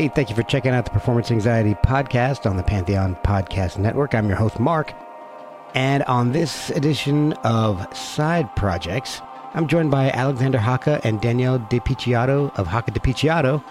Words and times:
Hey, 0.00 0.08
thank 0.08 0.30
you 0.30 0.34
for 0.34 0.42
checking 0.42 0.72
out 0.72 0.86
the 0.86 0.90
Performance 0.90 1.30
Anxiety 1.30 1.74
Podcast 1.74 2.48
on 2.48 2.56
the 2.56 2.62
Pantheon 2.62 3.16
Podcast 3.16 3.76
Network. 3.76 4.14
I'm 4.14 4.28
your 4.28 4.38
host, 4.38 4.58
Mark. 4.58 4.94
And 5.74 6.02
on 6.04 6.32
this 6.32 6.70
edition 6.70 7.34
of 7.44 7.86
Side 7.94 8.56
Projects, 8.56 9.20
I'm 9.52 9.68
joined 9.68 9.90
by 9.90 10.10
Alexander 10.12 10.56
Hacke 10.56 11.04
and 11.04 11.20
Danielle 11.20 11.58
de 11.58 11.80
Picciotto 11.80 12.50
of 12.56 12.66
hackedepicciotto, 12.66 13.62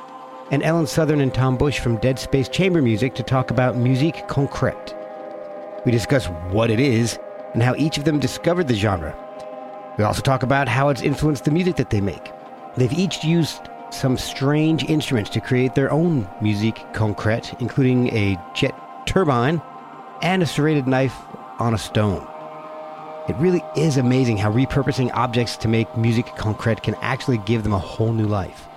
and 0.52 0.62
Ellen 0.62 0.86
Southern 0.86 1.20
and 1.20 1.34
Tom 1.34 1.58
Bush 1.58 1.80
from 1.80 1.98
Dead 1.98 2.20
Space 2.20 2.48
Chamber 2.48 2.84
Music 2.84 3.16
to 3.16 3.24
talk 3.24 3.50
about 3.50 3.76
musique 3.76 4.28
concrète. 4.28 4.94
We 5.84 5.92
discuss 5.92 6.28
what 6.52 6.70
it 6.70 6.80
is 6.80 7.18
and 7.56 7.64
how 7.64 7.74
each 7.74 7.98
of 7.98 8.04
them 8.04 8.20
discovered 8.20 8.68
the 8.68 8.76
genre. 8.76 9.18
We 9.98 10.04
also 10.04 10.22
talk 10.22 10.44
about 10.44 10.68
how 10.68 10.90
it's 10.90 11.02
influenced 11.02 11.46
the 11.46 11.52
music 11.52 11.78
that 11.78 11.90
they 11.90 12.02
make. 12.02 12.32
They've 12.78 12.94
each 12.94 13.24
used 13.24 13.68
some 13.92 14.18
strange 14.18 14.84
instruments 14.84 15.30
to 15.32 15.42
create 15.42 15.76
their 15.76 15.92
own 15.92 16.28
musique 16.42 16.86
concrète, 16.94 17.60
including 17.60 18.10
a 18.10 18.38
jet 18.54 18.76
turbine 19.06 19.62
and 20.22 20.44
a 20.44 20.46
serrated 20.46 20.88
knife 20.88 21.16
on 21.60 21.74
a 21.74 21.78
stone. 21.78 22.26
It 23.28 23.36
really 23.38 23.64
is 23.76 23.98
amazing 23.98 24.38
how 24.38 24.52
repurposing 24.52 25.12
objects 25.14 25.56
to 25.58 25.68
make 25.68 25.96
musique 25.98 26.28
concrète 26.28 26.82
can 26.82 26.96
actually 26.96 27.38
give 27.40 27.64
them 27.64 27.74
a 27.74 27.80
whole 27.80 28.12
new 28.12 28.26
life. 28.26 28.68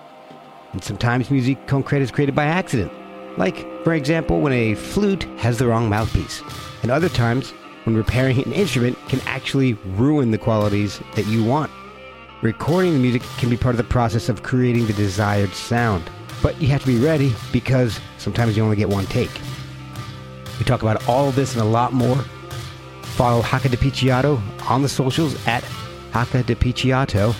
And 0.72 0.82
sometimes 0.82 1.30
musique 1.30 1.66
concrète 1.66 2.00
is 2.00 2.10
created 2.10 2.34
by 2.34 2.44
accident, 2.44 2.92
like, 3.38 3.66
for 3.84 3.94
example, 3.94 4.40
when 4.40 4.52
a 4.52 4.74
flute 4.74 5.24
has 5.38 5.58
the 5.58 5.66
wrong 5.66 5.88
mouthpiece, 5.88 6.42
and 6.82 6.90
other 6.90 7.08
times 7.08 7.52
when 7.84 7.96
repairing 7.96 8.42
an 8.44 8.52
instrument 8.52 8.98
can 9.08 9.20
actually 9.26 9.74
ruin 9.96 10.30
the 10.30 10.38
qualities 10.38 11.00
that 11.14 11.26
you 11.26 11.42
want. 11.44 11.70
Recording 12.42 12.94
the 12.94 12.98
music 12.98 13.22
can 13.38 13.50
be 13.50 13.56
part 13.56 13.72
of 13.72 13.76
the 13.76 13.84
process 13.84 14.28
of 14.28 14.42
creating 14.42 14.88
the 14.88 14.92
desired 14.94 15.54
sound, 15.54 16.10
but 16.42 16.60
you 16.60 16.66
have 16.70 16.80
to 16.80 16.88
be 16.88 16.98
ready 16.98 17.32
because 17.52 18.00
sometimes 18.18 18.56
you 18.56 18.64
only 18.64 18.74
get 18.74 18.88
one 18.88 19.06
take. 19.06 19.30
We 20.58 20.64
talk 20.64 20.82
about 20.82 21.08
all 21.08 21.30
this 21.30 21.52
and 21.52 21.62
a 21.62 21.64
lot 21.64 21.92
more. 21.92 22.16
Follow 23.02 23.42
Hacke 23.42 23.70
de 23.70 23.76
DePicciotto 23.76 24.42
on 24.68 24.82
the 24.82 24.88
socials 24.88 25.36
at 25.46 25.62
Hacke 26.10 26.44
de 26.44 26.56
DePicciotto. 26.56 27.32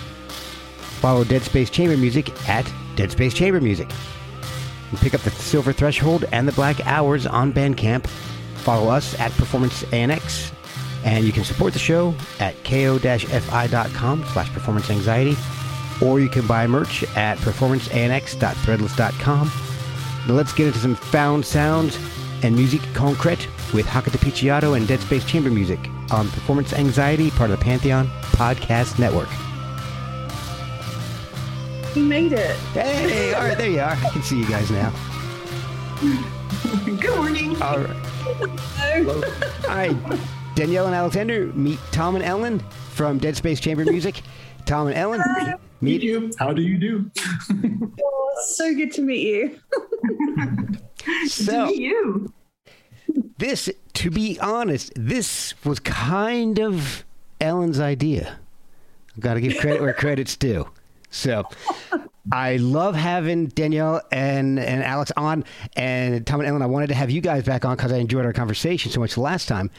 Follow 1.01 1.25
Dead 1.25 1.41
Space 1.41 1.69
Chamber 1.69 1.97
Music 1.97 2.31
at 2.47 2.71
Dead 2.95 3.11
Space 3.11 3.33
Chamber 3.33 3.59
Music. 3.59 3.89
And 4.89 4.99
pick 4.99 5.13
up 5.13 5.21
the 5.21 5.31
Silver 5.31 5.73
Threshold 5.73 6.23
and 6.31 6.47
the 6.47 6.53
Black 6.53 6.79
Hours 6.87 7.27
on 7.27 7.51
Bandcamp. 7.51 8.07
Follow 8.55 8.89
us 8.89 9.19
at 9.19 9.33
Performance 9.33 9.83
ANX 9.83 10.53
and 11.03 11.25
you 11.25 11.31
can 11.31 11.43
support 11.43 11.73
the 11.73 11.79
show 11.79 12.13
at 12.39 12.55
ko-fi.com 12.63 14.23
slash 14.31 14.51
performance 14.53 14.89
anxiety, 14.89 15.35
or 16.01 16.19
you 16.19 16.29
can 16.29 16.47
buy 16.47 16.65
merch 16.67 17.03
at 17.15 17.37
performanceanx.threadless.com. 17.39 19.51
Now 20.27 20.33
let's 20.33 20.53
get 20.53 20.67
into 20.67 20.79
some 20.79 20.95
found 20.95 21.45
sounds 21.45 21.97
and 22.43 22.55
music 22.55 22.81
concrète 22.93 23.47
with 23.73 23.85
hackedepicciotto 23.85 24.75
and 24.77 24.87
Dead 24.87 24.99
Space 24.99 25.25
Chamber 25.25 25.49
Music 25.49 25.79
on 26.11 26.29
Performance 26.29 26.73
Anxiety, 26.73 27.31
part 27.31 27.49
of 27.51 27.59
the 27.59 27.63
Pantheon 27.63 28.07
Podcast 28.33 28.99
Network. 28.99 29.29
You 31.95 32.03
made 32.03 32.33
it. 32.33 32.55
Hey, 32.73 33.33
all 33.33 33.43
right, 33.43 33.57
there 33.57 33.69
you 33.69 33.79
are. 33.79 33.91
I 33.91 34.09
can 34.09 34.23
see 34.23 34.39
you 34.39 34.47
guys 34.47 34.69
now. 34.71 34.91
Good 36.85 37.15
morning. 37.15 37.61
All 37.61 37.79
right. 37.79 37.95
Hello. 38.77 39.21
Danielle 40.55 40.85
and 40.85 40.95
Alexander, 40.95 41.47
meet 41.53 41.79
Tom 41.91 42.15
and 42.15 42.23
Ellen 42.23 42.59
from 42.91 43.17
Dead 43.17 43.35
Space 43.35 43.59
Chamber 43.59 43.85
Music. 43.85 44.21
Tom 44.65 44.87
and 44.87 44.95
Ellen, 44.95 45.19
Hi. 45.25 45.55
meet 45.81 46.01
you. 46.03 46.31
How 46.39 46.53
do 46.53 46.61
you 46.61 46.77
do? 46.77 47.11
Oh, 48.05 48.45
so 48.55 48.73
good 48.73 48.91
to 48.93 49.01
meet 49.01 49.27
you. 49.27 49.59
So, 51.27 51.51
to 51.51 51.71
meet 51.71 51.81
you. 51.81 52.33
this, 53.37 53.69
to 53.93 54.09
be 54.09 54.39
honest, 54.39 54.93
this 54.95 55.53
was 55.65 55.79
kind 55.81 56.59
of 56.59 57.03
Ellen's 57.41 57.79
idea. 57.81 58.39
I've 59.13 59.19
got 59.21 59.33
to 59.33 59.41
give 59.41 59.57
credit 59.57 59.81
where 59.81 59.93
credit's 59.93 60.37
due. 60.37 60.69
So, 61.09 61.43
I 62.31 62.55
love 62.57 62.95
having 62.95 63.47
Danielle 63.47 64.01
and, 64.11 64.57
and 64.57 64.83
Alex 64.83 65.11
on, 65.17 65.43
and 65.75 66.25
Tom 66.25 66.39
and 66.39 66.47
Ellen. 66.47 66.61
I 66.61 66.67
wanted 66.67 66.87
to 66.87 66.93
have 66.93 67.11
you 67.11 67.19
guys 67.19 67.43
back 67.43 67.65
on 67.65 67.75
because 67.75 67.91
I 67.91 67.97
enjoyed 67.97 68.25
our 68.25 68.33
conversation 68.33 68.91
so 68.91 68.99
much 68.99 69.17
last 69.17 69.47
time, 69.47 69.69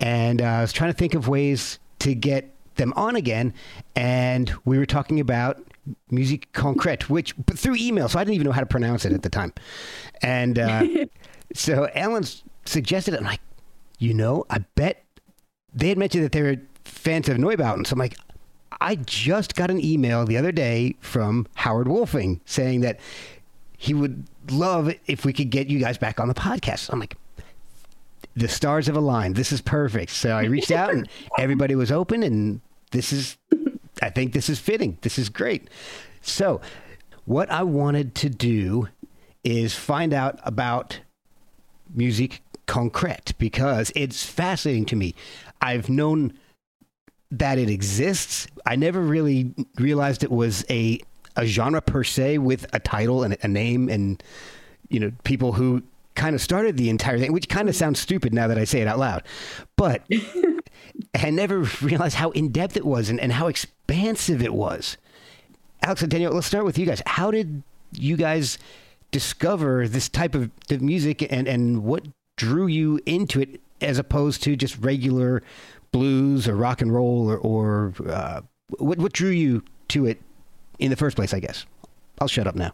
and 0.00 0.42
uh, 0.42 0.46
I 0.46 0.60
was 0.62 0.72
trying 0.72 0.92
to 0.92 0.96
think 0.96 1.14
of 1.14 1.28
ways 1.28 1.78
to 2.00 2.14
get 2.14 2.54
them 2.74 2.92
on 2.96 3.14
again, 3.14 3.54
and 3.94 4.52
we 4.64 4.78
were 4.78 4.86
talking 4.86 5.20
about 5.20 5.62
music 6.10 6.52
concrète, 6.52 7.04
which 7.04 7.36
but 7.46 7.56
through 7.58 7.76
email, 7.76 8.08
so 8.08 8.18
I 8.18 8.24
didn't 8.24 8.34
even 8.34 8.46
know 8.46 8.52
how 8.52 8.60
to 8.60 8.66
pronounce 8.66 9.04
it 9.04 9.12
at 9.12 9.22
the 9.22 9.30
time, 9.30 9.52
and 10.22 10.58
uh, 10.58 10.84
so 11.54 11.84
Ellen 11.94 12.24
suggested 12.64 13.14
it. 13.14 13.18
I'm 13.18 13.24
like, 13.24 13.40
you 13.98 14.12
know, 14.12 14.44
I 14.50 14.58
bet 14.74 15.04
they 15.72 15.88
had 15.88 15.98
mentioned 15.98 16.24
that 16.24 16.32
they 16.32 16.42
were 16.42 16.56
fans 16.84 17.28
of 17.28 17.36
Neubauten, 17.36 17.86
so 17.86 17.94
I'm 17.94 18.00
like. 18.00 18.16
I 18.80 18.96
just 18.96 19.54
got 19.54 19.70
an 19.70 19.82
email 19.84 20.24
the 20.24 20.36
other 20.36 20.52
day 20.52 20.96
from 21.00 21.46
Howard 21.54 21.88
Wolfing 21.88 22.40
saying 22.44 22.80
that 22.82 23.00
he 23.76 23.94
would 23.94 24.24
love 24.50 24.92
if 25.06 25.24
we 25.24 25.32
could 25.32 25.50
get 25.50 25.68
you 25.68 25.78
guys 25.78 25.98
back 25.98 26.20
on 26.20 26.28
the 26.28 26.34
podcast. 26.34 26.90
I'm 26.92 27.00
like, 27.00 27.16
the 28.34 28.48
stars 28.48 28.86
have 28.86 28.96
aligned. 28.96 29.36
This 29.36 29.52
is 29.52 29.60
perfect. 29.60 30.12
So 30.12 30.30
I 30.36 30.44
reached 30.44 30.70
out 30.70 30.92
and 30.92 31.08
everybody 31.38 31.74
was 31.74 31.92
open, 31.92 32.22
and 32.22 32.60
this 32.92 33.12
is, 33.12 33.36
I 34.00 34.10
think 34.10 34.32
this 34.32 34.48
is 34.48 34.58
fitting. 34.58 34.98
This 35.02 35.18
is 35.18 35.28
great. 35.28 35.68
So, 36.22 36.60
what 37.24 37.50
I 37.50 37.62
wanted 37.62 38.14
to 38.16 38.30
do 38.30 38.88
is 39.44 39.74
find 39.74 40.12
out 40.12 40.38
about 40.44 41.00
music 41.94 42.40
concrète 42.66 43.36
because 43.38 43.92
it's 43.94 44.24
fascinating 44.24 44.86
to 44.86 44.96
me. 44.96 45.14
I've 45.60 45.88
known 45.88 46.32
that 47.32 47.58
it 47.58 47.68
exists. 47.68 48.46
I 48.66 48.76
never 48.76 49.00
really 49.00 49.54
realized 49.76 50.22
it 50.22 50.30
was 50.30 50.64
a 50.70 51.00
a 51.34 51.46
genre 51.46 51.80
per 51.80 52.04
se 52.04 52.38
with 52.38 52.66
a 52.74 52.78
title 52.78 53.22
and 53.22 53.38
a 53.42 53.48
name 53.48 53.88
and 53.88 54.22
you 54.90 55.00
know 55.00 55.10
people 55.24 55.52
who 55.52 55.82
kind 56.14 56.34
of 56.34 56.42
started 56.42 56.76
the 56.76 56.90
entire 56.90 57.18
thing, 57.18 57.32
which 57.32 57.48
kind 57.48 57.70
of 57.70 57.74
sounds 57.74 57.98
stupid 57.98 58.34
now 58.34 58.46
that 58.46 58.58
I 58.58 58.64
say 58.64 58.82
it 58.82 58.86
out 58.86 58.98
loud. 58.98 59.22
But 59.76 60.02
I 61.14 61.30
never 61.30 61.60
realized 61.80 62.16
how 62.16 62.30
in 62.32 62.52
depth 62.52 62.76
it 62.76 62.84
was 62.84 63.08
and, 63.08 63.18
and 63.18 63.32
how 63.32 63.46
expansive 63.46 64.42
it 64.42 64.52
was. 64.52 64.98
Alex 65.82 66.02
and 66.02 66.10
Daniel, 66.10 66.32
let's 66.34 66.46
start 66.46 66.66
with 66.66 66.78
you 66.78 66.84
guys. 66.84 67.02
How 67.06 67.30
did 67.30 67.62
you 67.92 68.16
guys 68.16 68.58
discover 69.10 69.88
this 69.88 70.08
type 70.08 70.34
of 70.34 70.50
the 70.68 70.78
music 70.78 71.26
and, 71.32 71.48
and 71.48 71.82
what 71.82 72.06
drew 72.36 72.66
you 72.66 73.00
into 73.06 73.40
it 73.40 73.60
as 73.80 73.98
opposed 73.98 74.42
to 74.42 74.54
just 74.54 74.78
regular 74.78 75.42
blues 75.92 76.48
or 76.48 76.56
rock 76.56 76.80
and 76.80 76.92
roll 76.92 77.30
or, 77.30 77.38
or 77.38 77.94
uh, 78.08 78.40
what, 78.78 78.98
what 78.98 79.12
drew 79.12 79.30
you 79.30 79.62
to 79.88 80.06
it 80.06 80.20
in 80.78 80.90
the 80.90 80.96
first 80.96 81.16
place, 81.16 81.32
I 81.32 81.40
guess? 81.40 81.66
I'll 82.20 82.28
shut 82.28 82.46
up 82.46 82.56
now. 82.56 82.72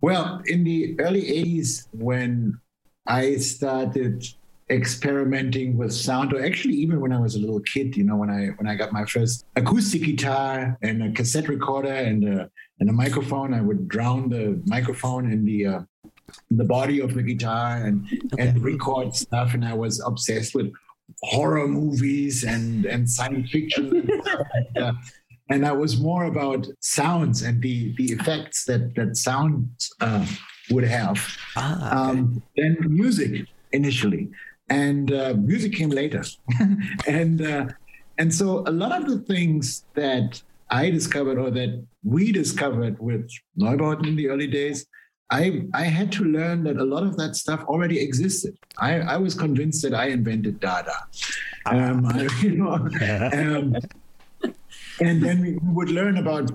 Well, 0.00 0.42
in 0.46 0.64
the 0.64 0.98
early 0.98 1.22
80s, 1.22 1.86
when 1.92 2.60
I 3.06 3.36
started 3.36 4.26
experimenting 4.68 5.76
with 5.76 5.92
sound, 5.92 6.32
or 6.32 6.44
actually 6.44 6.74
even 6.74 7.00
when 7.00 7.12
I 7.12 7.20
was 7.20 7.36
a 7.36 7.38
little 7.38 7.60
kid, 7.60 7.96
you 7.96 8.04
know, 8.04 8.16
when 8.16 8.30
I 8.30 8.46
when 8.56 8.66
I 8.66 8.74
got 8.74 8.92
my 8.92 9.04
first 9.04 9.44
acoustic 9.54 10.02
guitar 10.02 10.76
and 10.82 11.02
a 11.04 11.12
cassette 11.12 11.48
recorder 11.48 11.92
and 11.92 12.24
a, 12.24 12.50
and 12.80 12.90
a 12.90 12.92
microphone, 12.92 13.54
I 13.54 13.60
would 13.60 13.88
drown 13.88 14.28
the 14.28 14.60
microphone 14.66 15.30
in 15.30 15.44
the 15.44 15.66
uh, 15.66 15.80
in 16.50 16.56
the 16.56 16.64
body 16.64 17.00
of 17.00 17.14
the 17.14 17.22
guitar 17.22 17.76
and 17.76 18.06
okay. 18.32 18.48
and 18.48 18.62
record 18.62 19.14
stuff. 19.14 19.54
And 19.54 19.64
I 19.64 19.74
was 19.74 20.00
obsessed 20.00 20.54
with 20.54 20.72
horror 21.22 21.68
movies 21.68 22.44
and 22.44 22.84
and 22.86 23.08
science 23.08 23.50
fiction. 23.50 24.08
and, 24.54 24.78
uh, 24.78 24.92
and 25.50 25.66
I 25.66 25.72
was 25.72 26.00
more 26.00 26.24
about 26.24 26.66
sounds 26.80 27.42
and 27.42 27.60
the 27.62 27.94
the 27.96 28.12
effects 28.12 28.64
that 28.64 28.94
that 28.94 29.16
sound 29.16 29.68
uh, 30.00 30.26
would 30.70 30.84
have 30.84 31.18
ah, 31.56 31.76
okay. 31.76 31.96
um, 31.96 32.42
than 32.56 32.76
music 32.88 33.46
initially, 33.72 34.30
and 34.70 35.12
uh, 35.12 35.34
music 35.36 35.72
came 35.74 35.90
later, 35.90 36.24
and 37.06 37.42
uh, 37.42 37.66
and 38.18 38.32
so 38.32 38.64
a 38.66 38.70
lot 38.70 38.92
of 39.00 39.08
the 39.08 39.18
things 39.18 39.84
that 39.94 40.42
I 40.70 40.90
discovered 40.90 41.38
or 41.38 41.50
that 41.50 41.84
we 42.02 42.32
discovered 42.32 42.98
with 42.98 43.28
Neubauten 43.58 44.06
in 44.06 44.16
the 44.16 44.28
early 44.28 44.46
days. 44.46 44.86
I, 45.32 45.62
I 45.72 45.84
had 45.84 46.12
to 46.12 46.24
learn 46.24 46.62
that 46.64 46.76
a 46.76 46.84
lot 46.84 47.04
of 47.04 47.16
that 47.16 47.36
stuff 47.36 47.64
already 47.64 47.98
existed. 47.98 48.54
I, 48.78 49.00
I 49.00 49.16
was 49.16 49.34
convinced 49.34 49.82
that 49.82 49.94
I 49.94 50.08
invented 50.08 50.60
Dada. 50.60 51.06
Um, 51.64 52.04
I, 52.04 52.28
you 52.42 52.56
know, 52.56 52.74
um, 53.32 53.76
and 55.00 55.22
then 55.22 55.40
we 55.40 55.58
would 55.62 55.88
learn 55.88 56.18
about 56.18 56.50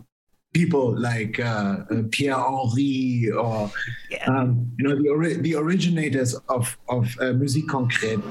people 0.53 0.95
like 0.95 1.39
uh, 1.39 1.77
uh, 1.89 2.03
Pierre 2.11 2.35
Henry 2.37 3.31
or 3.31 3.71
yeah. 4.11 4.25
um, 4.27 4.71
you 4.77 4.87
know 4.87 4.95
the 4.95 5.09
ori- 5.09 5.37
the 5.37 5.55
originators 5.55 6.35
of 6.47 6.77
of 6.87 7.17
uh, 7.19 7.33
musique 7.33 7.67
concrète. 7.67 8.21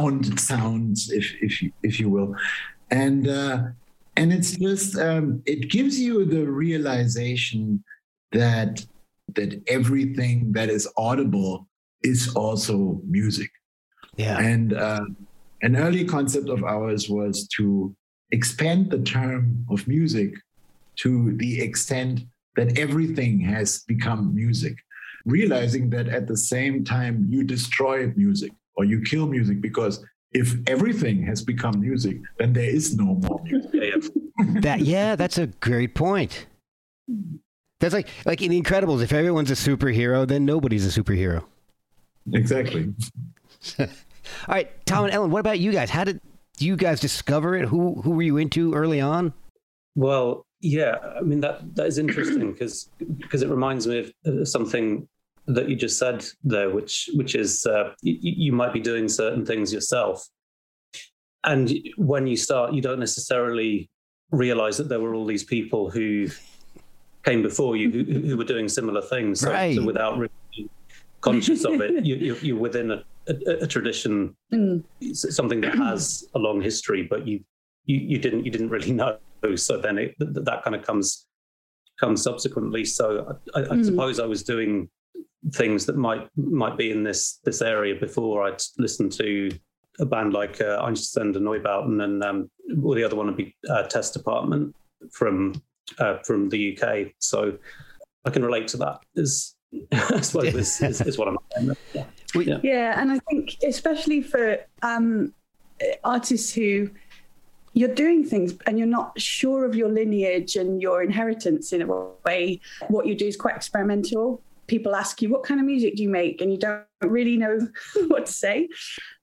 The 0.00 0.20
found 0.20 0.40
sounds, 0.50 1.10
if 1.10 1.34
if 1.40 1.62
you, 1.62 1.72
if 1.82 2.00
you 2.00 2.10
will, 2.10 2.34
and 2.90 3.28
uh, 3.28 3.62
and 4.16 4.32
it's 4.32 4.56
just 4.56 4.96
um, 4.98 5.42
it 5.46 5.70
gives 5.70 5.98
you 5.98 6.24
the 6.24 6.46
realization 6.46 7.82
that 8.32 8.84
that 9.34 9.62
everything 9.66 10.52
that 10.52 10.68
is 10.68 10.88
audible 10.96 11.68
is 12.02 12.34
also 12.34 13.00
music. 13.06 13.50
Yeah, 14.16 14.38
and 14.38 14.72
uh, 14.72 15.04
an 15.62 15.76
early 15.76 16.04
concept 16.04 16.48
of 16.48 16.64
ours 16.64 17.08
was 17.08 17.48
to 17.56 17.94
expand 18.32 18.90
the 18.90 19.02
term 19.02 19.66
of 19.70 19.86
music 19.88 20.34
to 20.96 21.36
the 21.36 21.60
extent 21.60 22.20
that 22.56 22.78
everything 22.78 23.40
has 23.40 23.80
become 23.86 24.34
music 24.34 24.76
realizing 25.26 25.90
that 25.90 26.08
at 26.08 26.26
the 26.26 26.36
same 26.36 26.84
time 26.84 27.26
you 27.28 27.44
destroy 27.44 28.06
music 28.16 28.52
or 28.76 28.84
you 28.84 29.00
kill 29.02 29.26
music 29.26 29.60
because 29.60 30.04
if 30.32 30.54
everything 30.66 31.22
has 31.24 31.42
become 31.42 31.80
music, 31.80 32.18
then 32.38 32.52
there 32.52 32.68
is 32.68 32.96
no 32.96 33.04
more 33.04 33.40
music. 33.44 34.04
that 34.62 34.80
yeah, 34.80 35.16
that's 35.16 35.38
a 35.38 35.48
great 35.48 35.94
point. 35.94 36.46
That's 37.80 37.94
like 37.94 38.08
like 38.24 38.42
in 38.42 38.50
The 38.50 38.60
Incredibles. 38.60 39.02
If 39.02 39.12
everyone's 39.12 39.50
a 39.50 39.54
superhero, 39.54 40.26
then 40.26 40.44
nobody's 40.44 40.86
a 40.86 41.02
superhero. 41.02 41.44
Exactly. 42.32 42.92
All 43.78 43.86
right, 44.48 44.70
Tom 44.86 45.04
and 45.04 45.12
Ellen, 45.12 45.30
what 45.30 45.40
about 45.40 45.58
you 45.58 45.72
guys? 45.72 45.90
How 45.90 46.04
did 46.04 46.20
you 46.58 46.76
guys 46.76 47.00
discover 47.00 47.56
it? 47.56 47.66
Who 47.68 48.00
who 48.02 48.10
were 48.10 48.22
you 48.22 48.36
into 48.36 48.74
early 48.74 49.00
on? 49.00 49.32
Well, 49.96 50.46
yeah, 50.60 50.96
I 51.18 51.22
mean 51.22 51.40
that 51.40 51.74
that 51.74 51.86
is 51.86 51.98
interesting 51.98 52.52
because 52.52 52.88
because 53.18 53.42
it 53.42 53.48
reminds 53.48 53.86
me 53.86 54.12
of 54.24 54.48
something 54.48 55.08
that 55.54 55.68
you 55.68 55.76
just 55.76 55.98
said 55.98 56.24
there, 56.44 56.70
which 56.70 57.10
which 57.14 57.34
is 57.34 57.66
uh, 57.66 57.92
you, 58.02 58.18
you 58.20 58.52
might 58.52 58.72
be 58.72 58.80
doing 58.80 59.08
certain 59.08 59.44
things 59.44 59.72
yourself, 59.72 60.26
and 61.44 61.72
when 61.96 62.26
you 62.26 62.36
start, 62.36 62.72
you 62.72 62.82
don't 62.82 62.98
necessarily 62.98 63.90
realize 64.30 64.76
that 64.76 64.88
there 64.88 65.00
were 65.00 65.14
all 65.14 65.26
these 65.26 65.44
people 65.44 65.90
who 65.90 66.28
came 67.24 67.42
before 67.42 67.76
you 67.76 67.90
who, 67.90 68.20
who 68.28 68.36
were 68.36 68.44
doing 68.44 68.68
similar 68.68 69.02
things. 69.02 69.40
So, 69.40 69.50
right. 69.50 69.74
so 69.74 69.84
without 69.84 70.18
really 70.18 70.32
being 70.54 70.70
conscious 71.20 71.64
of 71.64 71.80
it, 71.80 72.04
you, 72.04 72.34
you, 72.36 72.56
are 72.56 72.60
within 72.60 72.90
a, 72.90 73.04
a, 73.28 73.62
a 73.62 73.66
tradition, 73.66 74.36
mm. 74.52 74.82
something 75.14 75.60
that 75.62 75.74
has 75.74 76.24
a 76.34 76.38
long 76.38 76.60
history, 76.60 77.06
but 77.08 77.26
you, 77.26 77.40
you 77.84 77.98
you 77.98 78.18
didn't 78.18 78.44
you 78.44 78.50
didn't 78.50 78.70
really 78.70 78.92
know 79.00 79.18
so 79.54 79.80
then 79.80 79.98
it, 79.98 80.14
that 80.18 80.62
kind 80.62 80.76
of 80.76 80.82
comes 80.82 81.26
comes 81.98 82.22
subsequently. 82.22 82.84
So 82.84 83.38
I, 83.54 83.60
I 83.60 83.62
mm. 83.62 83.84
suppose 83.84 84.20
I 84.20 84.26
was 84.26 84.42
doing 84.42 84.88
things 85.52 85.86
that 85.86 85.96
might 85.96 86.28
might 86.36 86.76
be 86.76 86.90
in 86.90 87.02
this 87.02 87.40
this 87.44 87.62
area 87.62 87.94
before 87.94 88.44
I'd 88.44 88.62
listened 88.78 89.12
to 89.12 89.50
a 89.98 90.06
band 90.06 90.32
like 90.32 90.60
uh, 90.60 90.82
Einstürzende 90.82 91.36
Neubauten, 91.36 92.02
and 92.02 92.22
um, 92.24 92.50
well, 92.76 92.94
the 92.94 93.04
other 93.04 93.16
one 93.16 93.26
would 93.26 93.36
be 93.36 93.54
uh, 93.68 93.82
Test 93.84 94.14
Department 94.14 94.74
from 95.12 95.60
uh, 95.98 96.18
from 96.24 96.48
the 96.48 96.78
UK. 96.78 97.12
So 97.18 97.58
I 98.24 98.30
can 98.30 98.44
relate 98.44 98.68
to 98.68 98.76
that. 98.78 99.00
Is 99.14 99.56
I 99.92 100.20
suppose 100.20 100.54
is, 100.54 100.80
is, 100.80 101.00
is, 101.00 101.18
what 101.18 101.28
I'm 101.28 101.36
saying. 101.56 101.76
Yeah. 102.32 102.42
yeah. 102.42 102.58
yeah, 102.62 103.00
and 103.00 103.10
I 103.10 103.18
think 103.28 103.56
especially 103.66 104.22
for 104.22 104.58
um, 104.82 105.34
artists 106.04 106.52
who 106.52 106.90
you're 107.72 107.94
doing 107.94 108.24
things 108.24 108.54
and 108.66 108.78
you're 108.78 108.86
not 108.86 109.20
sure 109.20 109.64
of 109.64 109.74
your 109.74 109.88
lineage 109.88 110.56
and 110.56 110.82
your 110.82 111.02
inheritance 111.02 111.72
in 111.72 111.82
a 111.82 111.86
way. 112.24 112.60
What 112.88 113.06
you 113.06 113.14
do 113.14 113.26
is 113.26 113.36
quite 113.36 113.56
experimental. 113.56 114.42
People 114.70 114.94
ask 114.94 115.20
you, 115.20 115.28
What 115.28 115.42
kind 115.42 115.58
of 115.58 115.66
music 115.66 115.96
do 115.96 116.04
you 116.04 116.08
make? 116.08 116.40
And 116.40 116.52
you 116.52 116.58
don't 116.58 116.84
really 117.02 117.36
know 117.36 117.58
what 118.06 118.26
to 118.26 118.32
say. 118.32 118.68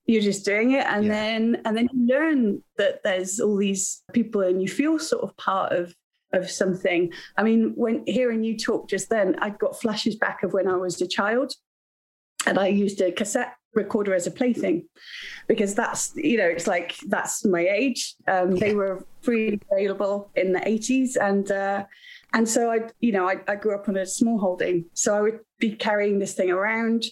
You're 0.06 0.22
just 0.22 0.44
doing 0.44 0.72
it. 0.72 0.86
And 0.86 1.06
yeah. 1.06 1.14
then 1.14 1.62
and 1.64 1.78
then 1.78 1.88
you 1.94 2.06
learn 2.06 2.64
that 2.78 3.02
there's 3.04 3.40
all 3.40 3.56
these 3.56 4.04
people 4.12 4.42
and 4.42 4.62
you 4.62 4.68
feel 4.68 5.00
sort 5.00 5.24
of 5.24 5.36
part 5.38 5.72
of 5.72 5.96
of 6.34 6.52
something. 6.52 7.14
I 7.38 7.44
mean, 7.44 7.72
when 7.76 8.04
hearing 8.06 8.44
you 8.44 8.58
talk 8.58 8.90
just 8.90 9.10
then, 9.10 9.38
I 9.40 9.52
got 9.52 9.80
flashes 9.80 10.18
back 10.18 10.44
of 10.44 10.52
when 10.52 10.68
I 10.68 10.76
was 10.76 11.02
a 11.02 11.08
child 11.08 11.54
and 12.46 12.60
I 12.60 12.68
used 12.68 13.00
a 13.02 13.12
cassette 13.12 13.54
recorder 13.74 14.14
as 14.14 14.28
a 14.28 14.32
plaything 14.32 14.88
because 15.48 15.76
that's 15.76 16.12
you 16.16 16.38
know 16.38 16.48
it's 16.48 16.68
like 16.68 16.96
that's 17.08 17.46
my 17.46 17.62
age 17.62 18.16
um, 18.28 18.56
they 18.56 18.74
were 18.74 19.06
freely 19.22 19.62
available 19.72 20.32
in 20.36 20.52
the 20.52 20.60
80s 20.60 21.16
and 21.22 21.52
uh, 21.52 21.86
and 22.34 22.48
so 22.48 22.72
i 22.72 22.80
you 23.00 23.12
know 23.12 23.28
I, 23.28 23.38
I, 23.48 23.56
grew 23.56 23.76
up 23.76 23.88
on 23.88 23.98
a 23.98 24.06
small 24.06 24.40
holding 24.40 24.86
so 24.94 25.16
i 25.16 25.22
would 25.22 25.40
be 25.60 25.72
carrying 25.72 26.20
this 26.20 26.34
thing 26.34 26.52
around 26.52 27.06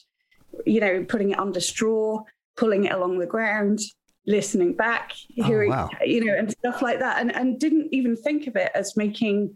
you 0.65 0.79
know 0.79 1.03
putting 1.03 1.31
it 1.31 1.39
under 1.39 1.59
straw 1.59 2.23
pulling 2.57 2.85
it 2.85 2.93
along 2.93 3.19
the 3.19 3.25
ground 3.25 3.79
listening 4.27 4.73
back 4.73 5.13
oh, 5.39 5.43
hearing 5.43 5.71
wow. 5.71 5.89
you 6.05 6.23
know 6.23 6.33
and 6.33 6.51
stuff 6.51 6.81
like 6.81 6.99
that 6.99 7.21
and 7.21 7.35
and 7.35 7.59
didn't 7.59 7.87
even 7.91 8.15
think 8.15 8.47
of 8.47 8.55
it 8.55 8.71
as 8.73 8.97
making 8.97 9.55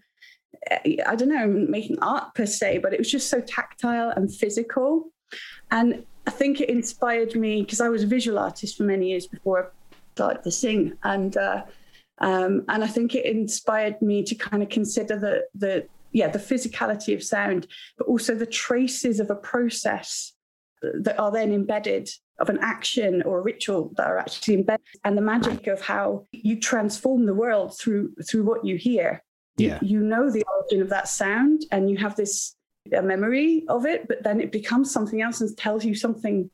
I 1.05 1.15
don't 1.15 1.29
know, 1.29 1.47
making 1.47 1.99
art 1.99 2.33
per 2.35 2.45
se, 2.45 2.79
but 2.79 2.93
it 2.93 2.99
was 2.99 3.09
just 3.09 3.29
so 3.29 3.41
tactile 3.41 4.09
and 4.09 4.33
physical. 4.33 5.11
And 5.71 6.05
I 6.27 6.31
think 6.31 6.61
it 6.61 6.69
inspired 6.69 7.35
me 7.35 7.61
because 7.61 7.81
I 7.81 7.89
was 7.89 8.03
a 8.03 8.07
visual 8.07 8.39
artist 8.39 8.77
for 8.77 8.83
many 8.83 9.09
years 9.09 9.27
before 9.27 9.63
I 9.63 9.67
started 10.15 10.43
to 10.43 10.51
sing, 10.51 10.93
and 11.03 11.35
uh, 11.37 11.63
um, 12.21 12.65
and 12.67 12.83
I 12.83 12.87
think 12.87 13.15
it 13.15 13.25
inspired 13.25 14.01
me 14.01 14.23
to 14.23 14.35
kind 14.35 14.61
of 14.61 14.69
consider 14.69 15.17
the 15.17 15.43
the 15.55 15.87
yeah 16.11 16.27
the 16.27 16.39
physicality 16.39 17.13
of 17.13 17.23
sound, 17.23 17.67
but 17.97 18.07
also 18.07 18.35
the 18.35 18.45
traces 18.45 19.19
of 19.19 19.29
a 19.29 19.35
process 19.35 20.33
that 20.81 21.19
are 21.19 21.31
then 21.31 21.53
embedded 21.53 22.09
of 22.39 22.49
an 22.49 22.59
action 22.61 23.21
or 23.23 23.39
a 23.39 23.41
ritual 23.41 23.91
that 23.97 24.07
are 24.07 24.17
actually 24.17 24.55
embedded, 24.55 24.85
and 25.03 25.17
the 25.17 25.21
magic 25.21 25.67
of 25.67 25.81
how 25.81 26.25
you 26.31 26.59
transform 26.59 27.25
the 27.25 27.33
world 27.33 27.77
through 27.77 28.13
through 28.27 28.43
what 28.43 28.65
you 28.65 28.75
hear. 28.75 29.23
Yeah. 29.57 29.79
You, 29.81 29.99
you 29.99 30.05
know 30.05 30.29
the 30.29 30.43
origin 30.43 30.81
of 30.81 30.89
that 30.89 31.07
sound, 31.07 31.63
and 31.71 31.89
you 31.89 31.97
have 31.97 32.15
this 32.15 32.55
a 32.93 33.01
memory 33.01 33.65
of 33.67 33.85
it, 33.85 34.07
but 34.07 34.23
then 34.23 34.41
it 34.41 34.51
becomes 34.51 34.91
something 34.91 35.21
else 35.21 35.41
and 35.41 35.55
tells 35.57 35.85
you 35.85 35.93
something 35.93 36.49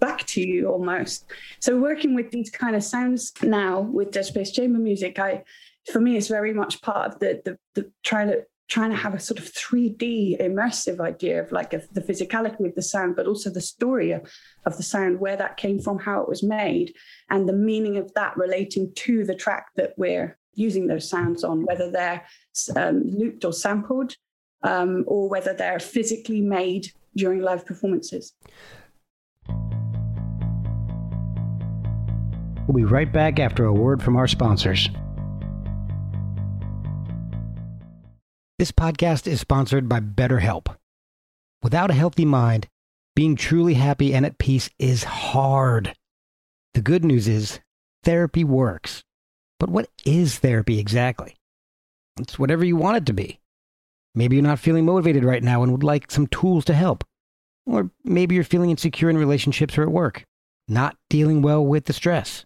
back 0.00 0.26
to 0.26 0.40
you 0.40 0.68
almost. 0.68 1.26
So 1.60 1.78
working 1.78 2.14
with 2.14 2.30
these 2.30 2.50
kind 2.50 2.76
of 2.76 2.84
sounds 2.84 3.32
now 3.42 3.80
with 3.80 4.10
Dead 4.10 4.24
Space 4.24 4.50
Chamber 4.50 4.78
music, 4.78 5.18
I 5.18 5.44
for 5.90 6.00
me, 6.00 6.16
it's 6.16 6.28
very 6.28 6.52
much 6.52 6.82
part 6.82 7.12
of 7.12 7.18
the 7.20 7.40
the, 7.44 7.58
the 7.74 7.90
trying 8.02 8.28
to 8.28 8.44
trying 8.68 8.90
to 8.90 8.96
have 8.96 9.14
a 9.14 9.20
sort 9.20 9.38
of 9.38 9.44
3D 9.44 10.40
immersive 10.40 10.98
idea 10.98 11.40
of 11.40 11.52
like 11.52 11.70
the 11.70 12.00
physicality 12.00 12.66
of 12.66 12.74
the 12.74 12.82
sound, 12.82 13.14
but 13.14 13.26
also 13.26 13.48
the 13.48 13.60
story 13.60 14.10
of, 14.10 14.28
of 14.64 14.76
the 14.76 14.82
sound, 14.82 15.20
where 15.20 15.36
that 15.36 15.56
came 15.56 15.78
from, 15.78 15.98
how 16.00 16.20
it 16.20 16.28
was 16.28 16.42
made, 16.42 16.92
and 17.30 17.48
the 17.48 17.52
meaning 17.52 17.96
of 17.96 18.12
that 18.14 18.36
relating 18.36 18.92
to 18.94 19.24
the 19.24 19.36
track 19.36 19.66
that 19.76 19.94
we're 19.96 20.36
using 20.54 20.88
those 20.88 21.08
sounds 21.08 21.44
on, 21.44 21.64
whether 21.64 21.90
they're 21.90 22.24
um, 22.74 23.04
looped 23.06 23.44
or 23.44 23.52
sampled, 23.52 24.16
um, 24.64 25.04
or 25.06 25.28
whether 25.28 25.54
they're 25.54 25.78
physically 25.78 26.40
made 26.40 26.90
during 27.14 27.40
live 27.40 27.64
performances. 27.64 28.32
We'll 32.66 32.76
be 32.76 32.84
right 32.84 33.12
back 33.12 33.38
after 33.38 33.64
a 33.64 33.72
word 33.72 34.02
from 34.02 34.16
our 34.16 34.26
sponsors. 34.26 34.88
This 38.58 38.72
podcast 38.72 39.28
is 39.28 39.40
sponsored 39.40 39.88
by 39.88 40.00
BetterHelp. 40.00 40.74
Without 41.62 41.90
a 41.90 41.94
healthy 41.94 42.24
mind, 42.24 42.66
being 43.14 43.36
truly 43.36 43.74
happy 43.74 44.12
and 44.12 44.26
at 44.26 44.38
peace 44.38 44.68
is 44.78 45.04
hard. 45.04 45.94
The 46.74 46.80
good 46.80 47.04
news 47.04 47.28
is 47.28 47.60
therapy 48.02 48.42
works. 48.42 49.04
But 49.60 49.70
what 49.70 49.88
is 50.04 50.38
therapy 50.38 50.78
exactly? 50.78 51.36
It's 52.18 52.38
whatever 52.38 52.64
you 52.64 52.76
want 52.76 52.96
it 52.96 53.06
to 53.06 53.12
be. 53.12 53.38
Maybe 54.14 54.36
you're 54.36 54.42
not 54.42 54.58
feeling 54.58 54.86
motivated 54.86 55.24
right 55.24 55.42
now 55.42 55.62
and 55.62 55.70
would 55.70 55.84
like 55.84 56.10
some 56.10 56.26
tools 56.26 56.64
to 56.64 56.74
help. 56.74 57.04
Or 57.64 57.90
maybe 58.04 58.34
you're 58.34 58.44
feeling 58.44 58.70
insecure 58.70 59.08
in 59.08 59.18
relationships 59.18 59.78
or 59.78 59.82
at 59.82 59.90
work, 59.90 60.24
not 60.66 60.96
dealing 61.08 61.42
well 61.42 61.64
with 61.64 61.84
the 61.84 61.92
stress. 61.92 62.44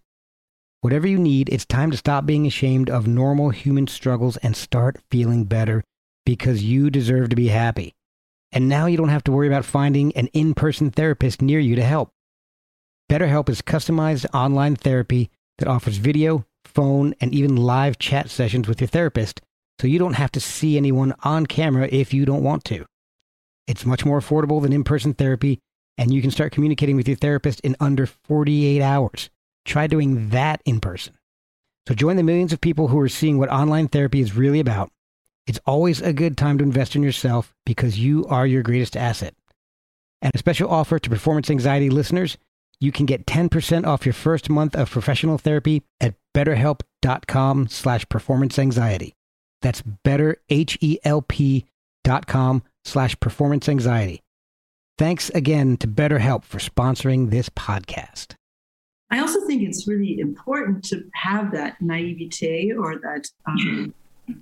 Whatever 0.82 1.06
you 1.06 1.18
need, 1.18 1.50
it's 1.50 1.66
time 1.66 1.90
to 1.90 1.96
stop 1.98 2.24
being 2.24 2.46
ashamed 2.46 2.88
of 2.88 3.06
normal 3.06 3.50
human 3.50 3.86
struggles 3.86 4.38
and 4.38 4.56
start 4.56 4.98
feeling 5.10 5.44
better 5.44 5.84
because 6.24 6.64
you 6.64 6.88
deserve 6.88 7.28
to 7.28 7.36
be 7.36 7.48
happy. 7.48 7.92
And 8.50 8.66
now 8.66 8.86
you 8.86 8.96
don't 8.96 9.10
have 9.10 9.24
to 9.24 9.32
worry 9.32 9.46
about 9.46 9.66
finding 9.66 10.16
an 10.16 10.28
in 10.28 10.54
person 10.54 10.90
therapist 10.90 11.42
near 11.42 11.60
you 11.60 11.76
to 11.76 11.84
help. 11.84 12.12
BetterHelp 13.10 13.50
is 13.50 13.60
customized 13.60 14.24
online 14.32 14.74
therapy 14.74 15.30
that 15.58 15.68
offers 15.68 15.98
video, 15.98 16.46
phone, 16.64 17.14
and 17.20 17.34
even 17.34 17.56
live 17.56 17.98
chat 17.98 18.30
sessions 18.30 18.66
with 18.66 18.80
your 18.80 18.88
therapist, 18.88 19.42
so 19.78 19.86
you 19.86 19.98
don't 19.98 20.14
have 20.14 20.32
to 20.32 20.40
see 20.40 20.78
anyone 20.78 21.14
on 21.24 21.44
camera 21.44 21.88
if 21.92 22.14
you 22.14 22.24
don't 22.24 22.42
want 22.42 22.64
to. 22.64 22.86
It's 23.66 23.84
much 23.84 24.06
more 24.06 24.18
affordable 24.18 24.62
than 24.62 24.72
in 24.72 24.84
person 24.84 25.12
therapy, 25.12 25.58
and 25.98 26.14
you 26.14 26.22
can 26.22 26.30
start 26.30 26.52
communicating 26.52 26.96
with 26.96 27.06
your 27.06 27.18
therapist 27.18 27.60
in 27.60 27.76
under 27.80 28.06
48 28.06 28.80
hours. 28.80 29.28
Try 29.64 29.86
doing 29.86 30.30
that 30.30 30.62
in 30.64 30.80
person. 30.80 31.14
So 31.88 31.94
join 31.94 32.16
the 32.16 32.22
millions 32.22 32.52
of 32.52 32.60
people 32.60 32.88
who 32.88 33.00
are 33.00 33.08
seeing 33.08 33.38
what 33.38 33.50
online 33.50 33.88
therapy 33.88 34.20
is 34.20 34.36
really 34.36 34.60
about. 34.60 34.90
It's 35.46 35.60
always 35.66 36.00
a 36.00 36.12
good 36.12 36.36
time 36.36 36.58
to 36.58 36.64
invest 36.64 36.94
in 36.94 37.02
yourself 37.02 37.54
because 37.66 37.98
you 37.98 38.26
are 38.26 38.46
your 38.46 38.62
greatest 38.62 38.96
asset. 38.96 39.34
And 40.22 40.32
a 40.34 40.38
special 40.38 40.70
offer 40.70 40.98
to 40.98 41.10
performance 41.10 41.50
anxiety 41.50 41.90
listeners 41.90 42.36
you 42.80 42.90
can 42.92 43.06
get 43.06 43.26
10% 43.26 43.86
off 43.86 44.06
your 44.06 44.14
first 44.14 44.48
month 44.48 44.74
of 44.74 44.90
professional 44.90 45.38
therapy 45.38 45.82
at 46.00 46.14
betterhelp.com 46.34 47.68
slash 47.68 48.08
performance 48.08 48.58
anxiety. 48.58 49.14
That's 49.60 49.82
betterhelp.com 49.82 52.62
slash 52.84 53.20
performance 53.20 53.68
anxiety. 53.68 54.22
Thanks 54.96 55.28
again 55.30 55.76
to 55.78 55.86
BetterHelp 55.86 56.44
for 56.44 56.58
sponsoring 56.58 57.30
this 57.30 57.48
podcast. 57.50 58.34
I 59.10 59.20
also 59.20 59.44
think 59.46 59.62
it's 59.62 59.88
really 59.88 60.20
important 60.20 60.84
to 60.86 61.04
have 61.14 61.52
that 61.52 61.80
naivete 61.80 62.72
or 62.72 62.98
that 62.98 63.28
um, 63.46 63.94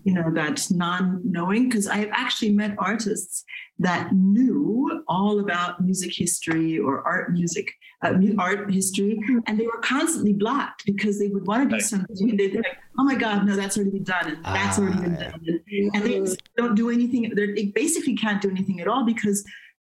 you 0.05 0.13
know 0.13 0.31
that 0.31 0.67
non-knowing 0.71 1.69
because 1.69 1.87
i've 1.87 2.11
actually 2.13 2.53
met 2.53 2.75
artists 2.79 3.45
that 3.79 4.13
knew 4.13 5.03
all 5.09 5.41
about 5.41 5.81
music 5.83 6.13
history 6.15 6.79
or 6.79 7.03
art 7.07 7.33
music 7.33 7.73
uh, 8.03 8.13
art 8.39 8.71
history 8.71 9.19
and 9.47 9.59
they 9.59 9.67
were 9.67 9.81
constantly 9.81 10.33
blocked 10.33 10.85
because 10.85 11.19
they 11.19 11.29
would 11.29 11.47
want 11.47 11.69
to 11.69 11.77
do 11.77 11.81
something. 11.81 12.31
And 12.31 12.39
they'd 12.39 12.53
be 12.53 12.59
like 12.59 12.77
oh 12.99 13.05
my 13.05 13.15
god 13.15 13.47
no 13.47 13.57
that's 13.57 13.77
already 13.77 13.91
been 13.91 14.05
done 14.05 14.29
and 14.29 14.45
that's 14.45 14.79
already 14.79 15.01
been 15.01 15.15
done 15.15 15.41
and, 15.47 15.95
and 15.95 16.05
they 16.05 16.37
don't 16.57 16.75
do 16.75 16.91
anything. 16.91 17.33
They 17.35 17.67
basically 17.67 18.17
can't 18.17 18.41
do 18.41 18.51
anything 18.51 18.81
at 18.81 18.89
all 18.89 19.05
because 19.05 19.45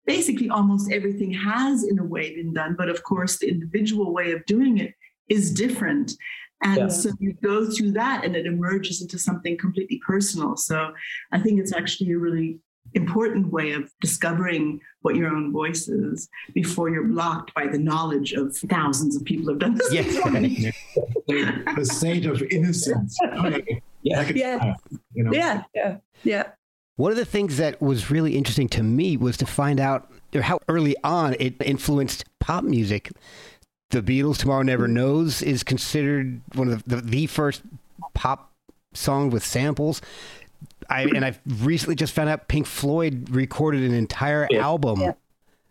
basically 0.07 0.49
almost 0.49 0.91
everything 0.91 1.31
has 1.31 1.83
in 1.83 1.99
a 1.99 2.03
way 2.03 2.33
been 2.33 2.53
done 2.53 2.75
but 2.77 2.89
of 2.89 3.03
course 3.03 3.37
the 3.37 3.47
individual 3.47 4.13
way 4.13 4.31
of 4.31 4.43
doing 4.45 4.79
it 4.79 4.93
is 5.29 5.53
different 5.53 6.13
and 6.63 6.77
yeah. 6.77 6.87
so 6.87 7.11
you 7.19 7.33
go 7.43 7.69
through 7.69 7.91
that 7.91 8.25
and 8.25 8.35
it 8.35 8.45
emerges 8.45 9.01
into 9.01 9.19
something 9.19 9.57
completely 9.57 10.01
personal. 10.05 10.57
So 10.57 10.91
I 11.31 11.39
think 11.39 11.59
it's 11.59 11.73
actually 11.73 12.11
a 12.13 12.17
really 12.17 12.59
important 12.93 13.51
way 13.51 13.73
of 13.73 13.91
discovering 14.01 14.79
what 15.01 15.15
your 15.15 15.29
own 15.29 15.51
voice 15.51 15.87
is 15.87 16.29
before 16.53 16.89
you're 16.89 17.07
blocked 17.07 17.53
by 17.53 17.67
the 17.67 17.77
knowledge 17.77 18.33
of 18.33 18.55
thousands 18.55 19.15
of 19.15 19.23
people 19.25 19.49
have 19.49 19.59
done 19.59 19.75
this. 19.75 19.93
Yes. 19.93 20.73
the 21.27 21.85
state 21.85 22.25
of 22.25 22.41
innocence. 22.49 23.17
yeah. 24.01 24.31
yeah. 24.33 24.73
You 25.13 25.23
know? 25.25 25.31
yeah. 25.33 25.63
Yeah. 25.75 25.97
Yeah. 26.23 26.43
One 26.97 27.11
of 27.11 27.17
the 27.17 27.25
things 27.25 27.57
that 27.57 27.81
was 27.81 28.11
really 28.11 28.35
interesting 28.35 28.67
to 28.69 28.83
me 28.83 29.17
was 29.17 29.37
to 29.37 29.45
find 29.45 29.79
out 29.79 30.11
how 30.41 30.59
early 30.67 30.95
on 31.03 31.35
it 31.39 31.55
influenced 31.61 32.25
pop 32.39 32.63
music 32.63 33.11
the 33.89 34.01
Beatles' 34.01 34.37
"Tomorrow 34.37 34.63
Never 34.63 34.87
mm. 34.87 34.93
Knows" 34.93 35.41
is 35.41 35.63
considered 35.63 36.41
one 36.55 36.69
of 36.69 36.83
the, 36.83 36.97
the, 36.97 37.01
the 37.01 37.27
first 37.27 37.61
pop 38.13 38.51
song 38.93 39.29
with 39.29 39.45
samples. 39.45 40.01
I 40.89 41.03
and 41.03 41.23
I've 41.23 41.39
recently 41.45 41.95
just 41.95 42.13
found 42.13 42.29
out 42.29 42.47
Pink 42.47 42.65
Floyd 42.65 43.29
recorded 43.29 43.83
an 43.83 43.93
entire 43.93 44.47
yeah. 44.49 44.59
album 44.59 45.01
yeah. 45.01 45.13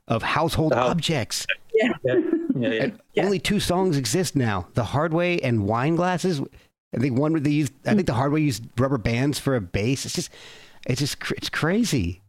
of 0.08 0.22
household 0.22 0.72
objects. 0.72 1.46
Yeah. 1.74 1.92
yeah. 2.54 2.88
Only 3.22 3.38
two 3.38 3.60
songs 3.60 3.96
exist 3.96 4.36
now: 4.36 4.68
"The 4.74 4.84
Hard 4.84 5.12
Way" 5.12 5.38
and 5.40 5.66
"Wine 5.66 5.96
Glasses." 5.96 6.40
I 6.94 6.98
think 6.98 7.18
one 7.18 7.42
they 7.42 7.50
used. 7.50 7.72
I 7.84 7.90
hmm. 7.90 7.96
think 7.96 8.06
"The 8.06 8.14
Hard 8.14 8.32
Way" 8.32 8.40
used 8.40 8.64
rubber 8.78 8.98
bands 8.98 9.38
for 9.38 9.56
a 9.56 9.60
bass. 9.60 10.06
It's 10.06 10.14
just, 10.14 10.30
it's 10.86 11.00
just, 11.00 11.18
it's 11.32 11.50
crazy. 11.50 12.22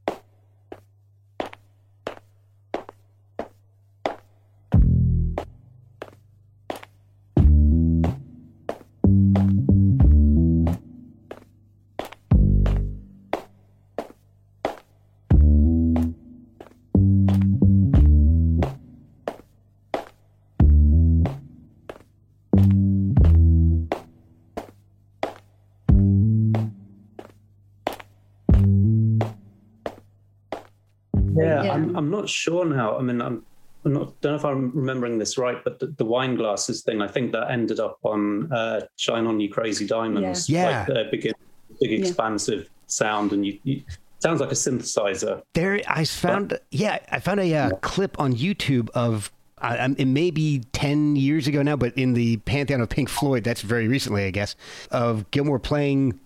I'm 31.96 32.10
not 32.10 32.30
sure 32.30 32.66
now. 32.66 32.98
I 32.98 33.02
mean, 33.02 33.22
I'm, 33.22 33.44
I'm 33.86 33.94
not 33.94 34.20
don't 34.22 34.34
know 34.34 34.38
if 34.38 34.46
I'm 34.46 34.72
remembering 34.72 35.18
this 35.18 35.38
right, 35.38 35.64
but 35.64 35.80
the, 35.80 35.88
the 35.88 36.06
wine 36.06 36.36
glasses 36.36 36.82
thing, 36.82 37.02
I 37.02 37.08
think 37.08 37.32
that 37.32 37.52
ended 37.52 37.80
up 37.80 38.00
on 38.04 38.52
uh, 38.52 38.82
"Shine 38.98 39.28
On 39.28 39.40
You 39.40 39.50
Crazy 39.50 39.86
Diamonds." 39.88 40.50
Yeah, 40.50 40.86
like, 40.88 40.98
uh, 40.98 41.10
big, 41.12 41.34
big 41.80 42.00
expansive 42.00 42.64
yeah. 42.64 42.70
sound, 42.88 43.34
and 43.34 43.46
you, 43.46 43.60
you 43.64 43.84
sounds 44.20 44.42
like 44.42 44.52
a 44.52 44.56
synthesizer. 44.56 45.42
There, 45.54 45.82
I 45.88 46.06
found 46.06 46.50
but, 46.50 46.64
yeah, 46.72 47.00
I 47.12 47.20
found 47.20 47.40
a 47.40 47.44
uh, 47.44 47.46
yeah. 47.46 47.70
clip 47.82 48.20
on 48.20 48.34
YouTube 48.34 48.90
of 48.92 49.32
uh, 49.60 49.90
it 49.98 50.06
may 50.06 50.32
be 50.32 50.64
10 50.74 51.16
years 51.16 51.48
ago 51.48 51.62
now, 51.64 51.76
but 51.76 51.98
in 51.98 52.14
the 52.14 52.38
pantheon 52.38 52.82
of 52.82 52.90
Pink 52.90 53.10
Floyd, 53.10 53.44
that's 53.44 53.62
very 53.62 53.88
recently, 53.88 54.26
I 54.26 54.32
guess, 54.32 54.56
of 54.92 55.30
Gilmour 55.32 55.62
playing 55.62 56.20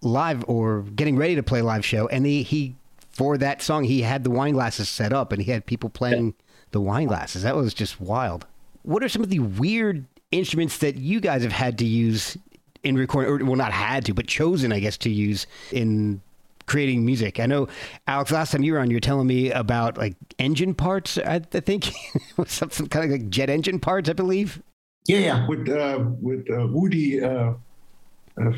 live 0.00 0.44
or 0.48 0.82
getting 0.94 1.16
ready 1.16 1.34
to 1.34 1.42
play 1.42 1.60
live 1.60 1.84
show. 1.84 2.06
And 2.06 2.24
he, 2.24 2.42
he 2.42 2.76
for 3.18 3.36
that 3.36 3.60
song, 3.60 3.82
he 3.82 4.02
had 4.02 4.22
the 4.22 4.30
wine 4.30 4.52
glasses 4.52 4.88
set 4.88 5.12
up 5.12 5.32
and 5.32 5.42
he 5.42 5.50
had 5.50 5.66
people 5.66 5.90
playing 5.90 6.34
the 6.70 6.80
wine 6.80 7.08
glasses. 7.08 7.42
That 7.42 7.56
was 7.56 7.74
just 7.74 8.00
wild. 8.00 8.46
What 8.84 9.02
are 9.02 9.08
some 9.08 9.24
of 9.24 9.28
the 9.28 9.40
weird 9.40 10.06
instruments 10.30 10.78
that 10.78 10.94
you 10.94 11.18
guys 11.18 11.42
have 11.42 11.50
had 11.50 11.78
to 11.78 11.84
use 11.84 12.38
in 12.84 12.96
recording, 12.96 13.32
or 13.32 13.44
well, 13.44 13.56
not 13.56 13.72
had 13.72 14.04
to, 14.04 14.14
but 14.14 14.28
chosen, 14.28 14.72
I 14.72 14.78
guess, 14.78 14.96
to 14.98 15.10
use 15.10 15.48
in 15.72 16.20
creating 16.66 17.04
music? 17.04 17.40
I 17.40 17.46
know, 17.46 17.66
Alex, 18.06 18.30
last 18.30 18.52
time 18.52 18.62
you 18.62 18.74
were 18.74 18.78
on, 18.78 18.88
you 18.88 18.96
were 18.96 19.00
telling 19.00 19.26
me 19.26 19.50
about 19.50 19.98
like 19.98 20.14
engine 20.38 20.72
parts, 20.72 21.18
I, 21.18 21.42
I 21.52 21.60
think, 21.60 21.90
some, 22.46 22.70
some 22.70 22.86
kind 22.86 23.04
of 23.04 23.10
like 23.10 23.28
jet 23.30 23.50
engine 23.50 23.80
parts, 23.80 24.08
I 24.08 24.12
believe. 24.12 24.62
Yeah, 25.06 25.18
yeah. 25.18 25.48
With, 25.48 25.68
uh, 25.68 26.04
with 26.20 26.48
uh, 26.48 26.68
Woody 26.68 27.20
uh, 27.20 27.28
uh 27.30 27.54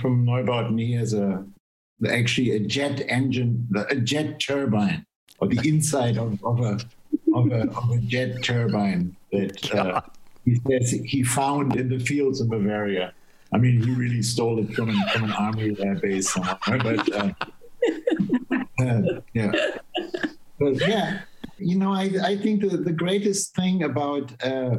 from 0.02 0.26
Neubauten, 0.26 0.78
he 0.78 0.92
has 0.92 1.14
a 1.14 1.46
actually 2.08 2.52
a 2.52 2.60
jet 2.60 3.02
engine, 3.08 3.68
a 3.90 3.96
jet 3.96 4.40
turbine, 4.40 5.04
or 5.38 5.48
the 5.48 5.60
inside 5.68 6.18
of, 6.18 6.42
of 6.44 6.60
a 6.60 6.78
of 7.34 7.50
a, 7.52 7.62
of 7.70 7.90
a 7.90 7.98
jet 7.98 8.42
turbine 8.42 9.16
that 9.32 9.74
uh, 9.74 10.00
he 10.44 10.60
says 10.66 10.90
he 10.90 11.22
found 11.22 11.76
in 11.76 11.88
the 11.88 11.98
fields 11.98 12.40
of 12.40 12.48
Bavaria. 12.48 13.12
I 13.52 13.58
mean, 13.58 13.82
he 13.82 13.90
really 13.90 14.22
stole 14.22 14.58
it 14.60 14.72
from 14.74 14.90
an, 14.90 15.02
from 15.12 15.24
an 15.24 15.32
army 15.32 15.76
air 15.80 15.96
base 15.96 16.30
somewhere. 16.30 16.58
But 16.66 17.12
uh, 17.12 17.32
uh, 18.80 19.02
yeah, 19.34 19.52
but 20.58 20.88
yeah, 20.88 21.20
you 21.58 21.76
know, 21.76 21.92
I 21.92 22.10
I 22.22 22.36
think 22.36 22.62
the, 22.62 22.76
the 22.76 22.92
greatest 22.92 23.54
thing 23.54 23.82
about 23.82 24.32
uh, 24.44 24.78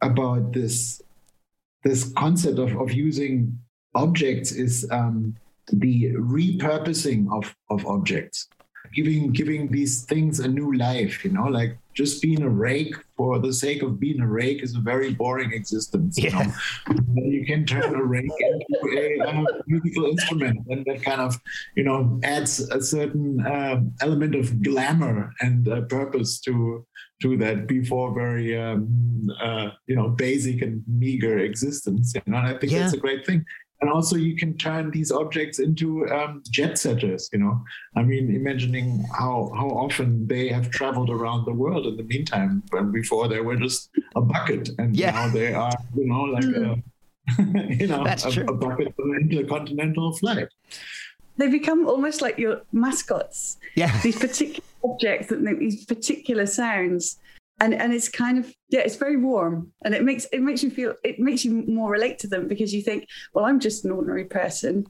about 0.00 0.52
this 0.52 1.02
this 1.82 2.12
concept 2.12 2.58
of, 2.58 2.76
of 2.76 2.92
using 2.92 3.58
objects 3.94 4.52
is 4.52 4.86
um, 4.90 5.34
the 5.72 6.12
repurposing 6.14 7.30
of, 7.32 7.54
of 7.70 7.86
objects 7.86 8.48
giving 8.94 9.32
giving 9.32 9.68
these 9.68 10.04
things 10.04 10.40
a 10.40 10.48
new 10.48 10.76
life 10.76 11.24
you 11.24 11.30
know 11.30 11.44
like 11.46 11.78
just 11.94 12.22
being 12.22 12.42
a 12.42 12.48
rake 12.48 12.94
for 13.16 13.38
the 13.38 13.52
sake 13.52 13.82
of 13.82 14.00
being 14.00 14.20
a 14.20 14.26
rake 14.26 14.62
is 14.62 14.74
a 14.74 14.80
very 14.80 15.12
boring 15.12 15.52
existence 15.52 16.16
you 16.18 16.30
yeah. 16.30 16.52
know 16.88 17.22
you 17.24 17.44
can 17.44 17.64
turn 17.64 17.94
a 17.94 18.02
rake 18.02 18.24
into 18.24 18.98
a 18.98 19.28
uh, 19.28 19.44
musical 19.66 20.06
instrument 20.06 20.58
and 20.70 20.84
that 20.86 21.02
kind 21.02 21.20
of 21.20 21.38
you 21.76 21.84
know 21.84 22.18
adds 22.24 22.60
a 22.70 22.82
certain 22.82 23.40
uh, 23.46 23.80
element 24.00 24.34
of 24.34 24.62
glamour 24.62 25.32
and 25.40 25.68
uh, 25.68 25.82
purpose 25.82 26.40
to 26.40 26.84
to 27.22 27.36
that 27.36 27.66
before 27.66 28.14
very 28.14 28.58
um, 28.58 29.30
uh, 29.40 29.70
you 29.86 29.94
know 29.94 30.08
basic 30.08 30.62
and 30.62 30.82
meager 30.88 31.38
existence 31.38 32.12
you 32.14 32.22
know 32.26 32.38
and 32.38 32.46
i 32.48 32.58
think 32.58 32.72
Yeah. 32.72 32.80
that's 32.80 32.94
a 32.94 32.98
great 32.98 33.26
thing 33.26 33.44
and 33.80 33.90
also 33.90 34.16
you 34.16 34.36
can 34.36 34.56
turn 34.58 34.90
these 34.90 35.10
objects 35.10 35.58
into 35.58 36.06
um, 36.10 36.42
jet 36.50 36.78
setters 36.78 37.28
you 37.32 37.38
know 37.38 37.54
i 37.96 38.02
mean 38.02 38.34
imagining 38.34 39.04
how 39.18 39.50
how 39.56 39.68
often 39.68 40.26
they 40.26 40.48
have 40.48 40.70
traveled 40.70 41.10
around 41.10 41.44
the 41.46 41.52
world 41.52 41.86
in 41.86 41.96
the 41.96 42.02
meantime 42.04 42.62
when 42.70 42.92
before 42.92 43.28
they 43.28 43.40
were 43.40 43.56
just 43.56 43.90
a 44.16 44.20
bucket 44.20 44.68
and 44.78 44.96
Yeah. 44.96 45.12
now 45.12 45.28
they 45.28 45.52
are 45.54 45.72
you 45.96 46.06
know 46.06 46.22
like 46.36 46.44
a, 46.44 46.82
you 47.80 47.86
know 47.86 48.02
That's 48.04 48.24
a, 48.24 48.30
true. 48.32 48.44
a 48.48 48.54
bucket 48.54 48.94
for 48.96 49.04
an 49.14 49.22
intercontinental 49.30 50.12
flight 50.20 50.48
They 51.38 51.48
become 51.48 51.86
almost 51.86 52.20
like 52.20 52.36
your 52.38 52.56
mascots. 52.72 53.56
Yeah. 53.74 53.92
These 54.02 54.18
particular 54.18 54.66
objects 54.84 55.28
that 55.28 55.40
make 55.40 55.58
these 55.58 55.86
particular 55.86 56.44
sounds. 56.44 57.16
And, 57.62 57.74
and 57.74 57.92
it's 57.92 58.08
kind 58.08 58.38
of 58.38 58.52
yeah 58.70 58.80
it's 58.80 58.96
very 58.96 59.18
warm 59.18 59.72
and 59.84 59.94
it 59.94 60.02
makes 60.02 60.24
it 60.32 60.40
makes 60.40 60.62
you 60.62 60.70
feel 60.70 60.94
it 61.04 61.18
makes 61.18 61.44
you 61.44 61.64
more 61.68 61.90
relate 61.90 62.18
to 62.20 62.26
them 62.26 62.48
because 62.48 62.72
you 62.72 62.80
think 62.80 63.06
well 63.34 63.44
i'm 63.44 63.60
just 63.60 63.84
an 63.84 63.90
ordinary 63.90 64.24
person. 64.24 64.86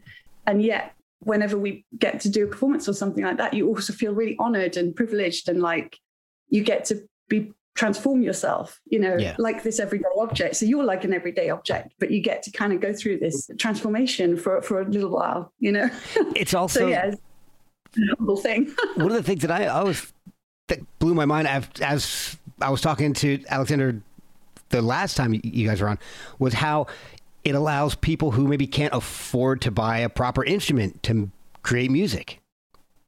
And 0.46 0.62
yet 0.62 0.94
whenever 1.20 1.58
we 1.58 1.84
get 1.98 2.20
to 2.20 2.28
do 2.28 2.44
a 2.44 2.46
performance 2.46 2.88
or 2.88 2.94
something 2.94 3.24
like 3.24 3.38
that 3.38 3.54
you 3.54 3.68
also 3.68 3.92
feel 3.92 4.14
really 4.14 4.36
honored 4.38 4.76
and 4.76 4.94
privileged 4.94 5.48
and 5.48 5.60
like 5.60 5.98
you 6.48 6.62
get 6.62 6.84
to 6.86 7.02
be 7.28 7.52
transform 7.74 8.22
yourself 8.22 8.80
you 8.86 8.98
know 8.98 9.16
Yeah. 9.16 9.34
like 9.38 9.62
this 9.62 9.80
everyday 9.80 10.14
object. 10.18 10.56
So 10.56 10.64
you're 10.66 10.84
like 10.84 11.04
an 11.04 11.12
everyday 11.12 11.50
object 11.50 11.94
but 11.98 12.10
you 12.10 12.20
get 12.20 12.42
to 12.44 12.50
kind 12.52 12.72
of 12.72 12.80
go 12.80 12.92
through 12.92 13.18
this 13.18 13.50
transformation 13.58 14.36
for 14.36 14.62
for 14.62 14.80
a 14.80 14.88
little 14.88 15.10
while 15.10 15.52
you 15.58 15.72
know? 15.72 15.88
It's 16.36 16.54
also 16.54 16.80
so 16.80 16.86
yeah 16.86 17.06
it's 17.06 18.42
thing. 18.42 18.74
One 18.96 19.06
of 19.06 19.12
the 19.12 19.22
things 19.22 19.42
that 19.42 19.50
I 19.50 19.66
always 19.66 20.12
that 20.68 20.80
blew 20.98 21.14
my 21.14 21.24
mind 21.24 21.48
as, 21.48 21.66
as 21.82 22.38
I 22.60 22.70
was 22.70 22.80
talking 22.80 23.12
to 23.14 23.42
Alexander 23.48 24.02
the 24.70 24.82
last 24.82 25.16
time 25.16 25.34
you 25.42 25.66
guys 25.68 25.80
were 25.80 25.88
on 25.88 25.98
was 26.38 26.54
how 26.54 26.86
it 27.44 27.54
allows 27.54 27.94
people 27.94 28.30
who 28.32 28.46
maybe 28.46 28.66
can't 28.66 28.94
afford 28.94 29.60
to 29.62 29.70
buy 29.70 29.98
a 29.98 30.08
proper 30.08 30.44
instrument 30.44 31.02
to 31.04 31.30
create 31.62 31.90
music. 31.90 32.40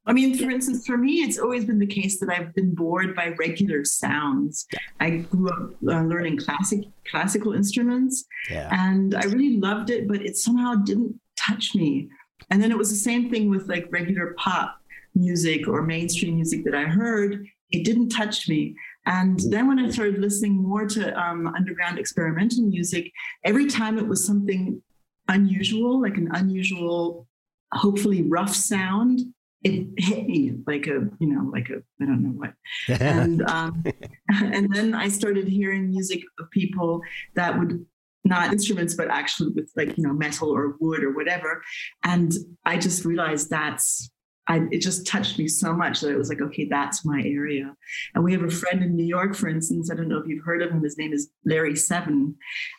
I 0.04 0.12
mean, 0.12 0.37
for 0.37 0.50
instance, 0.50 0.85
for 0.85 0.97
me, 0.97 1.18
it's 1.23 1.38
always 1.38 1.64
been 1.64 1.78
the 1.78 1.87
case 1.87 2.18
that 2.18 2.28
I've 2.28 2.52
been 2.54 2.75
bored 2.75 3.14
by 3.14 3.28
regular 3.38 3.85
sounds. 3.85 4.66
I 4.99 5.11
grew 5.18 5.49
up 5.49 5.71
uh, 5.87 6.02
learning 6.02 6.38
classic 6.38 6.80
classical 7.09 7.52
instruments, 7.52 8.25
Yeah. 8.50 8.68
and 8.73 9.14
I 9.14 9.23
really 9.26 9.59
loved 9.59 9.90
it, 9.90 10.09
but 10.09 10.21
it 10.23 10.37
somehow 10.37 10.75
didn't 10.75 11.21
touch 11.37 11.76
me. 11.76 12.09
And 12.50 12.61
then 12.61 12.73
it 12.73 12.78
was 12.78 12.90
the 12.90 12.97
same 12.97 13.30
thing 13.30 13.49
with 13.49 13.68
like 13.68 13.87
regular 13.90 14.35
pop 14.38 14.76
music 15.14 15.68
or 15.68 15.82
mainstream 15.82 16.34
music 16.34 16.65
that 16.65 16.75
I 16.75 16.82
heard. 16.84 17.47
It 17.71 17.84
didn't 17.84 18.08
touch 18.08 18.49
me. 18.49 18.75
And 19.06 19.41
then 19.50 19.69
when 19.69 19.78
I 19.78 19.91
started 19.91 20.19
listening 20.19 20.62
more 20.62 20.86
to 20.86 21.21
um, 21.21 21.47
underground 21.49 21.99
experimental 21.99 22.62
music, 22.62 23.10
every 23.45 23.67
time 23.67 23.99
it 23.99 24.06
was 24.06 24.25
something 24.25 24.82
unusual, 25.28 26.00
like 26.00 26.17
an 26.17 26.28
unusual, 26.32 27.26
hopefully 27.73 28.23
rough 28.23 28.54
sound, 28.54 29.21
it 29.65 29.88
hit 29.97 30.26
me 30.26 30.54
like 30.67 30.86
a, 30.86 31.08
you 31.21 31.26
know, 31.26 31.49
like 31.52 31.69
a, 31.71 31.82
I 32.00 32.06
don't 32.06 32.23
know 32.23 32.30
what 32.30 32.52
and 33.00 33.43
um, 33.50 33.84
and 34.28 34.73
then 34.73 34.95
I 34.95 35.08
started 35.08 35.49
hearing 35.49 35.91
music 35.91 36.23
of 36.38 36.50
people 36.50 37.00
that 37.34 37.58
would 37.58 37.84
not 38.25 38.52
instruments, 38.52 38.95
but 38.95 39.08
actually 39.08 39.50
with 39.50 39.71
like 39.76 39.97
you 39.97 40.04
know 40.04 40.12
metal 40.12 40.50
or 40.50 40.76
wood 40.80 41.02
or 41.02 41.12
whatever, 41.12 41.62
and 42.04 42.32
I 42.65 42.78
just 42.78 43.04
realized 43.04 43.50
that's. 43.50 44.10
I, 44.49 44.67
it 44.73 44.78
just 44.78 45.07
touched 45.07 45.39
me 45.39 45.47
so 45.47 45.73
much 45.73 46.00
that 46.00 46.11
it 46.11 46.19
was 46.19 46.28
like, 46.28 46.41
okay, 46.41 46.67
that's 46.69 47.05
my 47.05 47.23
area. 47.25 47.75
And 48.15 48.25
we 48.25 48.33
have 48.33 48.43
a 48.43 48.50
friend 48.50 48.83
in 48.83 48.97
New 48.97 49.05
York, 49.05 49.37
for 49.37 49.49
instance. 49.49 49.91
I 49.91 49.95
don't 49.95 50.09
know 50.09 50.19
if 50.19 50.26
you've 50.26 50.45
heard 50.45 50.63
of 50.63 50.71
him. 50.71 50.83
His 50.83 50.99
name 50.99 51.13
is 51.13 51.31
Larry 51.45 51.76
Seven, 51.76 52.35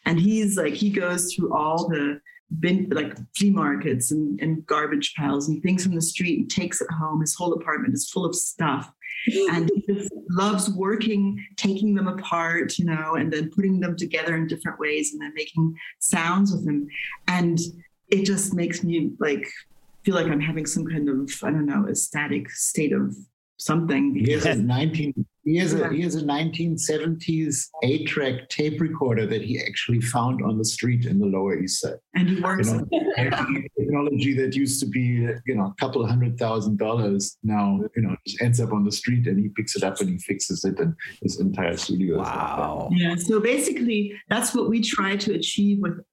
and 0.06 0.20
he's 0.20 0.58
like 0.58 0.74
he 0.74 0.90
goes 0.90 1.34
through 1.34 1.54
all 1.54 1.88
the 1.88 2.20
bin, 2.60 2.90
like 2.92 3.18
flea 3.36 3.50
markets 3.50 4.12
and, 4.12 4.40
and 4.42 4.66
garbage 4.66 5.14
piles 5.16 5.48
and 5.48 5.62
things 5.64 5.84
from 5.84 5.96
the 5.96 6.02
street 6.02 6.40
and 6.40 6.50
takes 6.50 6.82
it 6.82 6.92
home. 6.92 7.22
His 7.22 7.36
whole 7.36 7.54
apartment 7.54 7.94
is 7.94 8.10
full 8.10 8.26
of 8.26 8.36
stuff 8.36 8.92
and 9.52 9.70
he 9.74 9.94
just 9.94 10.12
loves 10.30 10.70
working, 10.70 11.44
taking 11.56 11.96
them 11.96 12.08
apart, 12.08 12.78
you 12.78 12.86
know, 12.86 13.16
and 13.16 13.32
then 13.32 13.50
putting 13.52 13.80
them 13.80 13.96
together 13.96 14.36
in 14.36 14.48
different 14.48 14.80
ways 14.80 15.14
and 15.14 15.22
then 15.22 15.34
making 15.36 15.74
sounds 16.00 16.52
with 16.52 16.66
them. 16.66 16.88
And 17.28 17.60
it 18.10 18.26
just 18.26 18.54
makes 18.54 18.84
me 18.84 19.12
like 19.20 19.48
feel 20.04 20.16
like 20.16 20.28
I'm 20.28 20.42
having 20.42 20.66
some 20.66 20.86
kind 20.86 21.10
of, 21.10 21.32
I 21.44 21.52
don't 21.52 21.66
know, 21.66 21.88
ecstatic 21.88 22.50
state 22.50 22.94
of 22.94 23.16
something. 23.58 24.16
He 24.16 24.32
has 24.34 24.46
a 24.46 24.56
19. 24.56 25.26
He 25.46 25.58
has 25.58 25.74
a 25.74 25.90
he 25.92 26.02
has 26.02 26.16
a 26.16 26.22
1970s 26.22 27.68
eight 27.84 28.08
track 28.08 28.48
tape 28.48 28.80
recorder 28.80 29.26
that 29.28 29.42
he 29.42 29.60
actually 29.60 30.00
found 30.00 30.42
on 30.42 30.58
the 30.58 30.64
street 30.64 31.06
in 31.06 31.20
the 31.20 31.26
Lower 31.26 31.60
East 31.62 31.82
Side. 31.82 31.96
and 32.16 32.30
he 32.30 32.36
You 32.36 32.42
works 32.42 32.72
know, 32.72 32.88
technology 33.78 34.34
that 34.36 34.56
used 34.56 34.80
to 34.80 34.86
be 34.86 35.28
you 35.46 35.56
know 35.56 35.66
a 35.66 35.76
couple 35.82 36.06
hundred 36.08 36.38
thousand 36.40 36.78
dollars 36.80 37.38
now 37.44 37.82
you 37.96 38.04
know 38.04 38.16
just 38.26 38.42
ends 38.42 38.62
up 38.62 38.72
on 38.72 38.86
the 38.86 38.92
street 38.92 39.28
and 39.28 39.38
he 39.38 39.50
picks 39.50 39.76
it 39.76 39.84
up 39.84 40.00
and 40.00 40.10
he 40.12 40.18
fixes 40.18 40.64
it 40.64 40.80
and 40.80 40.96
his 41.22 41.40
entire 41.42 41.76
studio. 41.76 42.22
is 42.22 42.28
like 42.28 42.36
wow. 42.36 42.90
Yeah. 42.94 43.16
So 43.16 43.42
basically, 43.42 44.14
that's 44.30 44.56
what 44.56 44.70
we 44.70 44.82
try 44.82 45.18
to 45.18 45.34
achieve 45.34 45.80
with 45.82 45.92
work, 45.92 46.06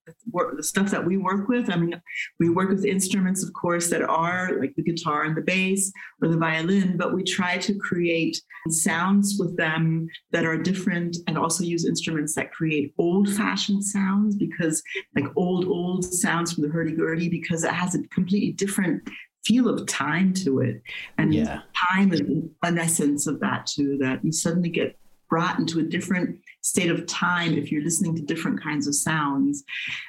the 0.57 0.62
stuff 0.62 0.90
that 0.90 1.05
we 1.05 1.16
work 1.16 1.49
with. 1.49 1.70
I 1.70 1.77
mean, 1.77 2.01
we 2.38 2.49
work 2.51 2.70
with 2.70 2.85
instruments, 2.85 3.42
of 3.44 3.53
course, 3.53 3.90
that 3.90 4.03
are 4.03 4.59
like 4.61 4.75
the 4.77 4.83
guitar 4.83 5.25
and 5.25 5.37
the 5.37 5.42
bass 5.42 5.92
or 6.23 6.29
the 6.29 6.37
violin, 6.37 6.96
but 6.96 7.14
we 7.14 7.23
try 7.23 7.59
to 7.59 7.75
create 7.79 8.40
sounds 8.68 9.37
with 9.38 9.57
them 9.57 10.09
that 10.33 10.44
are 10.44 10.57
different 10.57 11.16
and 11.27 11.38
also 11.38 11.64
use 11.64 11.87
instruments 11.87 12.35
that 12.35 12.53
create 12.53 12.92
old 12.99 13.29
fashioned 13.35 13.85
sounds 13.85 14.37
because, 14.37 14.83
like, 15.14 15.27
old, 15.37 15.64
old 15.66 16.05
sounds 16.05 16.53
from 16.53 16.64
the 16.64 16.70
hurdy 16.70 16.92
gurdy, 16.92 17.29
because 17.29 17.64
it 17.64 17.73
has 17.73 17.94
a 17.94 18.03
completely 18.09 18.53
different 18.53 19.09
feel 19.44 19.68
of 19.68 19.87
time 19.87 20.35
to 20.35 20.61
it. 20.61 20.83
And 21.16 21.33
Yeah. 21.33 21.62
time 21.90 22.12
is 22.12 22.20
an 22.20 22.79
essence 22.79 23.27
of 23.27 23.40
that, 23.40 23.66
too, 23.66 23.96
that 24.01 24.23
you 24.25 24.33
suddenly 24.33 24.68
get 24.68 24.99
brought 25.31 25.59
into 25.59 25.79
a 25.79 25.83
different 25.83 26.38
state 26.61 26.90
of 26.90 27.07
time 27.07 27.55
if 27.55 27.73
you're 27.73 27.83
listening 27.83 28.14
to 28.16 28.23
different 28.23 28.61
kinds 28.62 28.87
of 28.87 28.95
sounds. 28.95 29.64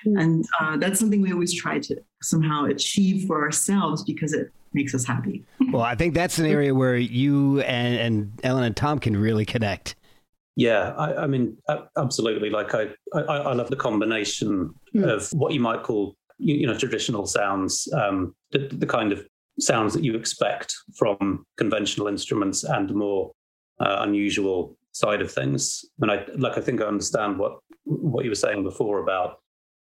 And 0.06 0.44
uh, 0.60 0.76
that's 0.78 1.00
something 1.00 1.22
we 1.22 1.32
always 1.32 1.54
try 1.54 1.80
to 1.80 1.96
somehow 2.22 2.66
achieve 2.66 3.28
for 3.28 3.42
ourselves 3.42 4.04
because 4.04 4.34
it 4.34 4.52
makes 4.74 4.94
us 4.94 5.06
happy. 5.06 5.46
Well, 5.72 5.84
I 5.84 5.96
think 5.96 6.14
that's 6.16 6.38
an 6.38 6.48
area 6.48 6.76
where 6.76 6.98
you 6.98 7.62
and, 7.62 7.96
and 7.96 8.40
Ellen 8.44 8.64
and 8.66 8.76
Tom 8.76 9.00
can 9.00 9.16
really 9.16 9.46
connect. 9.46 9.96
Yeah, 10.58 10.94
I, 10.98 11.24
I 11.24 11.28
mean, 11.28 11.56
absolutely. 11.98 12.50
Like 12.50 12.76
I, 12.76 12.90
I, 13.16 13.22
I 13.22 13.54
love 13.54 13.70
the 13.70 13.78
combination 13.78 14.74
Mm. 14.94 15.10
of 15.10 15.30
what 15.32 15.54
you 15.54 15.62
might 15.62 15.84
call, 15.84 16.18
you, 16.38 16.56
you 16.56 16.68
know, 16.68 16.78
traditional 16.78 17.26
sounds, 17.26 17.88
um, 17.94 18.36
the, 18.52 18.68
the 18.74 18.86
kind 18.86 19.14
of 19.14 19.26
sounds 19.58 19.94
that 19.94 20.04
you 20.04 20.16
expect 20.16 20.76
from 20.98 21.46
conventional 21.58 22.08
instruments, 22.08 22.66
and 22.66 22.94
more 22.94 23.32
uh, 23.80 24.00
unusual 24.02 24.78
side 24.92 25.22
of 25.22 25.32
things. 25.32 25.86
And 26.00 26.12
I, 26.12 26.26
like, 26.36 26.58
I 26.58 26.62
think 26.62 26.82
I 26.82 26.86
understand 26.86 27.38
what 27.38 27.60
what 27.84 28.24
you 28.24 28.32
were 28.32 28.36
saying 28.36 28.64
before 28.64 29.00
about 29.00 29.40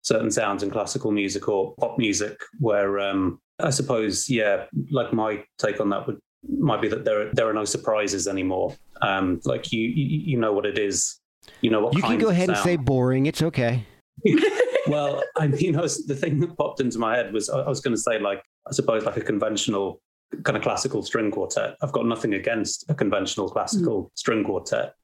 certain 0.02 0.32
sounds 0.32 0.64
in 0.64 0.72
classical 0.72 1.12
music 1.12 1.48
or 1.48 1.76
pop 1.76 1.98
music, 1.98 2.40
where 2.60 3.00
um, 3.00 3.40
I 3.60 3.70
suppose, 3.70 4.30
yeah, 4.30 4.66
like 4.92 5.14
my 5.14 5.44
take 5.58 5.80
on 5.80 5.90
that 5.90 6.08
would 6.08 6.20
might 6.58 6.82
be 6.82 6.88
that 6.88 7.06
there 7.06 7.22
are, 7.22 7.34
there 7.34 7.48
are 7.48 7.54
no 7.54 7.66
surprises 7.66 8.28
anymore. 8.28 8.76
Um, 9.02 9.40
like 9.46 9.72
you, 9.72 9.82
you 9.82 10.22
you 10.32 10.38
know 10.38 10.54
what 10.54 10.66
it 10.66 10.78
is. 10.78 11.20
You 11.62 11.72
know 11.72 11.82
what 11.82 11.96
You 11.96 12.02
can 12.02 12.20
go 12.20 12.30
ahead 12.30 12.50
and 12.50 12.58
say 12.58 12.76
boring. 12.76 13.26
It's 13.26 13.42
okay. 13.42 13.86
well, 14.88 15.24
I 15.38 15.48
mean, 15.48 15.76
I 15.76 15.82
was, 15.82 16.06
the 16.06 16.16
thing 16.16 16.40
that 16.40 16.58
popped 16.58 16.80
into 16.80 17.00
my 17.00 17.16
head 17.16 17.34
was 17.34 17.50
I 17.50 17.60
I 17.60 17.70
was 17.70 17.82
going 17.82 17.96
to 17.96 18.02
say, 18.02 18.20
like, 18.20 18.42
I 18.68 18.72
suppose, 18.72 19.04
like 19.04 19.18
a 19.18 19.22
conventional 19.22 20.02
kind 20.44 20.58
of 20.58 20.64
classical 20.64 21.04
string 21.04 21.32
quartet. 21.32 21.76
I've 21.82 21.92
got 21.92 22.06
nothing 22.06 22.34
against 22.34 22.90
a 22.90 22.94
conventional 22.94 23.50
classical 23.50 24.12
string 24.16 24.44
quartet, 24.44 24.96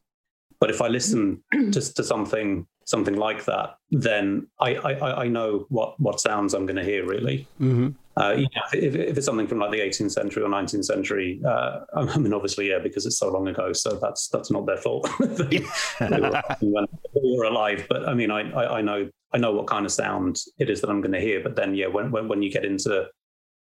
but 0.59 0.69
if 0.69 0.81
I 0.81 0.87
listen 0.87 1.43
just 1.69 1.95
to 1.97 2.03
something 2.03 2.65
something 2.85 3.15
like 3.15 3.45
that, 3.45 3.75
then 3.91 4.47
I 4.59 4.75
I, 4.75 5.23
I 5.23 5.27
know 5.27 5.65
what 5.69 5.99
what 5.99 6.19
sounds 6.19 6.53
I'm 6.53 6.65
going 6.65 6.77
to 6.77 6.83
hear 6.83 7.05
really. 7.05 7.47
Mm-hmm. 7.61 7.89
Uh, 8.17 8.31
you 8.31 8.43
know, 8.55 8.61
if, 8.73 8.95
if, 8.95 9.17
it's 9.17 9.27
something 9.27 9.45
from 9.45 9.59
like 9.59 9.69
the 9.69 9.79
18th 9.79 10.09
century 10.09 10.41
or 10.41 10.49
19th 10.49 10.85
century, 10.85 11.39
uh, 11.45 11.81
I 11.95 12.17
mean, 12.17 12.33
obviously, 12.33 12.69
yeah, 12.69 12.79
because 12.79 13.05
it's 13.05 13.19
so 13.19 13.29
long 13.29 13.47
ago, 13.47 13.73
so 13.73 13.91
that's 14.01 14.27
that's 14.29 14.49
not 14.49 14.65
their 14.65 14.77
fault. 14.77 15.07
they, 15.19 15.59
they 15.99 16.19
were, 16.19 16.41
when 16.61 16.87
we 17.13 17.37
were 17.37 17.45
alive, 17.45 17.85
but 17.87 18.09
I 18.09 18.15
mean, 18.15 18.31
I, 18.31 18.49
I, 18.51 18.79
I 18.79 18.81
know 18.81 19.09
I 19.33 19.37
know 19.37 19.51
what 19.51 19.67
kind 19.67 19.85
of 19.85 19.91
sound 19.91 20.39
it 20.57 20.69
is 20.69 20.81
that 20.81 20.89
I'm 20.89 21.01
going 21.01 21.11
to 21.11 21.19
hear. 21.19 21.43
But 21.43 21.55
then, 21.55 21.75
yeah, 21.75 21.87
when 21.87 22.09
when, 22.09 22.27
when 22.27 22.41
you 22.41 22.51
get 22.51 22.65
into 22.65 23.07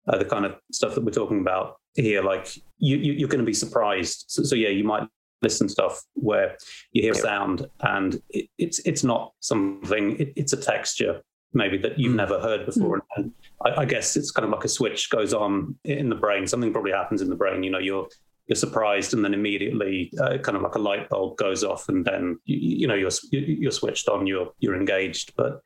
uh, 0.08 0.18
the 0.18 0.24
kind 0.24 0.44
of 0.44 0.56
stuff 0.72 0.94
that 0.94 1.04
we're 1.04 1.10
talking 1.10 1.40
about 1.40 1.76
here, 1.94 2.22
like 2.22 2.54
you, 2.78 2.96
you 2.96 3.26
are 3.26 3.28
going 3.28 3.40
to 3.40 3.46
be 3.46 3.54
surprised. 3.54 4.24
So, 4.28 4.42
so, 4.42 4.54
yeah, 4.54 4.70
you 4.70 4.84
might 4.84 5.08
listen 5.42 5.66
to 5.66 5.72
stuff 5.72 6.02
where 6.14 6.56
you 6.92 7.02
hear 7.02 7.14
sound 7.14 7.68
and 7.80 8.22
it, 8.30 8.48
it's 8.58 8.78
it's 8.80 9.04
not 9.04 9.32
something. 9.40 10.18
It, 10.18 10.32
it's 10.36 10.52
a 10.52 10.56
texture 10.56 11.22
maybe 11.54 11.76
that 11.78 11.98
you've 11.98 12.12
mm. 12.12 12.16
never 12.16 12.40
heard 12.40 12.66
before. 12.66 12.98
Mm. 12.98 13.02
And 13.16 13.32
I, 13.64 13.82
I, 13.82 13.84
guess 13.84 14.16
it's 14.16 14.30
kind 14.30 14.44
of 14.44 14.50
like 14.50 14.64
a 14.64 14.68
switch 14.68 15.10
goes 15.10 15.34
on 15.34 15.76
in 15.84 16.08
the 16.08 16.14
brain. 16.14 16.46
Something 16.46 16.72
probably 16.72 16.92
happens 16.92 17.20
in 17.20 17.28
the 17.28 17.36
brain. 17.36 17.62
You 17.62 17.70
know, 17.70 17.78
you're 17.78 18.08
you're 18.46 18.56
surprised, 18.56 19.14
and 19.14 19.24
then 19.24 19.34
immediately, 19.34 20.12
uh, 20.20 20.38
kind 20.38 20.56
of 20.56 20.62
like 20.62 20.74
a 20.74 20.80
light 20.80 21.08
bulb 21.08 21.36
goes 21.36 21.62
off, 21.62 21.88
and 21.88 22.04
then 22.04 22.38
you, 22.44 22.58
you 22.58 22.86
know 22.86 22.94
you're 22.94 23.10
you're 23.30 23.70
switched 23.70 24.08
on. 24.08 24.26
You're 24.26 24.50
you're 24.58 24.76
engaged. 24.76 25.34
But 25.36 25.60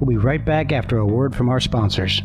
we'll 0.00 0.08
be 0.08 0.16
right 0.16 0.44
back 0.44 0.72
after 0.72 0.98
a 0.98 1.06
word 1.06 1.34
from 1.34 1.48
our 1.48 1.60
sponsors. 1.60 2.22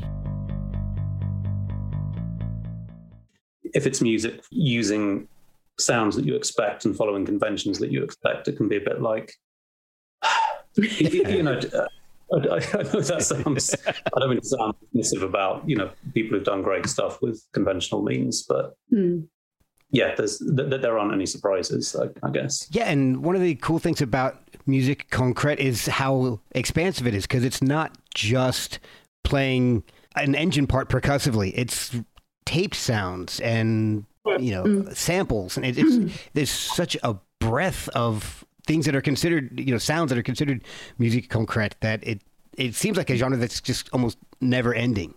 If 3.73 3.87
it's 3.87 4.01
music 4.01 4.43
using 4.51 5.27
sounds 5.79 6.15
that 6.15 6.25
you 6.25 6.35
expect 6.35 6.85
and 6.85 6.95
following 6.95 7.25
conventions 7.25 7.79
that 7.79 7.91
you 7.91 8.03
expect, 8.03 8.47
it 8.47 8.57
can 8.57 8.67
be 8.67 8.77
a 8.77 8.81
bit 8.81 9.01
like 9.01 9.33
you 10.75 11.43
know, 11.43 11.59
uh, 11.73 11.87
I, 12.33 12.37
I, 12.37 12.83
know 12.83 13.01
that 13.01 13.23
sounds. 13.23 13.75
I 13.87 14.19
don't 14.19 14.29
mean 14.29 14.39
to 14.39 14.45
sound 14.45 14.75
dismissive 14.95 15.23
about 15.23 15.67
you 15.67 15.75
know 15.75 15.91
people 16.13 16.37
who've 16.37 16.45
done 16.45 16.61
great 16.61 16.87
stuff 16.87 17.21
with 17.21 17.43
conventional 17.53 18.01
means, 18.01 18.43
but 18.43 18.75
mm. 18.91 19.27
yeah, 19.91 20.15
there's 20.15 20.39
th- 20.39 20.81
there 20.81 20.97
aren't 20.97 21.13
any 21.13 21.25
surprises, 21.25 21.95
I, 21.95 22.07
I, 22.25 22.31
guess. 22.31 22.67
Yeah, 22.71 22.85
and 22.85 23.23
one 23.23 23.35
of 23.35 23.41
the 23.41 23.55
cool 23.55 23.79
things 23.79 24.01
about 24.01 24.41
musique 24.65 25.09
concrète 25.09 25.57
is 25.57 25.87
how 25.87 26.39
expansive 26.51 27.07
it 27.07 27.13
is 27.13 27.23
because 27.23 27.43
it's 27.43 27.61
not 27.61 27.97
just 28.13 28.79
playing 29.23 29.83
an 30.15 30.35
engine 30.35 30.67
part 30.67 30.89
percussively; 30.89 31.51
it's 31.51 31.95
tape 32.45 32.75
sounds 32.75 33.39
and 33.39 34.05
you 34.39 34.51
know 34.51 34.63
mm. 34.63 34.95
samples, 34.95 35.57
and 35.57 35.65
it, 35.65 35.77
it's 35.77 36.13
there's 36.33 36.51
such 36.51 36.97
a 37.03 37.17
breadth 37.39 37.89
of 37.89 38.45
things 38.65 38.85
that 38.85 38.95
are 38.95 39.01
considered, 39.01 39.59
you 39.59 39.71
know, 39.71 39.77
sounds 39.77 40.09
that 40.09 40.17
are 40.17 40.23
considered 40.23 40.63
musique 40.97 41.29
concrète 41.29 41.73
that 41.81 42.05
it 42.05 42.21
it 42.57 42.75
seems 42.75 42.97
like 42.97 43.09
a 43.09 43.15
genre 43.15 43.37
that's 43.37 43.61
just 43.61 43.89
almost 43.93 44.17
never 44.39 44.73
ending. 44.73 45.13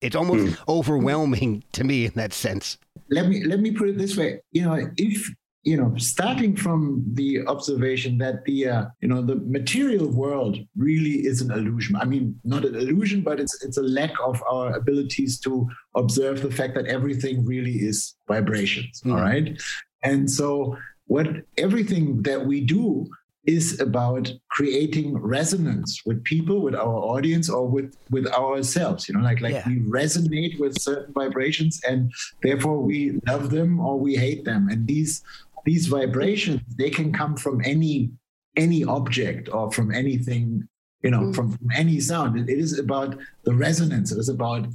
It's 0.00 0.16
almost 0.16 0.44
mm. 0.44 0.68
overwhelming 0.68 1.62
to 1.72 1.84
me 1.84 2.06
in 2.06 2.12
that 2.16 2.32
sense. 2.32 2.76
Let 3.10 3.28
me 3.28 3.44
let 3.44 3.60
me 3.60 3.70
put 3.70 3.88
it 3.88 3.98
this 3.98 4.16
way. 4.16 4.40
You 4.50 4.62
know, 4.62 4.90
if 4.96 5.30
you 5.64 5.76
know, 5.76 5.94
starting 5.96 6.56
from 6.56 7.04
the 7.14 7.46
observation 7.46 8.18
that 8.18 8.44
the 8.44 8.68
uh, 8.68 8.84
you 9.00 9.08
know 9.08 9.22
the 9.22 9.36
material 9.36 10.08
world 10.08 10.58
really 10.76 11.24
is 11.24 11.40
an 11.40 11.52
illusion. 11.52 11.94
I 11.96 12.04
mean, 12.04 12.38
not 12.42 12.64
an 12.64 12.74
illusion, 12.74 13.22
but 13.22 13.38
it's 13.38 13.62
it's 13.64 13.76
a 13.76 13.82
lack 13.82 14.12
of 14.24 14.42
our 14.50 14.74
abilities 14.74 15.38
to 15.40 15.68
observe 15.96 16.42
the 16.42 16.50
fact 16.50 16.74
that 16.74 16.86
everything 16.86 17.44
really 17.46 17.76
is 17.76 18.16
vibrations. 18.26 19.00
Mm. 19.02 19.12
All 19.12 19.20
right, 19.20 19.62
and 20.02 20.28
so 20.28 20.76
what 21.06 21.28
everything 21.58 22.22
that 22.22 22.44
we 22.44 22.60
do 22.60 23.08
is 23.44 23.80
about 23.80 24.32
creating 24.50 25.18
resonance 25.18 26.02
with 26.06 26.22
people 26.22 26.62
with 26.62 26.76
our 26.76 26.94
audience 27.14 27.50
or 27.50 27.66
with 27.66 27.96
with 28.10 28.26
ourselves 28.28 29.08
you 29.08 29.14
know 29.14 29.20
like 29.20 29.40
like 29.40 29.52
yeah. 29.52 29.66
we 29.66 29.80
resonate 29.80 30.60
with 30.60 30.80
certain 30.80 31.12
vibrations 31.12 31.80
and 31.88 32.12
therefore 32.42 32.78
we 32.78 33.18
love 33.26 33.50
them 33.50 33.80
or 33.80 33.98
we 33.98 34.14
hate 34.14 34.44
them 34.44 34.68
and 34.68 34.86
these 34.86 35.24
these 35.64 35.86
vibrations 35.86 36.60
they 36.78 36.90
can 36.90 37.12
come 37.12 37.36
from 37.36 37.60
any 37.64 38.10
any 38.56 38.84
object 38.84 39.48
or 39.52 39.70
from 39.72 39.92
anything 39.92 40.66
you 41.02 41.10
know 41.10 41.20
mm. 41.20 41.34
from, 41.34 41.52
from 41.52 41.68
any 41.74 42.00
sound 42.00 42.38
it, 42.38 42.48
it 42.48 42.58
is 42.58 42.78
about 42.78 43.18
the 43.44 43.54
resonance 43.54 44.12
it 44.12 44.18
is 44.18 44.28
about 44.28 44.66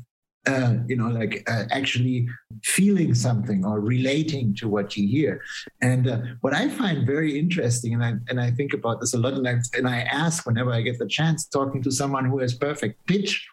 uh, 0.47 0.76
you 0.88 0.95
know, 0.95 1.10
like 1.10 1.43
uh, 1.47 1.65
actually 1.71 2.28
feeling 2.63 3.13
something 3.13 3.65
or 3.65 3.82
relating 3.82 4.56
to 4.56 4.69
what 4.69 4.95
you 4.95 5.06
hear. 5.08 5.41
And 5.82 6.08
uh, 6.08 6.21
what 6.39 6.54
I 6.54 6.69
find 6.69 7.06
very 7.06 7.38
interesting, 7.38 7.93
and 7.93 8.04
I 8.04 8.13
and 8.30 8.39
I 8.39 8.52
think 8.52 8.73
about 8.73 9.02
this 9.02 9.13
a 9.13 9.17
lot, 9.17 9.34
and 9.34 9.47
I 9.47 9.56
and 9.73 9.88
I 9.88 10.02
ask 10.02 10.45
whenever 10.45 10.71
I 10.71 10.82
get 10.82 11.00
the 11.00 11.08
chance, 11.08 11.45
talking 11.47 11.84
to 11.84 11.91
someone 11.91 12.26
who 12.26 12.39
has 12.39 12.54
perfect 12.54 13.06
pitch, 13.08 13.45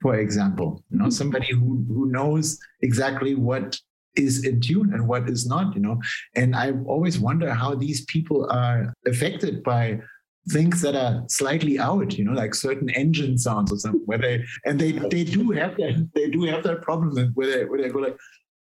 for 0.00 0.16
example, 0.16 0.84
you 0.90 0.98
know, 0.98 1.06
mm-hmm. 1.06 1.10
somebody 1.10 1.52
who 1.52 1.84
who 1.88 2.06
knows 2.06 2.58
exactly 2.82 3.34
what 3.34 3.78
is 4.16 4.44
in 4.44 4.60
tune 4.60 4.92
and 4.92 5.06
what 5.06 5.28
is 5.28 5.46
not, 5.46 5.74
you 5.74 5.80
know. 5.80 6.00
And 6.34 6.54
I 6.56 6.72
always 6.86 7.18
wonder 7.18 7.52
how 7.52 7.74
these 7.74 8.04
people 8.06 8.48
are 8.50 8.92
affected 9.06 9.62
by 9.62 10.00
things 10.48 10.80
that 10.80 10.94
are 10.94 11.24
slightly 11.28 11.78
out, 11.78 12.16
you 12.16 12.24
know, 12.24 12.32
like 12.32 12.54
certain 12.54 12.90
engine 12.90 13.36
sounds 13.38 13.72
or 13.72 13.78
something, 13.78 14.02
where 14.06 14.18
they 14.18 14.44
and 14.64 14.80
they 14.80 14.92
they 14.92 15.24
do 15.24 15.50
have 15.50 15.76
that 15.76 16.08
they 16.14 16.30
do 16.30 16.44
have 16.44 16.62
that 16.64 16.82
problem 16.82 17.32
where 17.34 17.50
they 17.50 17.64
where 17.64 17.82
they 17.82 17.88
go 17.88 17.98
like, 17.98 18.16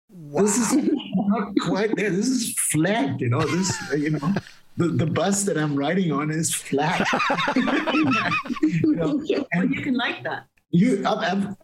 this 0.10 0.58
is 0.58 0.90
not 1.16 1.54
quite 1.62 1.96
there. 1.96 2.10
This 2.10 2.28
is 2.28 2.54
flat, 2.72 3.20
you 3.20 3.30
know. 3.30 3.42
This 3.42 3.92
you 3.94 4.12
know. 4.12 4.34
The, 4.76 4.88
the 4.88 5.06
bus 5.06 5.44
that 5.44 5.56
I'm 5.56 5.76
riding 5.76 6.12
on 6.12 6.32
is 6.32 6.52
flat. 6.52 7.08
you, 7.56 8.96
know? 8.96 9.24
and 9.52 9.70
you 9.70 9.84
can 9.84 9.94
like 9.94 10.24
that. 10.24 10.48
You 10.76 11.04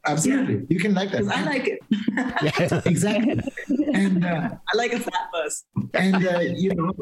absolutely 0.06 0.54
yeah. 0.54 0.62
you 0.69 0.80
can 0.80 0.93
like 0.93 1.12
that. 1.12 1.24
I 1.28 1.43
like 1.43 1.67
it. 1.67 1.80
yeah, 2.43 2.82
exactly. 2.86 3.41
And 3.91 4.24
uh, 4.24 4.52
I 4.72 4.78
like 4.78 4.93
a 4.93 5.00
flat 5.00 5.32
bus. 5.34 5.65
And 5.95 6.28
uh, 6.28 6.39
you 6.41 6.76
know, 6.76 6.93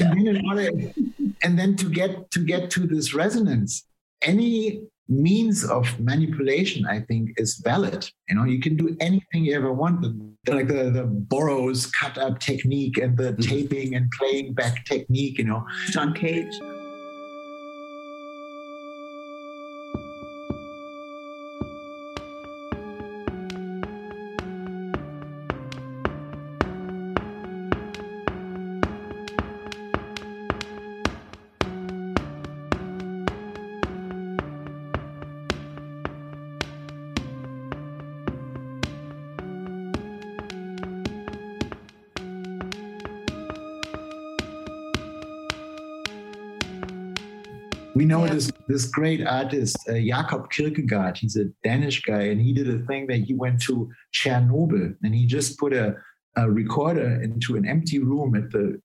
and 0.00 0.26
then 0.26 0.42
order, 0.48 0.68
and 1.44 1.56
then 1.56 1.76
to 1.76 1.88
get 1.88 2.28
to 2.32 2.40
get 2.44 2.70
to 2.72 2.88
this 2.88 3.14
resonance, 3.14 3.86
any 4.22 4.82
means 5.08 5.64
of 5.64 5.98
manipulation, 6.00 6.86
I 6.86 7.00
think, 7.00 7.34
is 7.36 7.60
valid. 7.62 8.10
You 8.28 8.34
know, 8.34 8.44
you 8.44 8.60
can 8.60 8.76
do 8.76 8.96
anything 9.00 9.44
you 9.44 9.54
ever 9.54 9.72
want. 9.72 10.02
Like 10.48 10.68
the, 10.68 10.90
the 10.90 11.04
Burroughs 11.04 11.86
cut 11.86 12.18
up 12.18 12.40
technique 12.40 12.98
and 12.98 13.16
the 13.16 13.32
mm-hmm. 13.32 13.42
taping 13.42 13.94
and 13.94 14.10
playing 14.12 14.54
back 14.54 14.84
technique, 14.86 15.38
you 15.38 15.44
know. 15.44 15.66
John 15.90 16.14
Cage. 16.14 16.58
This 48.34 48.50
this 48.68 48.84
great 48.86 49.26
artist 49.26 49.76
uh, 49.88 49.94
Jacob 49.94 50.50
Kirkegaard. 50.50 51.16
He's 51.18 51.36
a 51.36 51.46
Danish 51.64 52.02
guy, 52.02 52.22
and 52.22 52.40
he 52.40 52.52
did 52.52 52.68
a 52.68 52.84
thing 52.86 53.06
that 53.08 53.18
he 53.18 53.34
went 53.34 53.60
to 53.62 53.90
Chernobyl, 54.12 54.94
and 55.02 55.14
he 55.14 55.26
just 55.26 55.58
put 55.58 55.72
a, 55.72 55.96
a 56.36 56.50
recorder 56.50 57.20
into 57.22 57.56
an 57.56 57.66
empty 57.66 57.98
room 57.98 58.34
at 58.34 58.50
the 58.50 58.80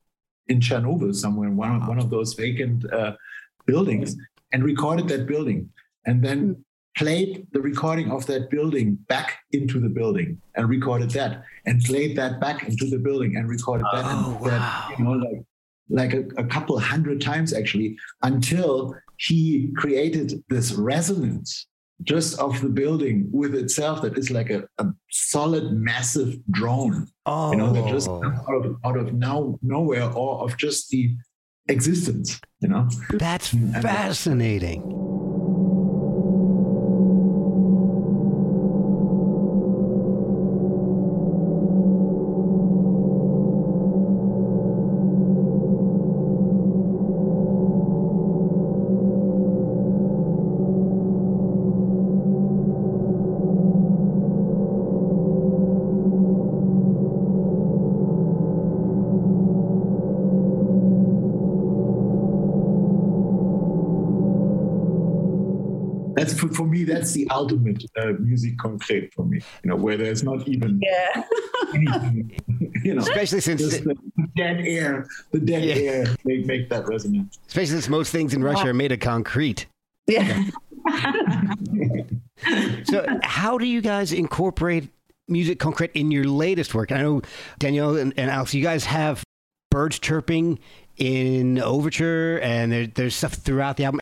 in 0.47 0.60
Chernobyl 0.60 1.13
somewhere, 1.13 1.49
one 1.49 1.75
of 1.75 1.88
one 1.88 1.99
of 1.99 2.10
those 2.10 2.34
vacant 2.34 2.91
uh, 2.91 3.13
buildings, 3.65 4.15
and 4.51 4.63
recorded 4.63 5.08
that 5.10 5.27
building, 5.27 5.69
and 6.05 6.23
then 6.23 6.39
hmm. 6.39 6.62
played 6.97 7.47
the 7.51 7.62
recording 7.62 8.12
of 8.12 8.25
that 8.27 8.49
building 8.49 8.95
back 9.08 9.39
into 9.51 9.79
the 9.79 9.89
building, 9.89 10.41
and 10.55 10.69
recorded 10.69 11.12
that, 11.12 11.43
and 11.65 11.84
played 11.84 12.15
that 12.17 12.39
back 12.39 12.67
into 12.67 12.89
the 12.89 12.99
building, 12.99 13.36
and 13.38 13.49
recorded 13.49 13.86
that, 13.93 14.05
oh, 14.05 14.31
and 14.31 14.39
wow. 14.39 14.47
that, 14.49 14.99
you 14.99 15.05
know, 15.05 15.12
like 15.12 15.43
like 15.89 16.13
a, 16.13 16.24
a 16.38 16.43
couple 16.43 16.78
hundred 16.80 17.21
times 17.21 17.54
actually 17.54 17.98
until 18.24 18.95
he 19.17 19.71
created 19.78 20.43
this 20.50 20.74
resonance 20.74 21.67
just 22.04 22.38
of 22.39 22.60
the 22.62 22.69
building 22.69 23.28
with 23.32 23.56
itself 23.56 24.02
that 24.02 24.17
is 24.17 24.30
like 24.30 24.50
a, 24.50 24.67
a 24.80 24.86
solid 25.10 25.71
massive 25.71 26.38
drone 26.52 27.08
oh. 27.26 27.52
you 27.52 27.58
know 27.58 27.71
that 27.71 27.88
just 27.88 28.10
oh. 28.10 28.24
out 28.24 28.65
of, 28.65 28.76
out 28.84 28.98
of 28.98 29.13
now 29.13 29.58
nowhere 29.62 30.12
or 30.12 30.43
of 30.43 30.58
just 30.58 30.89
the 30.89 31.15
existence 31.69 32.39
you 32.60 32.67
know 32.67 32.88
that's 33.12 33.54
and, 33.54 33.82
fascinating 33.82 34.82
That's 66.28 66.40
for, 66.40 66.48
for 66.50 66.66
me. 66.68 66.84
That's 66.84 67.12
the 67.14 67.28
ultimate 67.30 67.84
uh, 67.98 68.14
music 68.20 68.58
concrete 68.58 69.14
for 69.14 69.26
me. 69.26 69.42
You 69.64 69.70
know, 69.70 69.76
where 69.76 69.98
there's 69.98 70.24
not 70.24 70.48
even 70.48 70.82
Yeah. 70.82 71.24
anything. 71.74 72.40
You 72.84 72.96
know, 72.96 73.02
Especially 73.02 73.42
since 73.42 73.62
just 73.62 73.84
the 73.84 73.96
dead 74.36 74.62
air. 74.66 75.08
The 75.32 75.40
dead 75.40 75.64
Yeah. 75.64 75.76
air 75.76 76.06
make 76.26 76.46
make 76.46 76.70
that 76.70 76.88
resonance. 76.88 77.38
especially 77.48 77.68
since 77.74 77.90
most 77.90 78.12
things 78.12 78.34
in 78.34 78.44
Russia 78.44 78.68
are 78.70 78.74
made 78.74 78.92
of 78.92 79.00
concrete. 79.00 79.66
yeah. 80.08 80.44
So, 82.86 83.06
how 83.24 83.58
do 83.58 83.66
you 83.66 83.82
guys 83.82 84.12
incorporate 84.14 84.90
music 85.28 85.58
concrete 85.58 85.92
in 85.94 86.12
your 86.12 86.26
latest 86.26 86.76
work? 86.76 86.92
I 86.92 87.02
know 87.02 87.22
Danielle 87.60 87.96
and, 87.98 88.14
and 88.18 88.30
Alex, 88.30 88.54
you 88.54 88.62
guys 88.62 88.86
have 88.86 89.24
birds 89.72 89.98
chirping 90.00 90.60
in 90.98 91.60
Overture, 91.60 92.40
and 92.44 92.72
there, 92.72 92.88
there's 92.88 93.16
stuff 93.16 93.34
throughout 93.34 93.78
the 93.78 93.86
album. 93.86 94.02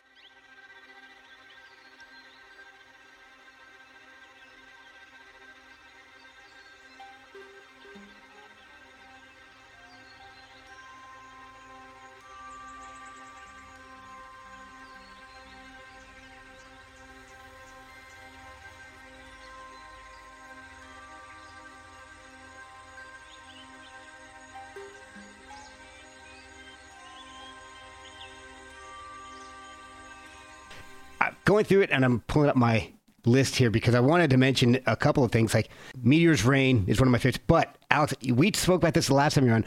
Going 31.54 31.64
through 31.64 31.82
it 31.82 31.90
and 31.92 32.04
I'm 32.04 32.18
pulling 32.20 32.50
up 32.50 32.56
my 32.56 32.90
list 33.24 33.54
here 33.54 33.70
because 33.70 33.94
I 33.94 34.00
wanted 34.00 34.30
to 34.30 34.36
mention 34.36 34.80
a 34.86 34.96
couple 34.96 35.22
of 35.22 35.30
things. 35.30 35.54
Like 35.54 35.68
Meteor's 36.02 36.44
Rain 36.44 36.84
is 36.88 37.00
one 37.00 37.06
of 37.06 37.12
my 37.12 37.18
favorites. 37.18 37.38
But 37.46 37.76
Alex, 37.92 38.12
we 38.28 38.50
spoke 38.52 38.82
about 38.82 38.94
this 38.94 39.06
the 39.06 39.14
last 39.14 39.34
time 39.34 39.44
you 39.44 39.50
were 39.50 39.56
on. 39.56 39.64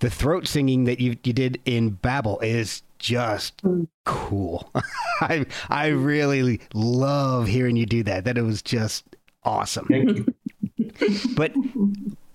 The 0.00 0.10
throat 0.10 0.46
singing 0.46 0.84
that 0.84 1.00
you 1.00 1.16
you 1.24 1.32
did 1.32 1.58
in 1.64 1.90
Babel 1.90 2.38
is 2.40 2.82
just 2.98 3.62
cool. 4.04 4.70
I 5.22 5.46
I 5.70 5.88
really 5.88 6.60
love 6.74 7.48
hearing 7.48 7.76
you 7.76 7.86
do 7.86 8.02
that. 8.02 8.24
That 8.24 8.36
it 8.36 8.42
was 8.42 8.60
just 8.60 9.04
awesome. 9.42 9.88
but 11.36 11.52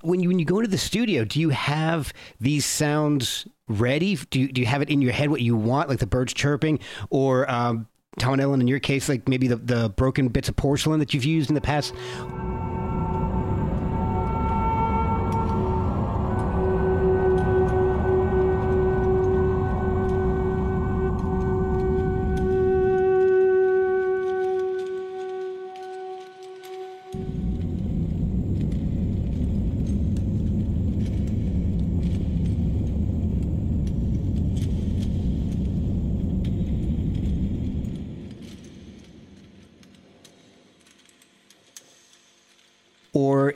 when 0.01 0.19
you 0.19 0.29
when 0.29 0.39
you 0.39 0.45
go 0.45 0.57
into 0.57 0.69
the 0.69 0.79
studio, 0.79 1.25
do 1.25 1.39
you 1.39 1.49
have 1.49 2.11
these 2.39 2.65
sounds 2.65 3.47
ready? 3.67 4.15
Do 4.29 4.39
you, 4.39 4.51
do 4.51 4.61
you 4.61 4.67
have 4.67 4.81
it 4.81 4.89
in 4.89 5.01
your 5.01 5.13
head 5.13 5.29
what 5.29 5.41
you 5.41 5.55
want, 5.55 5.89
like 5.89 5.99
the 5.99 6.07
birds 6.07 6.33
chirping, 6.33 6.79
or 7.09 7.49
um, 7.49 7.87
Tom 8.19 8.33
and 8.33 8.41
Ellen, 8.41 8.61
in 8.61 8.67
your 8.67 8.79
case, 8.79 9.09
like 9.09 9.27
maybe 9.27 9.47
the, 9.47 9.57
the 9.57 9.89
broken 9.89 10.29
bits 10.29 10.49
of 10.49 10.55
porcelain 10.55 10.99
that 10.99 11.13
you've 11.13 11.25
used 11.25 11.49
in 11.49 11.55
the 11.55 11.61
past? 11.61 11.93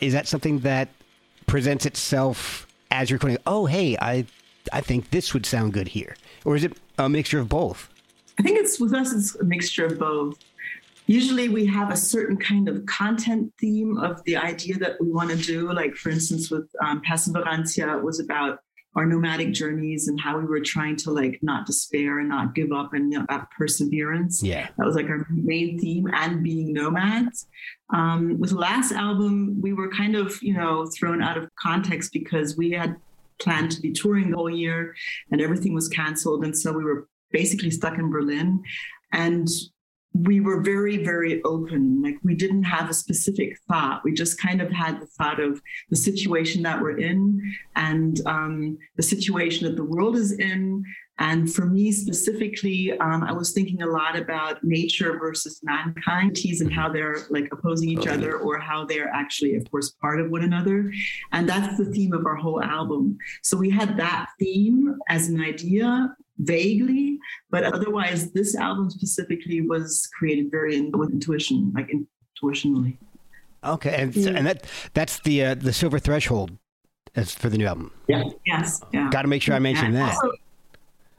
Is 0.10 0.13
that 0.13 0.28
something 0.28 0.58
that 0.62 0.89
presents 1.45 1.86
itself 1.86 2.65
as 2.89 3.12
you're 3.12 3.17
recording? 3.17 3.38
Oh, 3.45 3.67
hey, 3.67 3.95
I 4.02 4.26
I 4.74 4.82
think 4.82 5.12
this 5.12 5.36
would 5.36 5.45
sound 5.45 5.72
good 5.72 5.88
here, 5.88 6.15
or 6.45 6.56
is 6.56 6.63
it 6.63 6.74
a 6.98 7.08
mixture 7.08 7.39
of 7.39 7.48
both? 7.48 7.88
I 8.39 8.41
think 8.41 8.58
it's 8.58 8.80
with 8.80 8.91
us, 8.95 9.13
it's 9.13 9.36
a 9.36 9.43
mixture 9.43 9.86
of 9.86 10.00
both. 10.00 10.39
Usually 11.06 11.48
we 11.48 11.67
have 11.67 11.91
a 11.91 11.95
certain 11.95 12.38
kind 12.38 12.67
of 12.67 12.88
content 12.88 13.54
theme 13.60 13.98
of 13.98 14.24
the 14.24 14.36
idea 14.36 14.80
that 14.80 15.00
we 15.00 15.12
want 15.12 15.30
to 15.30 15.38
do. 15.38 15.72
Like, 15.72 15.93
for 15.93 16.10
instance, 16.10 16.50
with 16.50 16.67
um, 16.84 17.04
it 17.06 18.04
was 18.04 18.19
about 18.19 18.60
our 18.95 19.06
nomadic 19.06 19.52
journeys 19.54 20.08
and 20.08 20.19
how 20.19 20.39
we 20.39 20.45
were 20.45 20.60
trying 20.60 20.95
to 20.95 21.12
like 21.12 21.38
not 21.43 21.67
despair 21.67 22.17
and 22.17 22.30
not 22.30 22.56
give 22.56 22.72
up 22.72 22.93
and 22.93 23.13
you 23.13 23.19
know, 23.19 23.26
that 23.30 23.48
perseverance. 23.52 24.41
Yeah. 24.41 24.69
That 24.78 24.86
was 24.86 24.95
like 24.95 25.08
our 25.08 25.28
main 25.30 25.78
theme 25.78 26.08
and 26.12 26.43
being 26.43 26.74
nomads. 26.74 27.45
Um, 27.93 28.39
with 28.39 28.52
the 28.52 28.58
last 28.58 28.91
album, 28.91 29.60
we 29.62 29.73
were 29.73 29.89
kind 29.89 30.15
of, 30.15 30.41
you 30.41 30.54
know, 30.54 30.86
thrown 30.97 31.21
out 31.21 31.38
of 31.38 31.49
context 31.56 32.13
because 32.13 32.56
we 32.56 32.71
had 32.71 32.95
planned 33.39 33.71
to 33.71 33.82
be 33.82 33.91
touring 33.91 34.30
the 34.30 34.38
whole 34.38 34.49
year 34.49 34.95
and 35.32 35.41
everything 35.41 35.73
was 35.73 35.88
canceled. 35.88 36.43
And 36.43 36.56
so 36.56 36.71
we 36.71 36.84
were 36.84 37.08
basically 37.32 37.71
stuck 37.71 37.97
in 37.97 38.10
Berlin. 38.10 38.62
And 39.12 39.47
we 40.24 40.42
were 40.42 40.62
very, 40.62 40.98
very 41.04 41.42
open. 41.44 42.02
Like 42.02 42.18
we 42.24 42.36
didn't 42.36 42.64
have 42.64 42.90
a 42.90 42.94
specific 42.94 43.58
thought. 43.68 44.04
We 44.04 44.14
just 44.14 44.42
kind 44.42 44.62
of 44.62 44.70
had 44.72 45.00
the 45.00 45.06
thought 45.06 45.40
of 45.40 45.62
the 45.90 45.96
situation 45.96 46.62
that 46.64 46.82
we're 46.82 46.98
in 46.98 47.42
and 47.76 48.20
um, 48.26 48.78
the 48.98 49.04
situation 49.04 49.68
that 49.68 49.78
the 49.78 49.84
world 49.84 50.16
is 50.16 50.34
in. 50.34 50.84
And 51.20 51.54
for 51.54 51.66
me 51.66 51.92
specifically, 51.92 52.98
um, 53.00 53.24
I 53.24 53.34
was 53.34 53.52
thinking 53.52 53.82
a 53.82 53.88
lot 53.88 54.18
about 54.18 54.64
nature 54.64 55.18
versus 55.20 55.60
mankind 55.64 56.38
and 56.46 56.72
how 56.72 56.90
they're 56.90 57.20
like 57.30 57.50
opposing 57.52 57.90
each 57.90 58.08
other 58.08 58.38
or 58.38 58.58
how 58.58 58.86
they're 58.86 59.10
actually, 59.10 59.56
of 59.56 59.70
course, 59.70 59.92
part 60.02 60.22
of 60.22 60.32
one 60.32 60.44
another. 60.44 60.92
And 61.34 61.48
that's 61.48 61.78
the 61.78 61.86
theme 61.86 62.14
of 62.14 62.26
our 62.26 62.36
whole 62.36 62.64
album. 62.64 63.18
So 63.44 63.58
we 63.58 63.70
had 63.70 63.98
that 63.98 64.28
theme 64.40 64.98
as 65.10 65.28
an 65.28 65.42
idea 65.42 66.16
vaguely, 66.39 67.19
but 67.49 67.63
otherwise, 67.63 68.32
this 68.32 68.56
album 68.56 68.89
specifically 68.89 69.62
was 69.62 70.10
created 70.17 70.49
very 70.49 70.78
in, 70.78 70.91
with 70.91 71.12
intuition, 71.12 71.71
like 71.75 71.91
intuitionally. 71.91 72.97
Okay, 73.63 74.02
and 74.02 74.15
and 74.15 74.47
that 74.47 74.65
that's 74.93 75.19
the 75.19 75.43
uh, 75.43 75.54
the 75.56 75.73
silver 75.73 75.99
threshold 75.99 76.58
as 77.15 77.34
for 77.34 77.49
the 77.49 77.58
new 77.58 77.65
album. 77.65 77.91
Yeah. 78.08 78.23
Yes. 78.45 78.82
Yeah. 78.93 79.10
Got 79.12 79.23
to 79.23 79.28
make 79.28 79.41
sure 79.41 79.56
I 79.56 79.60
mention 79.60 79.88
and 79.88 79.95
that. 79.95 80.13
Also, 80.13 80.32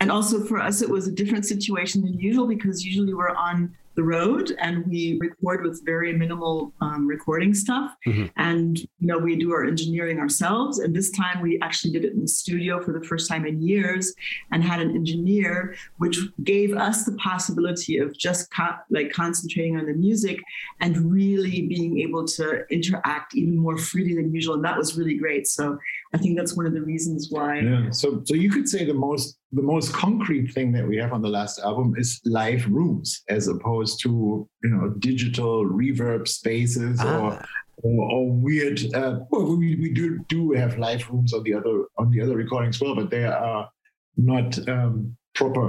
and 0.01 0.11
also 0.11 0.45
for 0.45 0.59
us, 0.59 0.83
it 0.83 0.89
was 0.89 1.07
a 1.07 1.13
different 1.13 1.45
situation 1.45 2.03
than 2.03 2.19
usual 2.19 2.47
because 2.47 2.85
usually 2.85 3.13
we're 3.13 3.35
on 3.35 3.77
the 3.97 4.03
road 4.03 4.57
and 4.61 4.87
we 4.87 5.19
record 5.21 5.65
with 5.65 5.85
very 5.85 6.13
minimal 6.13 6.73
um, 6.81 7.07
recording 7.07 7.53
stuff. 7.53 7.95
Mhm. 8.07 8.31
And, 8.37 8.79
you 8.79 9.07
know, 9.09 9.19
we 9.19 9.37
do 9.37 9.53
our 9.53 9.65
engineering 9.65 10.19
ourselves. 10.19 10.79
And 10.79 10.95
this 10.95 11.11
time 11.11 11.43
we 11.43 11.59
actually 11.61 11.93
did 11.93 12.05
it 12.05 12.13
in 12.13 12.21
the 12.21 12.29
studio 12.29 12.81
for 12.81 12.93
the 12.93 13.05
first 13.05 13.29
time 13.29 13.45
in 13.45 13.61
years 13.61 14.15
and 14.53 14.63
had 14.63 14.81
an 14.81 14.91
engineer, 14.95 15.75
which 15.99 16.19
gave 16.45 16.73
us 16.77 17.05
the 17.05 17.13
possibility 17.17 17.99
of 17.99 18.17
just 18.17 18.51
co- 18.55 18.79
like 18.91 19.13
concentrating 19.13 19.77
on 19.77 19.87
the 19.87 19.95
music 19.95 20.41
and 20.81 20.97
really 21.13 21.67
being 21.67 21.99
able 22.01 22.25
to 22.25 22.65
interact 22.71 23.35
even 23.35 23.57
more 23.57 23.77
freely 23.77 24.15
than 24.15 24.33
usual. 24.33 24.55
And 24.55 24.65
that 24.65 24.79
was 24.79 24.97
really 24.97 25.15
great. 25.17 25.49
So 25.49 25.79
I 26.15 26.19
think 26.19 26.39
that's 26.39 26.57
one 26.57 26.67
of 26.67 26.73
the 26.73 26.83
reasons 26.83 27.29
why. 27.31 27.61
Yeah. 27.61 27.91
So 27.91 28.23
so 28.25 28.35
you 28.35 28.51
could 28.51 28.69
say 28.69 28.85
the 28.85 28.95
most 28.95 29.37
the 29.53 29.63
most 29.63 29.93
concrete 29.93 30.49
thing 30.53 30.71
that 30.73 30.87
we 30.87 30.97
have 30.97 31.13
on 31.13 31.23
the 31.23 31.29
last 31.29 31.59
album 31.59 31.95
is 31.99 32.21
live 32.25 32.67
rooms 32.71 33.23
as 33.29 33.49
opposed 33.49 34.01
to 34.03 34.49
you 34.63 34.71
know 34.71 34.91
digital 35.01 35.65
reverb 35.65 36.29
spaces 36.29 37.01
or 37.01 37.33
Ah. 37.33 37.45
or, 37.83 38.11
or 38.13 38.31
weird 38.33 38.79
uh, 38.95 39.21
well 39.31 39.57
we, 39.57 39.75
we 39.77 39.91
do 39.93 40.19
do 40.29 40.53
have 40.53 40.79
live 40.79 41.09
rooms 41.11 41.33
on 41.33 41.43
the 41.43 41.55
other 41.55 41.85
on 41.99 42.11
the 42.11 42.21
other 42.21 42.37
recordings 42.37 42.77
as 42.77 42.83
well 42.83 42.95
but 42.95 43.11
they 43.11 43.25
are 43.25 43.69
not 44.17 44.51
um, 44.69 45.17
proper 45.35 45.69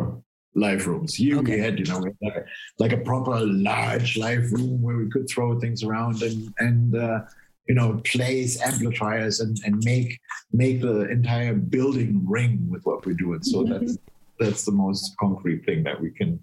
live 0.53 0.85
rooms 0.85 1.15
here 1.15 1.35
we 1.35 1.41
Okay. 1.41 1.57
had 1.57 1.79
you 1.79 1.85
know 1.85 1.99
we 1.99 2.09
had 2.09 2.17
like 2.21 2.35
a, 2.35 2.45
like 2.83 2.93
a 2.93 2.97
proper 3.09 3.39
large 3.39 4.17
live 4.17 4.51
room 4.51 4.81
where 4.81 4.97
we 4.97 5.09
could 5.09 5.27
throw 5.29 5.59
things 5.59 5.81
around 5.83 6.21
and 6.21 6.53
and 6.59 6.95
uh, 6.95 7.19
you 7.71 7.75
know 7.79 8.01
place 8.03 8.61
amplifiers 8.61 9.39
and 9.39 9.57
and 9.65 9.81
make 9.85 10.19
make 10.51 10.81
the 10.81 11.09
entire 11.09 11.53
building 11.53 12.21
ring 12.27 12.59
with 12.69 12.81
what 12.83 13.05
we're 13.05 13.21
doing 13.25 13.41
so 13.41 13.63
that's 13.63 13.97
that's 14.41 14.65
the 14.65 14.75
most 14.83 15.15
concrete 15.17 15.63
thing 15.65 15.81
that 15.81 15.97
we 16.01 16.11
can 16.11 16.37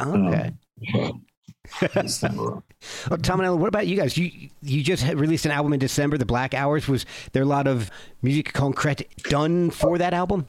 Okay. 0.00 0.50
um, 0.98 1.24
this 1.94 2.18
time 2.18 2.40
around. 2.40 2.64
Oh, 3.08 3.16
Tom 3.16 3.38
and 3.38 3.46
Ellen, 3.46 3.60
what 3.60 3.68
about 3.68 3.86
you 3.86 3.96
guys? 3.96 4.18
You 4.18 4.50
you 4.60 4.82
just 4.82 5.06
released 5.06 5.46
an 5.46 5.52
album 5.52 5.72
in 5.72 5.78
December, 5.78 6.18
The 6.18 6.26
Black 6.26 6.52
Hours. 6.52 6.88
Was 6.88 7.06
there 7.32 7.44
a 7.44 7.46
lot 7.46 7.68
of 7.68 7.92
music 8.20 8.52
concrete 8.52 9.06
done 9.36 9.70
for 9.70 9.96
that 9.98 10.12
album? 10.12 10.48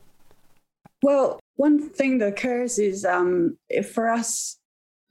Well, 1.03 1.39
one 1.57 1.89
thing 1.89 2.17
that 2.17 2.29
occurs 2.29 2.79
is 2.79 3.05
um, 3.05 3.55
if 3.69 3.91
for 3.93 4.09
us, 4.09 4.57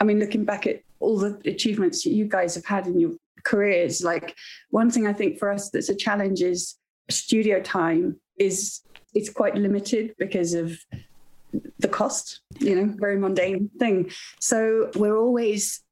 I 0.00 0.04
mean, 0.04 0.18
looking 0.18 0.44
back 0.44 0.66
at 0.66 0.80
all 0.98 1.16
the 1.18 1.40
achievements 1.46 2.02
that 2.02 2.10
you 2.10 2.26
guys 2.26 2.56
have 2.56 2.66
had 2.66 2.88
in 2.88 2.98
your 2.98 3.12
careers, 3.44 4.02
like 4.02 4.34
one 4.70 4.90
thing 4.90 5.06
I 5.06 5.12
think 5.12 5.38
for 5.38 5.50
us 5.50 5.70
that's 5.70 5.88
a 5.88 5.94
challenge 5.94 6.42
is 6.42 6.76
studio 7.10 7.60
time 7.60 8.20
is 8.38 8.80
it's 9.14 9.30
quite 9.30 9.54
limited 9.54 10.14
because 10.18 10.54
of 10.54 10.76
the 11.78 11.88
cost, 11.88 12.40
you 12.58 12.74
know, 12.74 12.94
very 12.98 13.18
mundane 13.18 13.70
thing. 13.78 14.10
So 14.40 14.90
we're 14.96 15.16
always 15.16 15.84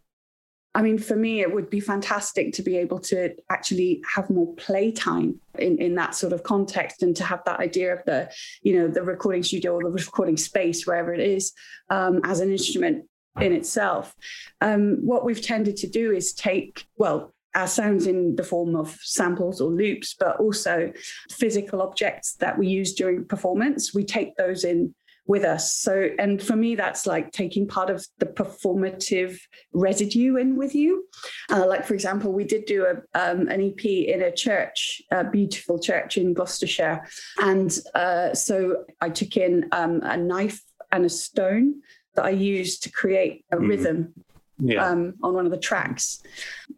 I 0.75 0.81
mean, 0.81 0.99
for 0.99 1.15
me, 1.15 1.41
it 1.41 1.53
would 1.53 1.69
be 1.69 1.81
fantastic 1.81 2.55
to 2.55 2.63
be 2.63 2.79
able 2.79 2.99
to 3.01 3.35
actually 3.51 4.03
have 4.15 4.31
more 4.31 4.55
playtime 4.55 5.39
in, 5.59 5.79
in 5.79 5.95
that 5.97 6.15
sort 6.15 6.33
of 6.33 6.43
context 6.45 7.03
and 7.03 7.15
to 7.17 7.25
have 7.25 7.45
that 7.45 7.61
idea 7.61 7.93
of 7.93 8.03
the, 8.07 8.33
you 8.63 8.79
know, 8.79 8.89
the 8.89 9.03
recording 9.03 9.43
studio 9.43 9.75
or 9.75 9.83
the 9.83 9.91
recording 9.91 10.39
space, 10.39 10.87
wherever 10.87 11.13
it 11.13 11.21
is, 11.21 11.53
um, 11.91 12.23
as 12.25 12.41
an 12.41 12.51
instrument 12.51 13.05
in 13.41 13.53
itself. 13.53 14.15
Um, 14.63 14.99
what 15.05 15.27
we've 15.27 15.43
tended 15.43 15.77
to 15.79 15.89
do 15.89 16.11
is 16.11 16.33
take, 16.33 16.87
well, 16.97 17.35
our 17.55 17.67
sounds 17.67 18.07
in 18.07 18.37
the 18.37 18.45
form 18.45 18.75
of 18.75 18.99
samples 19.03 19.61
or 19.61 19.71
loops, 19.71 20.15
but 20.19 20.39
also 20.39 20.93
physical 21.31 21.83
objects 21.83 22.35
that 22.37 22.59
we 22.59 22.67
use 22.67 22.95
during 22.95 23.25
performance. 23.25 23.95
We 23.95 24.05
take 24.05 24.37
those 24.37 24.65
in 24.65 24.95
with 25.27 25.45
us. 25.45 25.75
So, 25.75 26.09
and 26.19 26.43
for 26.43 26.57
me, 26.57 26.75
that's 26.75 27.07
like 27.07 27.31
taking 27.31 27.69
part 27.69 27.91
of 27.91 28.05
the 28.19 28.27
performative 28.27 29.39
residue 29.73 30.37
in 30.37 30.57
with 30.57 30.75
you. 30.75 31.05
Uh, 31.51 31.67
like, 31.67 31.87
for 31.87 31.95
example, 31.95 32.33
we 32.33 32.45
did 32.45 32.65
do 32.65 32.87
a, 32.87 32.95
um, 33.19 33.49
an 33.49 33.63
EP 33.63 33.85
in 33.85 34.23
a 34.23 34.33
church, 34.33 35.01
a 35.11 35.25
beautiful 35.25 35.79
church 35.79 36.17
in 36.17 36.35
Gloucestershire. 36.35 37.07
And 37.41 37.77
uh, 37.95 38.35
so 38.35 38.85
I 39.01 39.11
took 39.11 39.37
in 39.37 39.69
um, 39.73 40.01
a 40.03 40.17
knife 40.17 40.61
and 40.91 41.05
a 41.05 41.11
stone 41.11 41.83
that 42.15 42.25
I 42.25 42.31
used 42.31 42.83
to 42.83 42.91
create 42.91 43.45
a 43.53 43.57
mm. 43.57 43.69
rhythm 43.69 44.15
yeah. 44.63 44.87
um, 44.87 45.15
on 45.23 45.35
one 45.35 45.45
of 45.45 45.51
the 45.51 45.59
tracks. 45.59 46.23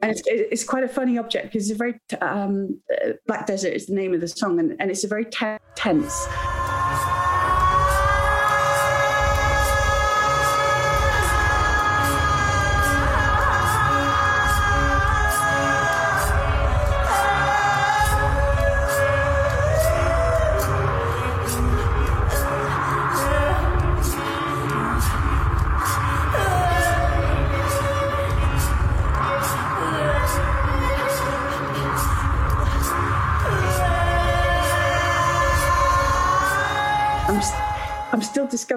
And 0.02 0.10
it's, 0.10 0.22
it's 0.26 0.64
quite 0.64 0.84
a 0.84 0.88
funny 0.88 1.18
object 1.18 1.52
because 1.52 1.70
it's 1.70 1.74
a 1.74 1.78
very, 1.78 2.00
um, 2.20 2.80
Black 3.26 3.46
Desert 3.46 3.72
is 3.72 3.86
the 3.86 3.94
name 3.94 4.14
of 4.14 4.20
the 4.20 4.28
song, 4.28 4.58
and, 4.58 4.76
and 4.80 4.90
it's 4.90 5.04
a 5.04 5.08
very 5.08 5.24
te- 5.26 5.58
tense. 5.74 6.26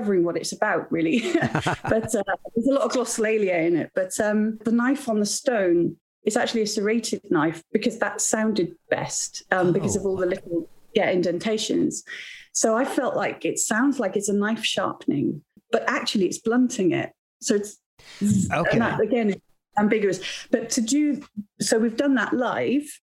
Discovering 0.07 0.23
what 0.23 0.37
it's 0.37 0.51
about, 0.51 0.91
really. 0.91 1.33
but 1.33 2.15
uh, 2.15 2.23
there's 2.55 2.67
a 2.67 2.73
lot 2.73 2.83
of 2.83 2.91
glossolalia 2.91 3.65
in 3.65 3.75
it. 3.75 3.91
But 3.93 4.19
um, 4.19 4.57
the 4.63 4.71
knife 4.71 5.09
on 5.09 5.19
the 5.19 5.25
stone 5.25 5.97
is 6.25 6.37
actually 6.37 6.61
a 6.61 6.67
serrated 6.67 7.21
knife 7.29 7.63
because 7.71 7.99
that 7.99 8.21
sounded 8.21 8.75
best 8.89 9.43
um, 9.51 9.67
oh. 9.67 9.71
because 9.71 9.95
of 9.95 10.05
all 10.05 10.17
the 10.17 10.25
little 10.25 10.69
yeah 10.93 11.11
indentations. 11.11 12.03
So 12.53 12.75
I 12.75 12.85
felt 12.85 13.15
like 13.15 13.45
it 13.45 13.59
sounds 13.59 13.99
like 13.99 14.15
it's 14.15 14.29
a 14.29 14.33
knife 14.33 14.63
sharpening, 14.63 15.41
but 15.71 15.83
actually 15.87 16.25
it's 16.25 16.39
blunting 16.39 16.91
it. 16.91 17.11
So 17.41 17.55
it's 17.55 17.77
okay. 18.51 18.79
That, 18.79 18.99
again 18.99 19.35
ambiguous. 19.77 20.19
But 20.49 20.71
to 20.71 20.81
do 20.81 21.21
so, 21.61 21.77
we've 21.77 21.97
done 21.97 22.15
that 22.15 22.33
live, 22.33 22.99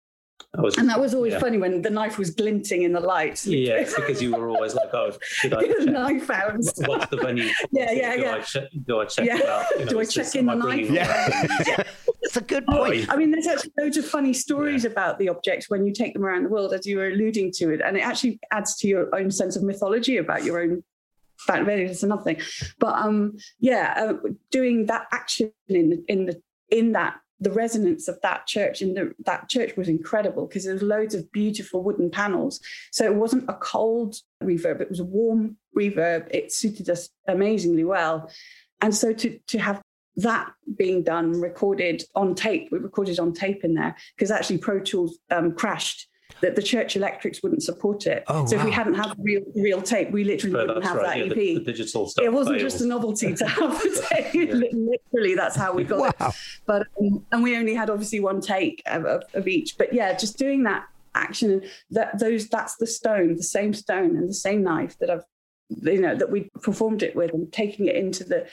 was, 0.60 0.76
and 0.76 0.86
that 0.90 1.00
was 1.00 1.14
always 1.14 1.32
yeah. 1.32 1.38
funny 1.38 1.56
when 1.56 1.80
the 1.80 1.88
knife 1.88 2.18
was 2.18 2.30
glinting 2.30 2.82
in 2.82 2.92
the 2.92 3.00
lights. 3.00 3.46
Yeah, 3.46 3.84
because 3.84 4.20
you 4.20 4.32
were 4.32 4.50
always 4.50 4.74
like, 4.74 4.92
"Oh, 4.92 5.10
should 5.22 5.54
I 5.54 5.66
check? 5.66 5.78
knife 5.86 6.24
found? 6.24 6.64
What's 6.84 7.06
the 7.06 7.16
venue? 7.16 7.48
yeah, 7.70 7.90
yeah, 7.90 8.16
do 8.16 8.22
yeah. 8.22 8.34
I 8.34 8.40
check, 8.40 8.64
do 8.84 9.00
I 9.00 9.04
check 9.06 9.26
yeah. 9.26 9.38
it 9.38 9.48
out? 9.48 9.66
You 9.70 9.84
know, 9.86 9.90
do 9.92 10.00
I 10.00 10.04
check 10.04 10.34
in 10.34 10.46
the 10.46 10.54
knife? 10.54 10.90
Yeah, 10.90 11.82
it's 12.22 12.36
a 12.36 12.42
good 12.42 12.66
point. 12.66 13.10
I 13.10 13.16
mean, 13.16 13.30
there's 13.30 13.46
actually 13.46 13.72
loads 13.78 13.96
of 13.96 14.04
funny 14.04 14.34
stories 14.34 14.84
yeah. 14.84 14.90
about 14.90 15.18
the 15.18 15.30
objects 15.30 15.70
when 15.70 15.86
you 15.86 15.92
take 15.92 16.12
them 16.12 16.22
around 16.22 16.42
the 16.42 16.50
world, 16.50 16.74
as 16.74 16.86
you 16.86 16.98
were 16.98 17.06
alluding 17.06 17.52
to 17.52 17.70
it, 17.70 17.80
and 17.80 17.96
it 17.96 18.00
actually 18.00 18.38
adds 18.50 18.76
to 18.76 18.88
your 18.88 19.14
own 19.14 19.30
sense 19.30 19.56
of 19.56 19.62
mythology 19.62 20.18
about 20.18 20.44
your 20.44 20.60
own 20.60 20.84
fact 21.38 21.66
It's 21.66 22.02
another 22.02 22.22
thing, 22.22 22.40
but 22.78 22.94
um, 22.94 23.38
yeah, 23.58 23.94
uh, 23.96 24.28
doing 24.50 24.84
that 24.86 25.06
action 25.12 25.52
in 25.68 26.04
in 26.08 26.26
the 26.26 26.42
in 26.70 26.92
that 26.92 27.14
the 27.42 27.50
resonance 27.50 28.08
of 28.08 28.20
that 28.22 28.46
church 28.46 28.82
in 28.82 28.94
the, 28.94 29.12
that 29.24 29.48
church 29.48 29.76
was 29.76 29.88
incredible 29.88 30.46
because 30.46 30.64
there 30.64 30.74
was 30.74 30.82
loads 30.82 31.14
of 31.14 31.30
beautiful 31.32 31.82
wooden 31.82 32.10
panels. 32.10 32.60
So 32.92 33.04
it 33.04 33.14
wasn't 33.14 33.48
a 33.48 33.54
cold 33.54 34.16
reverb; 34.42 34.80
it 34.80 34.90
was 34.90 35.00
a 35.00 35.04
warm 35.04 35.56
reverb. 35.76 36.28
It 36.30 36.52
suited 36.52 36.88
us 36.88 37.08
amazingly 37.26 37.84
well, 37.84 38.30
and 38.80 38.94
so 38.94 39.12
to 39.12 39.38
to 39.48 39.58
have 39.58 39.82
that 40.16 40.52
being 40.76 41.02
done, 41.02 41.40
recorded 41.40 42.04
on 42.14 42.34
tape, 42.34 42.68
we 42.70 42.78
recorded 42.78 43.18
on 43.18 43.32
tape 43.32 43.64
in 43.64 43.74
there 43.74 43.96
because 44.16 44.30
actually 44.30 44.58
Pro 44.58 44.78
Tools 44.78 45.18
um, 45.30 45.54
crashed 45.54 46.06
that 46.42 46.56
the 46.56 46.62
church 46.62 46.96
electrics 46.96 47.42
wouldn't 47.42 47.62
support 47.62 48.06
it. 48.06 48.24
Oh, 48.26 48.44
so 48.46 48.56
wow. 48.56 48.62
if 48.62 48.66
we 48.66 48.72
hadn't 48.72 48.94
had 48.94 49.14
real 49.18 49.42
real 49.54 49.80
tape, 49.80 50.10
we 50.10 50.24
literally 50.24 50.52
no, 50.52 50.66
wouldn't 50.66 50.84
have 50.84 50.96
right. 50.96 51.06
that 51.06 51.18
yeah, 51.18 51.24
EP. 51.32 51.34
The, 51.34 51.54
the, 51.54 51.60
digital 51.72 52.08
stuff. 52.08 52.24
It 52.24 52.32
wasn't 52.32 52.58
fails. 52.58 52.72
just 52.72 52.84
a 52.84 52.86
novelty 52.86 53.32
to 53.34 53.46
have 53.46 53.78
the 53.80 54.06
tape. 54.12 54.34
yeah. 54.34 54.54
Literally, 54.54 55.34
that's 55.34 55.56
how 55.56 55.72
we 55.72 55.84
got 55.84 55.98
wow. 56.00 56.28
it. 56.28 56.34
But 56.66 56.88
um, 57.00 57.24
and 57.32 57.42
we 57.42 57.56
only 57.56 57.74
had 57.74 57.88
obviously 57.88 58.20
one 58.20 58.40
take 58.40 58.82
of, 58.86 59.04
of, 59.06 59.22
of 59.34 59.48
each. 59.48 59.78
But 59.78 59.92
yeah, 59.92 60.12
just 60.16 60.36
doing 60.36 60.64
that 60.64 60.84
action 61.14 61.62
that 61.90 62.18
those 62.18 62.48
that's 62.48 62.76
the 62.76 62.86
stone, 62.86 63.36
the 63.36 63.42
same 63.42 63.72
stone 63.72 64.16
and 64.16 64.28
the 64.28 64.34
same 64.34 64.62
knife 64.62 64.98
that 64.98 65.10
I've 65.10 65.24
you 65.80 66.00
know 66.00 66.14
that 66.16 66.30
we 66.30 66.50
performed 66.60 67.02
it 67.02 67.14
with 67.16 67.32
and 67.32 67.50
taking 67.52 67.86
it 67.86 67.96
into 67.96 68.24
the 68.24 68.46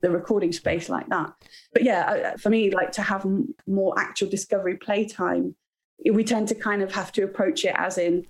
the 0.00 0.10
recording 0.10 0.52
space 0.52 0.88
like 0.88 1.08
that. 1.08 1.32
But 1.72 1.84
yeah, 1.84 2.36
for 2.36 2.48
me, 2.48 2.70
like 2.70 2.92
to 2.92 3.02
have 3.02 3.26
more 3.66 3.98
actual 3.98 4.28
discovery 4.28 4.76
playtime 4.76 5.54
we 6.12 6.24
tend 6.24 6.48
to 6.48 6.54
kind 6.54 6.82
of 6.82 6.92
have 6.92 7.12
to 7.12 7.22
approach 7.22 7.64
it 7.64 7.74
as 7.76 7.98
in 7.98 8.26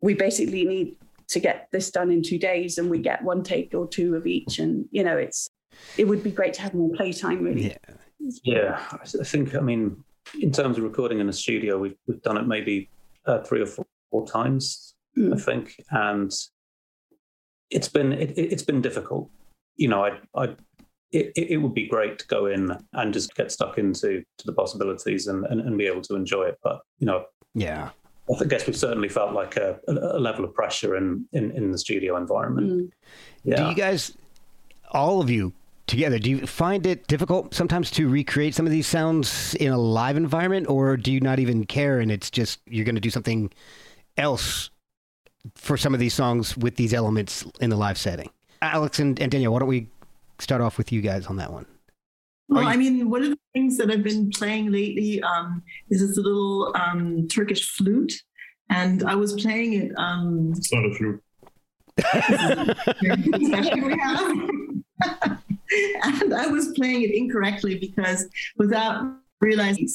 we 0.00 0.14
basically 0.14 0.64
need 0.64 0.96
to 1.28 1.40
get 1.40 1.68
this 1.70 1.90
done 1.90 2.10
in 2.10 2.22
two 2.22 2.38
days 2.38 2.78
and 2.78 2.90
we 2.90 2.98
get 2.98 3.22
one 3.22 3.42
take 3.42 3.72
or 3.74 3.86
two 3.88 4.14
of 4.16 4.26
each. 4.26 4.58
And 4.58 4.86
you 4.90 5.02
know 5.02 5.16
it's 5.16 5.48
it 5.96 6.06
would 6.06 6.22
be 6.22 6.30
great 6.30 6.54
to 6.54 6.62
have 6.62 6.74
more 6.74 6.90
playtime 6.94 7.42
really. 7.42 7.68
Yeah. 7.68 7.94
Yeah. 8.44 8.82
I 8.92 9.24
think 9.24 9.54
i 9.54 9.60
mean 9.60 10.04
in 10.40 10.52
terms 10.52 10.78
of 10.78 10.84
recording 10.84 11.18
in 11.18 11.28
a 11.28 11.32
studio 11.32 11.78
we've, 11.78 11.96
we've 12.06 12.22
done 12.22 12.36
it 12.36 12.46
maybe 12.46 12.88
uh, 13.26 13.40
three 13.40 13.60
or 13.60 13.66
four, 13.66 13.84
four 14.10 14.26
times 14.26 14.94
mm. 15.16 15.34
i 15.34 15.38
think. 15.38 15.82
And 15.90 16.32
it's 17.70 17.88
been 17.88 18.12
it, 18.12 18.52
has 18.52 18.62
been 18.62 18.82
difficult. 18.82 19.30
You 19.76 19.88
know 19.88 20.04
i 20.04 20.18
i 20.34 20.54
it, 21.12 21.32
it 21.36 21.58
would 21.58 21.74
be 21.74 21.86
great 21.86 22.18
to 22.18 22.26
go 22.26 22.46
in 22.46 22.76
and 22.94 23.12
just 23.12 23.34
get 23.34 23.52
stuck 23.52 23.78
into 23.78 24.24
to 24.38 24.46
the 24.46 24.52
possibilities 24.52 25.26
and, 25.26 25.44
and, 25.46 25.60
and 25.60 25.78
be 25.78 25.86
able 25.86 26.02
to 26.02 26.16
enjoy 26.16 26.44
it. 26.44 26.58
But 26.62 26.80
you 26.98 27.06
know, 27.06 27.26
yeah, 27.54 27.90
I 28.40 28.44
guess 28.44 28.66
we've 28.66 28.76
certainly 28.76 29.08
felt 29.08 29.32
like 29.32 29.56
a, 29.56 29.78
a 29.88 30.18
level 30.18 30.44
of 30.44 30.54
pressure 30.54 30.96
in, 30.96 31.26
in, 31.32 31.50
in 31.52 31.70
the 31.70 31.78
studio 31.78 32.16
environment. 32.16 32.70
Mm. 32.70 32.90
Yeah. 33.44 33.56
Do 33.56 33.68
you 33.70 33.74
guys, 33.74 34.16
all 34.92 35.20
of 35.20 35.28
you 35.28 35.52
together, 35.86 36.18
do 36.18 36.30
you 36.30 36.46
find 36.46 36.86
it 36.86 37.06
difficult 37.08 37.52
sometimes 37.52 37.90
to 37.92 38.08
recreate 38.08 38.54
some 38.54 38.64
of 38.64 38.72
these 38.72 38.86
sounds 38.86 39.54
in 39.56 39.72
a 39.72 39.78
live 39.78 40.16
environment, 40.16 40.68
or 40.68 40.96
do 40.96 41.12
you 41.12 41.20
not 41.20 41.38
even 41.38 41.64
care 41.66 41.98
and 42.00 42.10
it's 42.10 42.30
just 42.30 42.60
you're 42.66 42.84
going 42.84 42.94
to 42.94 43.00
do 43.00 43.10
something 43.10 43.50
else 44.16 44.70
for 45.54 45.76
some 45.76 45.92
of 45.92 46.00
these 46.00 46.14
songs 46.14 46.56
with 46.56 46.76
these 46.76 46.94
elements 46.94 47.44
in 47.60 47.70
the 47.70 47.76
live 47.76 47.98
setting? 47.98 48.30
Alex 48.62 49.00
and, 49.00 49.20
and 49.20 49.32
Danielle, 49.32 49.52
why 49.52 49.58
don't 49.58 49.68
we 49.68 49.88
start 50.38 50.60
off 50.60 50.78
with 50.78 50.92
you 50.92 51.00
guys 51.00 51.26
on 51.26 51.36
that 51.36 51.52
one. 51.52 51.66
Well, 52.48 52.62
you- 52.62 52.68
I 52.68 52.76
mean, 52.76 53.10
one 53.10 53.22
of 53.22 53.30
the 53.30 53.38
things 53.54 53.76
that 53.78 53.90
I've 53.90 54.02
been 54.02 54.30
playing 54.30 54.70
lately 54.72 55.22
um, 55.22 55.62
is 55.90 56.06
this 56.06 56.16
little 56.16 56.74
um, 56.76 57.28
Turkish 57.28 57.70
flute, 57.70 58.12
and 58.70 59.02
I 59.04 59.14
was 59.14 59.32
playing 59.40 59.74
it. 59.74 59.92
Um, 59.96 60.52
it's 60.56 60.72
not 60.72 60.84
a 60.84 60.94
flute. 60.94 61.22
and 66.02 66.34
I 66.34 66.46
was 66.46 66.72
playing 66.74 67.02
it 67.02 67.14
incorrectly 67.14 67.78
because 67.78 68.28
without 68.56 69.16
realizing, 69.42 69.88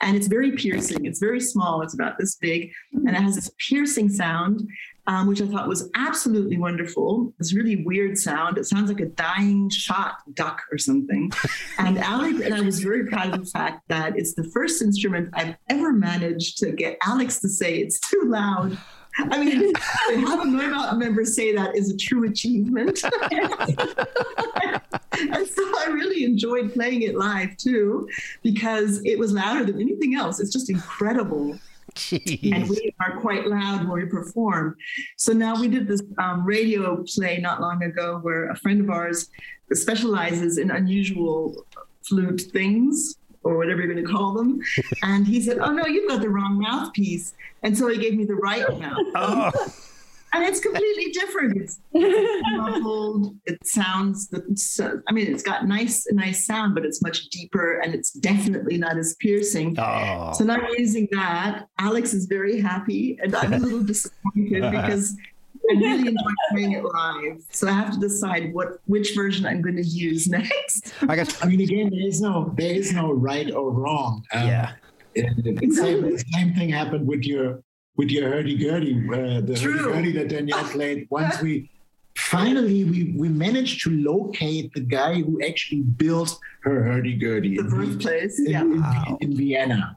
and 0.00 0.16
it's 0.16 0.26
very 0.26 0.52
piercing. 0.52 1.04
It's 1.04 1.20
very 1.20 1.40
small. 1.40 1.82
It's 1.82 1.94
about 1.94 2.18
this 2.18 2.36
big, 2.36 2.72
and 2.92 3.08
it 3.08 3.14
has 3.14 3.36
this 3.36 3.50
piercing 3.68 4.08
sound 4.08 4.66
um, 5.06 5.26
which 5.26 5.42
I 5.42 5.46
thought 5.46 5.68
was 5.68 5.90
absolutely 5.94 6.58
wonderful. 6.58 7.32
This 7.38 7.54
really 7.54 7.84
weird 7.84 8.16
sound. 8.16 8.56
It 8.58 8.64
sounds 8.64 8.90
like 8.90 9.00
a 9.00 9.06
dying 9.06 9.68
shot 9.68 10.16
duck 10.34 10.62
or 10.72 10.78
something. 10.78 11.30
and 11.78 11.98
Alex 11.98 12.40
and 12.40 12.54
I 12.54 12.60
was 12.60 12.80
very 12.80 13.06
proud 13.06 13.34
of 13.34 13.44
the 13.44 13.50
fact 13.50 13.82
that 13.88 14.18
it's 14.18 14.34
the 14.34 14.44
first 14.44 14.80
instrument 14.82 15.30
I've 15.34 15.56
ever 15.68 15.92
managed 15.92 16.58
to 16.58 16.72
get 16.72 16.96
Alex 17.02 17.40
to 17.40 17.48
say 17.48 17.78
it's 17.78 18.00
too 18.00 18.22
loud. 18.26 18.78
I 19.18 19.38
mean, 19.38 19.72
to 19.72 19.80
have 20.26 20.40
a 20.40 20.44
Neubauten 20.44 20.98
member 20.98 21.24
say 21.24 21.54
that 21.54 21.76
is 21.76 21.90
a 21.90 21.96
true 21.96 22.28
achievement. 22.28 23.00
and 23.04 23.12
so 25.48 25.62
I 25.78 25.86
really 25.90 26.24
enjoyed 26.24 26.74
playing 26.74 27.02
it 27.02 27.14
live 27.14 27.56
too, 27.56 28.08
because 28.42 29.00
it 29.04 29.18
was 29.18 29.32
louder 29.32 29.64
than 29.64 29.80
anything 29.80 30.16
else. 30.16 30.40
It's 30.40 30.52
just 30.52 30.68
incredible 30.68 31.58
Jeez. 31.94 32.54
And 32.54 32.68
we 32.68 32.94
are 33.00 33.20
quite 33.20 33.46
loud 33.46 33.88
when 33.88 34.02
we 34.02 34.06
perform. 34.06 34.76
So 35.16 35.32
now 35.32 35.60
we 35.60 35.68
did 35.68 35.86
this 35.86 36.02
um, 36.18 36.44
radio 36.44 37.04
play 37.04 37.38
not 37.38 37.60
long 37.60 37.82
ago 37.82 38.18
where 38.20 38.50
a 38.50 38.56
friend 38.56 38.80
of 38.80 38.90
ours 38.90 39.30
specializes 39.72 40.58
in 40.58 40.70
unusual 40.70 41.66
flute 42.02 42.42
things. 42.52 43.16
Or 43.44 43.56
whatever 43.56 43.82
you're 43.82 43.92
going 43.92 44.04
to 44.04 44.10
call 44.10 44.32
them. 44.32 44.60
And 45.02 45.26
he 45.26 45.40
said, 45.40 45.58
"Oh 45.58 45.72
no, 45.72 45.86
you've 45.86 46.08
got 46.08 46.20
the 46.20 46.28
wrong 46.28 46.58
mouthpiece." 46.58 47.34
And 47.62 47.76
so 47.76 47.88
he 47.88 47.98
gave 47.98 48.14
me 48.14 48.24
the 48.24 48.34
right 48.34 48.64
oh. 48.68 48.78
mouth. 48.78 48.98
Oh. 49.16 49.50
And 50.34 50.42
it's 50.42 50.58
completely 50.58 51.12
different. 51.12 51.56
It's 51.56 51.78
muffled. 51.92 53.36
It 53.46 53.64
sounds. 53.64 54.28
It's, 54.32 54.80
I 54.80 55.12
mean, 55.12 55.32
it's 55.32 55.44
got 55.44 55.64
nice, 55.64 56.08
nice 56.10 56.44
sound, 56.44 56.74
but 56.74 56.84
it's 56.84 57.00
much 57.00 57.28
deeper, 57.28 57.78
and 57.78 57.94
it's 57.94 58.10
definitely 58.10 58.76
not 58.76 58.96
as 58.98 59.14
piercing. 59.20 59.78
Oh. 59.78 60.32
So 60.34 60.42
now 60.42 60.54
I'm 60.54 60.74
using 60.76 61.06
that. 61.12 61.68
Alex 61.78 62.14
is 62.14 62.26
very 62.26 62.60
happy, 62.60 63.16
and 63.22 63.36
I'm 63.36 63.52
a 63.52 63.58
little 63.58 63.84
disappointed 63.84 64.62
because 64.72 65.16
I 65.70 65.74
really 65.74 66.08
enjoy 66.08 66.32
playing 66.50 66.72
it 66.72 66.84
live. 66.84 67.42
So 67.50 67.68
I 67.68 67.72
have 67.72 67.92
to 67.94 67.98
decide 68.00 68.52
what 68.54 68.78
which 68.86 69.14
version 69.14 69.46
I'm 69.46 69.62
going 69.62 69.76
to 69.76 69.82
use 69.86 70.28
next. 70.38 70.92
I 71.08 71.16
guess. 71.16 71.42
I 71.42 71.46
mean, 71.48 71.60
again, 71.60 71.90
there 71.90 72.06
is 72.06 72.20
no 72.20 72.52
there 72.56 72.74
is 72.74 72.92
no 72.92 73.12
right 73.12 73.50
or 73.52 73.70
wrong. 73.72 74.22
Um, 74.32 74.46
Yeah. 74.48 74.72
and 75.16 75.36
the 75.44 75.70
same, 75.70 76.02
the 76.02 76.22
same 76.34 76.54
thing 76.54 76.68
happened 76.70 77.06
with 77.06 77.22
your 77.24 77.62
with 77.96 78.10
your 78.10 78.28
hurdy 78.28 78.56
gurdy, 78.56 78.94
uh, 79.08 79.40
the 79.40 79.56
hurdy 79.62 79.78
gurdy 79.84 80.12
that 80.18 80.28
Danielle 80.28 80.64
played. 80.76 81.06
Once 81.10 81.40
we 81.40 81.70
finally 82.16 82.84
we 82.84 83.14
we 83.16 83.28
managed 83.28 83.82
to 83.84 83.90
locate 83.90 84.72
the 84.74 84.80
guy 84.80 85.14
who 85.22 85.40
actually 85.48 85.80
built 85.80 86.38
her 86.62 86.82
hurdy 86.84 87.14
gurdy 87.16 87.56
The 87.56 87.62
in, 87.62 87.70
Vi- 87.70 87.76
birthplace. 87.76 88.38
in, 88.38 88.46
Yeah. 88.46 88.60
in, 88.62 88.80
Wow. 88.80 89.18
in 89.20 89.36
Vienna. 89.36 89.96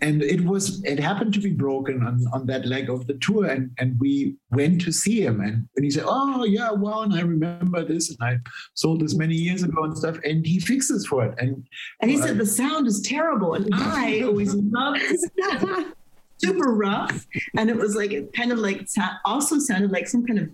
And 0.00 0.22
it 0.22 0.42
was 0.44 0.82
it 0.84 1.00
happened 1.00 1.34
to 1.34 1.40
be 1.40 1.50
broken 1.50 2.02
on, 2.06 2.24
on 2.32 2.46
that 2.46 2.66
leg 2.66 2.88
of 2.88 3.06
the 3.08 3.14
tour, 3.14 3.46
and, 3.46 3.70
and 3.78 3.98
we 3.98 4.36
went 4.52 4.80
to 4.82 4.92
see 4.92 5.20
him, 5.22 5.40
and, 5.40 5.68
and 5.74 5.84
he 5.84 5.90
said, 5.90 6.04
"Oh 6.06 6.44
yeah, 6.44 6.70
well, 6.70 7.02
and 7.02 7.12
I 7.14 7.22
remember 7.22 7.84
this, 7.84 8.10
and 8.10 8.18
I 8.20 8.38
sold 8.74 9.00
this 9.00 9.14
many 9.16 9.34
years 9.34 9.64
ago 9.64 9.82
and 9.82 9.96
stuff." 9.98 10.18
And 10.24 10.46
he 10.46 10.60
fixes 10.60 11.04
for 11.06 11.24
it, 11.26 11.34
and 11.38 11.66
And 12.00 12.10
he 12.10 12.16
said 12.16 12.38
the 12.38 12.46
sound 12.46 12.86
is 12.86 13.00
terrible, 13.00 13.54
and 13.54 13.68
I 13.74 14.22
always 14.22 14.54
loved 14.54 15.00
super 16.38 16.72
rough, 16.74 17.26
and 17.56 17.68
it 17.68 17.76
was 17.76 17.96
like 17.96 18.12
it 18.12 18.32
kind 18.32 18.52
of 18.52 18.58
like 18.58 18.86
also 19.24 19.58
sounded 19.58 19.90
like 19.90 20.06
some 20.06 20.24
kind 20.24 20.38
of 20.38 20.48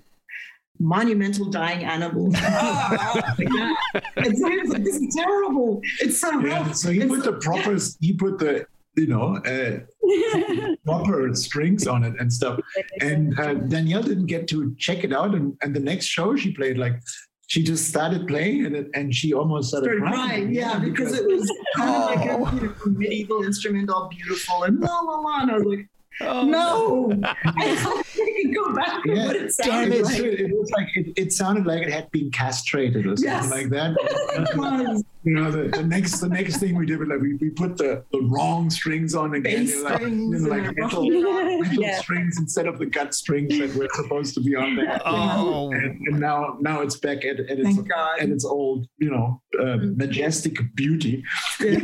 monumental 0.81 1.47
dying 1.51 1.85
animal. 1.85 2.31
like 2.31 2.41
that. 2.43 3.77
And 4.17 4.39
so 4.39 4.47
I 4.47 4.57
was 4.65 4.71
this 4.83 4.97
is 4.97 5.15
terrible. 5.15 5.81
It's 6.01 6.21
so 6.21 6.41
Yeah, 6.41 6.61
rough. 6.61 6.75
so 6.77 6.91
he 6.91 7.01
It's 7.01 7.09
put 7.15 7.25
the 7.25 7.35
proper, 7.35 7.77
he 8.01 8.13
put 8.15 8.39
the, 8.39 8.67
you 8.97 9.07
know, 9.07 9.37
uh, 9.39 10.75
proper 10.85 11.35
strings 11.35 11.87
on 11.87 12.05
it 12.05 12.15
and 12.19 12.33
stuff. 12.33 12.61
And 13.01 13.39
uh, 13.39 13.55
Danielle 13.55 14.03
didn't 14.03 14.27
get 14.27 14.49
to 14.49 14.75
check 14.79 15.05
it 15.05 15.13
out. 15.13 15.35
And, 15.35 15.57
and 15.63 15.75
the 15.75 15.81
next 15.81 16.07
show 16.07 16.37
she 16.37 16.53
played, 16.53 16.79
like, 16.79 17.01
she 17.47 17.63
just 17.63 17.89
started 17.89 18.27
playing 18.27 18.67
and, 18.67 18.75
it, 18.75 18.89
and 18.95 19.15
she 19.15 19.35
almost 19.35 19.69
started, 19.69 19.99
started 19.99 20.15
crying, 20.15 20.55
yeah, 20.55 20.79
because 20.79 21.13
it 21.19 21.27
was 21.27 21.51
kind 21.77 21.91
of 21.91 22.05
like 22.05 22.25
a 22.25 22.57
you 22.57 22.67
know, 22.67 22.75
medieval 22.87 23.43
instrument, 23.45 23.91
all 23.91 24.09
beautiful 24.09 24.65
and 24.65 24.81
la 24.81 25.01
la 25.01 25.19
la. 25.19 25.43
And 25.43 25.51
I 25.51 25.55
was 25.55 25.65
like, 25.65 25.89
no, 26.21 27.13
I 27.23 27.77
thought 27.77 28.04
I 28.21 28.43
could 28.43 28.55
go 28.55 28.75
back 28.75 29.03
to 29.05 29.13
Yeah, 29.15 29.27
what 29.27 29.37
it 29.37 29.41
Damn 29.41 29.51
sounded 29.51 29.93
it, 29.99 30.05
like. 30.05 30.21
it 30.23 30.51
was 30.59 30.71
like 30.71 30.89
it, 30.95 31.13
it 31.17 31.33
sounded 31.33 31.67
like 31.67 31.83
it 31.83 31.93
had 31.93 32.11
been 32.11 32.31
castrated 32.31 33.07
or 33.07 33.17
something 33.17 33.25
Yes. 33.25 33.51
like 33.51 33.69
that. 33.71 35.03
You 35.27 35.33
know, 35.33 35.51
the, 35.51 35.69
the 35.75 35.83
next 35.83 36.21
the 36.21 36.29
next 36.29 36.59
thing 36.59 36.77
we 36.77 36.85
did 36.85 36.99
was 36.99 37.09
like 37.09 37.19
we, 37.23 37.33
we 37.37 37.49
put 37.49 37.79
the, 37.79 38.05
the 38.13 38.21
wrong 38.25 38.69
strings 38.69 39.15
on 39.15 39.33
again, 39.35 39.65
Bass 39.65 39.71
you 39.71 39.83
know, 39.83 39.89
like, 39.89 39.97
strings 39.97 40.43
you 40.43 40.49
know, 40.51 40.53
and 40.53 40.67
like 40.67 40.77
metal, 40.77 41.09
metal 41.09 41.65
Yeah. 41.83 41.99
strings 41.99 42.37
instead 42.39 42.67
of 42.67 42.79
the 42.79 42.85
gut 42.85 43.15
strings 43.15 43.59
that 43.59 43.75
were 43.75 43.89
supposed 43.95 44.35
to 44.35 44.43
be 44.43 44.55
on 44.55 44.77
there. 44.77 45.01
Oh. 45.07 45.73
And, 45.73 45.99
and 46.09 46.21
now 46.21 46.59
now 46.61 46.83
it's 46.83 46.99
back 46.99 47.25
at, 47.25 47.41
at 47.41 47.59
its 47.59 47.75
Thank 47.75 47.91
at 48.21 48.29
its 48.29 48.45
old, 48.45 48.87
you 48.99 49.11
know, 49.11 49.41
uh, 49.59 49.79
majestic 49.97 50.59
beauty. 50.75 51.25
It's 51.61 51.81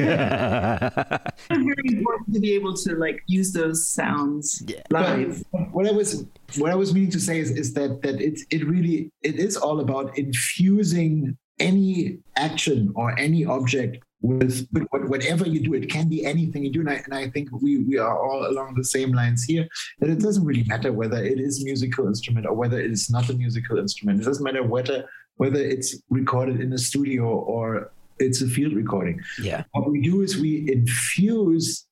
very 1.48 1.74
important 1.86 2.34
to 2.34 2.40
be 2.40 2.52
able 2.52 2.74
to 2.76 2.94
like 2.96 3.22
use 3.26 3.52
those 3.52 3.88
sounds 3.88 4.62
live. 4.90 5.42
But 5.50 5.72
what 5.72 5.86
I 5.88 5.92
was 5.92 6.19
what 6.56 6.70
I 6.70 6.74
was 6.74 6.94
meaning 6.94 7.10
to 7.12 7.20
say 7.20 7.38
is, 7.38 7.50
is 7.50 7.74
that 7.74 8.02
that 8.02 8.20
it's 8.20 8.44
it 8.50 8.66
really 8.66 9.10
it 9.22 9.36
is 9.36 9.56
all 9.56 9.80
about 9.80 10.16
infusing 10.18 11.36
any 11.58 12.18
action 12.36 12.92
or 12.94 13.18
any 13.18 13.44
object 13.44 13.98
with, 14.22 14.66
with 14.72 14.86
whatever 14.90 15.46
you 15.48 15.60
do. 15.60 15.74
It 15.74 15.90
can 15.90 16.08
be 16.08 16.24
anything 16.24 16.62
you 16.62 16.72
do, 16.72 16.80
and 16.80 16.90
I, 16.90 17.02
and 17.04 17.14
I 17.14 17.28
think 17.30 17.50
we 17.52 17.78
we 17.78 17.98
are 17.98 18.18
all 18.18 18.46
along 18.46 18.74
the 18.74 18.84
same 18.84 19.12
lines 19.12 19.44
here. 19.44 19.66
That 20.00 20.10
it 20.10 20.20
doesn't 20.20 20.44
really 20.44 20.64
matter 20.64 20.92
whether 20.92 21.22
it 21.22 21.40
is 21.40 21.64
musical 21.64 22.06
instrument 22.06 22.46
or 22.46 22.54
whether 22.54 22.78
it 22.80 22.90
is 22.90 23.10
not 23.10 23.28
a 23.30 23.34
musical 23.34 23.78
instrument. 23.78 24.20
It 24.20 24.24
doesn't 24.24 24.44
matter 24.44 24.62
whether 24.62 25.08
whether 25.36 25.60
it's 25.60 25.96
recorded 26.10 26.60
in 26.60 26.72
a 26.74 26.78
studio 26.78 27.24
or 27.24 27.90
it's 28.18 28.42
a 28.42 28.46
field 28.46 28.74
recording 28.74 29.18
yeah. 29.42 29.64
what 29.72 29.90
we 29.90 30.02
do 30.02 30.20
is 30.20 30.36
we 30.36 30.70
infuse 30.70 31.86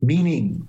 meaning 0.00 0.68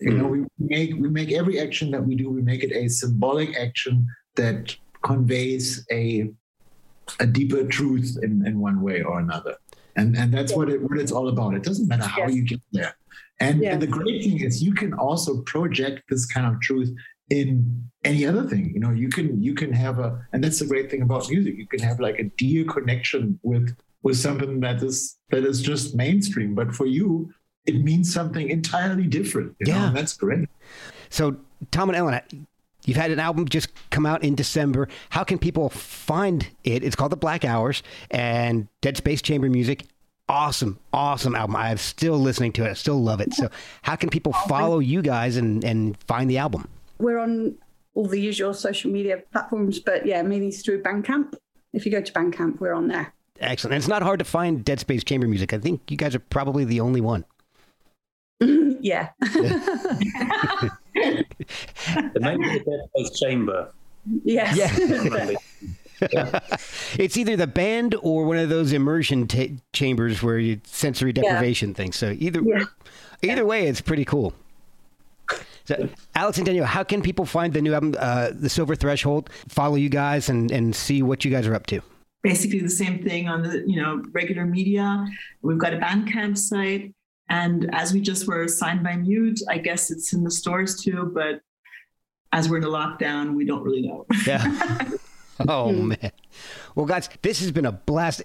you 0.00 0.12
know 0.12 0.28
mm-hmm. 0.28 0.44
we 0.58 0.68
make 0.76 0.94
we 0.94 1.08
make 1.08 1.32
every 1.32 1.58
action 1.60 1.90
that 1.90 2.04
we 2.04 2.14
do 2.14 2.30
we 2.30 2.42
make 2.42 2.62
it 2.62 2.72
a 2.72 2.88
symbolic 2.88 3.56
action 3.56 4.06
that 4.36 4.76
conveys 5.02 5.86
a 5.90 6.30
a 7.20 7.26
deeper 7.26 7.64
truth 7.64 8.18
in, 8.22 8.46
in 8.46 8.60
one 8.60 8.80
way 8.82 9.02
or 9.02 9.18
another. 9.20 9.56
And 9.96 10.16
and 10.16 10.32
that's 10.32 10.54
what 10.54 10.68
it 10.68 10.80
what 10.82 10.98
it's 10.98 11.12
all 11.12 11.28
about. 11.28 11.54
It 11.54 11.62
doesn't 11.62 11.88
matter 11.88 12.04
how 12.04 12.26
Yes. 12.26 12.34
you 12.34 12.42
get 12.44 12.60
there. 12.72 12.94
And, 13.40 13.62
Yeah. 13.62 13.72
and 13.72 13.82
the 13.82 13.86
great 13.86 14.22
thing 14.22 14.40
is 14.40 14.62
you 14.62 14.74
can 14.74 14.92
also 14.92 15.42
project 15.42 16.02
this 16.08 16.26
kind 16.26 16.46
of 16.46 16.60
truth 16.60 16.90
in 17.30 17.82
any 18.04 18.24
other 18.24 18.44
thing. 18.44 18.72
You 18.74 18.80
know 18.80 18.90
you 18.90 19.08
can 19.08 19.42
you 19.42 19.54
can 19.54 19.72
have 19.72 19.98
a 19.98 20.24
and 20.32 20.42
that's 20.42 20.60
the 20.60 20.66
great 20.66 20.90
thing 20.90 21.02
about 21.02 21.28
music. 21.30 21.56
You 21.56 21.66
can 21.66 21.80
have 21.80 21.98
like 22.00 22.18
a 22.18 22.30
dear 22.42 22.64
connection 22.64 23.38
with 23.42 23.76
with 24.02 24.16
something 24.16 24.60
that 24.60 24.82
is 24.82 25.18
that 25.30 25.44
is 25.44 25.60
just 25.60 25.96
mainstream. 25.96 26.54
But 26.54 26.74
for 26.74 26.86
you 26.86 27.32
it 27.68 27.82
means 27.84 28.12
something 28.12 28.48
entirely 28.48 29.06
different 29.06 29.54
you 29.60 29.66
know 29.66 29.74
Yeah. 29.78 29.88
and 29.88 29.96
that's 29.96 30.16
great 30.16 30.48
So, 31.10 31.36
Tom 31.70 31.88
and 31.90 31.96
Ellen, 31.96 32.20
you've 32.84 32.96
had 32.96 33.10
an 33.10 33.18
album 33.20 33.48
just 33.48 33.68
come 33.90 34.04
out 34.06 34.22
in 34.22 34.34
December. 34.34 34.88
How 35.10 35.24
can 35.24 35.38
people 35.38 35.68
find 35.70 36.46
it? 36.64 36.84
It's 36.84 36.94
called 36.96 37.12
The 37.12 37.16
Black 37.16 37.44
Hours 37.44 37.82
and 38.10 38.68
Dead 38.82 38.96
Space 38.96 39.22
Chamber 39.22 39.48
Music. 39.48 39.84
Awesome, 40.28 40.78
awesome 40.92 41.34
album. 41.34 41.56
I'm 41.56 41.78
still 41.78 42.18
listening 42.18 42.52
to 42.52 42.66
it. 42.66 42.70
I 42.70 42.74
still 42.74 43.02
love 43.02 43.20
it. 43.22 43.32
So, 43.32 43.48
how 43.82 43.96
can 43.96 44.10
people 44.10 44.34
follow 44.46 44.78
you 44.80 45.00
guys 45.00 45.36
and, 45.38 45.64
and 45.64 45.96
find 46.06 46.28
the 46.28 46.36
album? 46.36 46.68
We're 46.98 47.18
on 47.18 47.54
all 47.94 48.06
the 48.06 48.20
usual 48.20 48.52
social 48.52 48.90
media 48.90 49.22
platforms, 49.32 49.78
but 49.78 50.04
yeah, 50.04 50.20
mainly 50.22 50.50
through 50.50 50.82
Bandcamp. 50.82 51.34
If 51.72 51.86
you 51.86 51.92
go 51.92 52.02
to 52.02 52.12
Bandcamp, 52.12 52.60
we're 52.60 52.74
on 52.74 52.88
there. 52.88 53.14
Excellent. 53.40 53.72
And 53.74 53.80
it's 53.80 53.88
not 53.88 54.02
hard 54.02 54.18
to 54.18 54.24
find 54.26 54.62
Dead 54.64 54.80
Space 54.80 55.02
Chamber 55.04 55.26
Music. 55.26 55.54
I 55.54 55.58
think 55.58 55.90
you 55.90 55.96
guys 55.96 56.14
are 56.14 56.18
probably 56.20 56.64
the 56.66 56.80
only 56.80 57.00
one. 57.00 57.24
Yeah. 58.40 59.08
The 60.94 62.20
name 62.20 62.42
of 62.42 62.64
the 62.64 62.88
Dead 62.96 63.10
Chamber. 63.14 63.70
yes. 64.24 64.56
Yeah. 64.56 66.40
it's 66.98 67.16
either 67.16 67.36
the 67.36 67.46
band 67.46 67.94
or 68.02 68.24
one 68.24 68.36
of 68.36 68.48
those 68.48 68.72
immersion 68.72 69.26
ta 69.26 69.44
chambers 69.72 70.22
where 70.22 70.38
you 70.38 70.60
sensory 70.64 71.12
deprivation 71.12 71.74
things. 71.74 71.96
So 71.96 72.14
either 72.18 72.40
Yeah. 72.44 72.64
either 73.22 73.44
way, 73.44 73.66
it's 73.66 73.80
pretty 73.80 74.04
cool. 74.04 74.32
So, 75.64 75.88
Alex 76.14 76.38
and 76.38 76.46
Daniel, 76.46 76.64
how 76.64 76.82
can 76.82 77.02
people 77.02 77.26
find 77.26 77.52
the 77.52 77.60
new 77.60 77.74
album, 77.74 77.94
uh, 77.98 78.30
The 78.32 78.48
Silver 78.48 78.74
Threshold? 78.74 79.28
Follow 79.48 79.74
you 79.76 79.90
guys 79.90 80.30
and, 80.30 80.50
and 80.50 80.74
see 80.74 81.02
what 81.02 81.24
you 81.26 81.30
guys 81.30 81.46
are 81.46 81.54
up 81.54 81.66
to. 81.66 81.80
basically 82.22 82.60
the 82.60 82.70
same 82.70 83.02
thing 83.02 83.28
on 83.28 83.42
the 83.42 83.62
you 83.66 83.80
know 83.80 84.02
regular 84.12 84.44
media. 84.46 85.04
We've 85.42 85.58
got 85.58 85.74
a 85.74 85.78
Bandcamp 85.78 86.38
site, 86.38 86.94
and 87.28 87.68
as 87.74 87.92
we 87.92 88.00
just 88.00 88.26
were 88.26 88.48
signed 88.48 88.82
by 88.82 88.96
Mute, 88.96 89.40
I 89.48 89.58
guess 89.58 89.90
it's 89.90 90.12
in 90.12 90.24
the 90.24 90.30
stores 90.30 90.80
too. 90.80 91.10
But 91.14 91.40
as 92.32 92.48
we're 92.48 92.58
in 92.58 92.64
a 92.64 92.68
lockdown, 92.68 93.34
we 93.34 93.44
don't 93.44 93.62
really 93.62 93.82
know. 93.82 94.06
Yeah. 94.26 94.90
oh 95.48 95.72
man. 95.72 96.12
Well, 96.74 96.86
guys, 96.86 97.08
this 97.22 97.40
has 97.40 97.52
been 97.52 97.66
a 97.66 97.72
blast. 97.72 98.22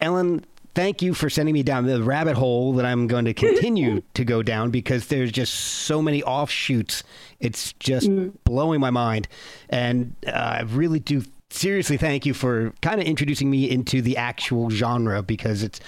Ellen, 0.00 0.44
thank 0.74 1.02
you 1.02 1.12
for 1.14 1.28
sending 1.28 1.52
me 1.52 1.64
down 1.64 1.86
the 1.86 2.02
rabbit 2.02 2.36
hole 2.36 2.72
that 2.74 2.86
I'm 2.86 3.08
going 3.08 3.24
to 3.24 3.34
continue 3.34 4.02
to 4.14 4.24
go 4.24 4.42
down 4.42 4.70
because 4.70 5.08
there's 5.08 5.32
just 5.32 5.52
so 5.52 6.00
many 6.00 6.22
offshoots. 6.22 7.02
It's 7.40 7.72
just 7.74 8.08
blowing 8.44 8.80
my 8.80 8.90
mind, 8.90 9.26
and 9.68 10.14
uh, 10.26 10.30
I 10.30 10.60
really 10.62 11.00
do 11.00 11.24
seriously 11.50 11.96
thank 11.96 12.26
you 12.26 12.34
for 12.34 12.72
kind 12.82 13.00
of 13.00 13.06
introducing 13.06 13.50
me 13.50 13.68
into 13.70 14.02
the 14.02 14.16
actual 14.16 14.70
genre 14.70 15.22
because 15.22 15.62
it's 15.62 15.80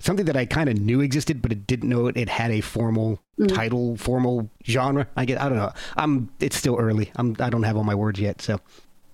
something 0.00 0.26
that 0.26 0.36
I 0.36 0.46
kind 0.46 0.68
of 0.68 0.80
knew 0.80 1.00
existed, 1.00 1.42
but 1.42 1.52
it 1.52 1.66
didn't 1.66 1.88
know 1.88 2.06
it, 2.06 2.16
it 2.16 2.28
had 2.28 2.50
a 2.50 2.60
formal 2.60 3.20
mm. 3.38 3.48
title, 3.54 3.96
formal 3.96 4.50
genre. 4.64 5.06
I 5.16 5.24
get, 5.24 5.40
I 5.40 5.48
don't 5.48 5.58
know. 5.58 5.72
I'm. 5.96 6.30
It's 6.40 6.56
still 6.56 6.76
early. 6.76 7.10
I'm. 7.16 7.36
I 7.38 7.50
don't 7.50 7.62
have 7.64 7.76
all 7.76 7.84
my 7.84 7.94
words 7.94 8.20
yet. 8.20 8.40
So, 8.42 8.60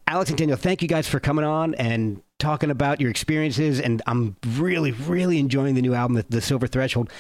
Alex 0.07 0.31
and 0.31 0.39
Daniel, 0.39 0.57
thank 0.57 0.83
you 0.83 0.89
guys 0.89 1.09
for 1.09 1.21
coming 1.21 1.45
on 1.45 1.75
and 1.75 2.23
talking 2.39 2.71
about 2.71 3.01
your 3.01 3.11
experiences. 3.11 3.81
And 3.81 4.03
I'm 4.07 4.37
really, 4.57 4.93
really 4.93 5.39
enjoying 5.39 5.75
the 5.75 5.83
new 5.83 5.95
album, 5.95 6.17
The, 6.17 6.27
the 6.29 6.41
Silver 6.41 6.67
Threshold. 6.67 7.11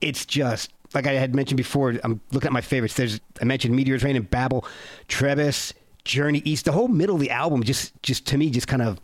It's 0.00 0.26
just 0.26 0.72
like 0.94 1.06
I 1.06 1.12
had 1.12 1.34
mentioned 1.34 1.56
before. 1.56 1.94
I'm 2.04 2.20
looking 2.32 2.48
at 2.48 2.52
my 2.52 2.60
favorites. 2.60 2.94
There's 2.94 3.20
I 3.40 3.44
mentioned 3.44 3.74
Meteors 3.74 4.02
Rain 4.02 4.16
and 4.16 4.28
Babel, 4.28 4.64
Trevis, 5.08 5.72
Journey 6.04 6.42
East. 6.44 6.64
The 6.64 6.72
whole 6.72 6.88
middle 6.88 7.16
of 7.16 7.20
the 7.20 7.30
album 7.30 7.62
just, 7.62 8.00
just 8.02 8.26
to 8.26 8.38
me, 8.38 8.50
just 8.50 8.68
kind 8.68 8.82
of 8.82 9.00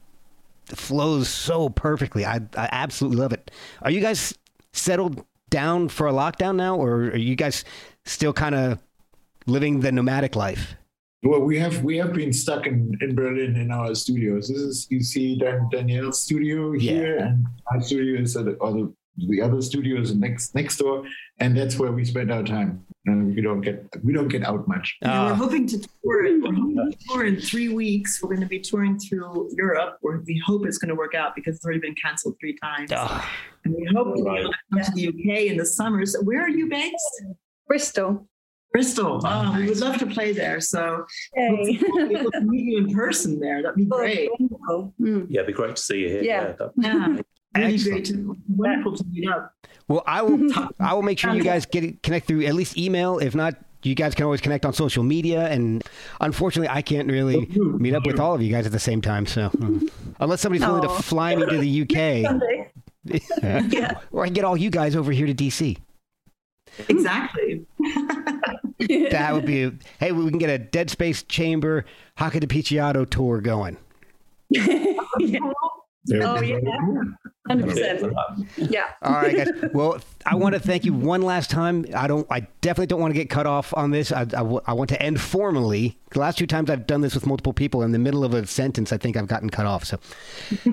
flows 0.68 1.28
so 1.28 1.68
perfectly. 1.68 2.24
I, 2.24 2.40
I 2.56 2.68
absolutely 2.72 3.18
love 3.18 3.32
it. 3.32 3.50
Are 3.82 3.90
you 3.90 4.00
guys 4.00 4.36
settled 4.72 5.24
down 5.50 5.88
for 5.88 6.08
a 6.08 6.12
lockdown 6.12 6.56
now, 6.56 6.76
or 6.76 7.10
are 7.10 7.16
you 7.16 7.36
guys 7.36 7.64
still 8.04 8.32
kind 8.32 8.54
of 8.54 8.78
living 9.46 9.80
the 9.80 9.92
nomadic 9.92 10.36
life? 10.36 10.74
Well, 11.22 11.40
we 11.40 11.58
have 11.58 11.82
we 11.82 11.96
have 11.98 12.12
been 12.12 12.32
stuck 12.32 12.66
in, 12.66 12.98
in 13.00 13.14
Berlin 13.14 13.56
in 13.56 13.70
our 13.70 13.94
studios. 13.94 14.48
This 14.48 14.58
is 14.58 14.86
you 14.90 15.02
see 15.02 15.36
Dan, 15.36 15.68
Danielle's 15.72 16.20
studio 16.20 16.72
here, 16.72 17.16
yeah. 17.16 17.26
and 17.26 17.46
our 17.72 17.80
studio 17.80 18.20
is 18.20 18.36
at 18.36 18.46
or 18.60 18.72
the, 18.72 18.94
the 19.16 19.40
other 19.40 19.60
studio 19.62 20.00
is 20.00 20.14
next 20.14 20.54
next 20.54 20.78
door, 20.78 21.04
and 21.38 21.56
that's 21.56 21.78
where 21.78 21.92
we 21.92 22.04
spend 22.04 22.32
our 22.32 22.42
time. 22.42 22.84
And 23.06 23.34
we 23.34 23.42
don't 23.42 23.60
get 23.60 23.84
we 24.02 24.12
don't 24.12 24.28
get 24.28 24.44
out 24.44 24.66
much. 24.66 24.96
Yeah, 25.02 25.22
uh, 25.22 25.28
we're 25.28 25.34
hoping 25.34 25.66
to 25.68 25.78
tour. 25.78 25.88
We're 26.02 26.40
hoping 26.40 26.90
to 26.90 26.98
tour 27.08 27.24
in 27.26 27.40
three 27.40 27.68
weeks. 27.68 28.22
We're 28.22 28.30
going 28.30 28.40
to 28.40 28.46
be 28.46 28.60
touring 28.60 28.98
through 28.98 29.50
Europe, 29.56 29.98
where 30.00 30.22
we 30.26 30.42
hope 30.44 30.66
it's 30.66 30.78
going 30.78 30.88
to 30.88 30.94
work 30.94 31.14
out 31.14 31.34
because 31.34 31.56
it's 31.56 31.64
already 31.64 31.80
been 31.80 31.94
canceled 31.94 32.36
three 32.40 32.56
times. 32.56 32.92
Uh, 32.92 33.22
and 33.64 33.74
we 33.74 33.86
hope 33.94 34.08
right. 34.24 34.42
to 34.42 34.52
come 34.72 34.82
to 34.82 34.92
the 34.92 35.08
UK 35.08 35.50
in 35.50 35.56
the 35.56 35.66
summer. 35.66 36.04
So, 36.06 36.22
where 36.22 36.42
are 36.42 36.48
you 36.48 36.68
based? 36.68 37.24
Bristol. 37.66 38.26
Bristol. 38.74 39.20
Oh, 39.24 39.54
we 39.56 39.68
would 39.68 39.78
love 39.78 39.98
to 39.98 40.06
play 40.06 40.32
there. 40.32 40.60
So 40.60 41.06
hey. 41.36 41.78
we'll 41.80 42.40
meet 42.42 42.64
you 42.64 42.78
in 42.78 42.92
person 42.92 43.38
there. 43.38 43.62
That'd 43.62 43.76
be 43.76 43.84
great. 43.84 44.30
Mm. 44.68 45.26
Yeah, 45.28 45.42
it'd 45.42 45.46
be 45.46 45.52
great 45.52 45.76
to 45.76 45.82
see 45.82 46.00
you 46.00 46.08
here. 46.08 46.22
Yeah. 46.24 46.54
Yeah. 46.76 47.08
yeah. 47.08 47.20
Really 47.56 47.78
great 47.78 48.04
to, 48.06 48.36
wonderful 48.48 48.96
to 48.96 49.04
meet 49.10 49.28
up. 49.28 49.54
Well, 49.88 50.02
I 50.06 50.22
will. 50.22 50.50
I 50.80 50.94
will 50.94 51.02
make 51.02 51.18
sure 51.18 51.34
you 51.34 51.42
guys 51.42 51.66
get 51.66 52.02
connect 52.02 52.26
through 52.26 52.44
at 52.46 52.54
least 52.54 52.76
email. 52.76 53.18
If 53.18 53.34
not, 53.34 53.56
you 53.84 53.94
guys 53.94 54.14
can 54.14 54.24
always 54.24 54.40
connect 54.40 54.64
on 54.64 54.72
social 54.72 55.04
media. 55.04 55.48
And 55.48 55.84
unfortunately, 56.20 56.68
I 56.68 56.82
can't 56.82 57.10
really 57.10 57.46
meet 57.54 57.94
up 57.94 58.06
with 58.06 58.18
all 58.18 58.34
of 58.34 58.42
you 58.42 58.50
guys 58.50 58.66
at 58.66 58.72
the 58.72 58.78
same 58.78 59.00
time. 59.00 59.26
So, 59.26 59.48
hmm. 59.48 59.86
unless 60.20 60.40
somebody's 60.40 60.66
willing 60.66 60.82
to 60.82 60.88
fly 60.88 61.36
me 61.36 61.46
to 61.46 61.58
the 61.58 61.82
UK, 61.82 62.52
yeah. 63.72 63.98
or 64.10 64.22
I 64.22 64.26
can 64.26 64.34
get 64.34 64.44
all 64.44 64.56
you 64.56 64.70
guys 64.70 64.96
over 64.96 65.12
here 65.12 65.26
to 65.26 65.34
DC. 65.34 65.78
Exactly. 66.88 67.64
that 68.88 69.30
would 69.32 69.46
be. 69.46 69.70
Hey, 70.00 70.12
we 70.12 70.28
can 70.28 70.38
get 70.38 70.50
a 70.50 70.58
Dead 70.58 70.90
Space 70.90 71.22
Chamber 71.22 71.84
hackedepicciotto 72.18 73.08
tour 73.08 73.40
going. 73.40 73.76
yeah. 74.48 75.38
Oh 76.12 76.40
yeah, 76.42 76.58
hundred 77.48 77.68
percent. 77.70 78.12
Yeah. 78.56 78.84
All 79.02 79.12
right, 79.12 79.36
guys. 79.36 79.48
Well, 79.72 79.98
I 80.26 80.34
want 80.34 80.54
to 80.54 80.60
thank 80.60 80.84
you 80.84 80.92
one 80.92 81.22
last 81.22 81.50
time. 81.50 81.86
I 81.94 82.06
don't. 82.06 82.26
I 82.30 82.40
definitely 82.60 82.86
don't 82.88 83.00
want 83.00 83.14
to 83.14 83.18
get 83.18 83.30
cut 83.30 83.46
off 83.46 83.72
on 83.74 83.90
this. 83.90 84.12
I, 84.12 84.26
I, 84.36 84.42
I 84.66 84.72
want 84.74 84.90
to 84.90 85.00
end 85.02 85.20
formally. 85.20 85.98
The 86.10 86.20
last 86.20 86.38
two 86.38 86.46
times 86.46 86.68
I've 86.70 86.86
done 86.86 87.00
this 87.00 87.14
with 87.14 87.26
multiple 87.26 87.52
people, 87.52 87.82
in 87.82 87.92
the 87.92 87.98
middle 87.98 88.24
of 88.24 88.34
a 88.34 88.46
sentence, 88.46 88.92
I 88.92 88.98
think 88.98 89.16
I've 89.16 89.26
gotten 89.28 89.48
cut 89.50 89.66
off. 89.66 89.84
So 89.84 89.98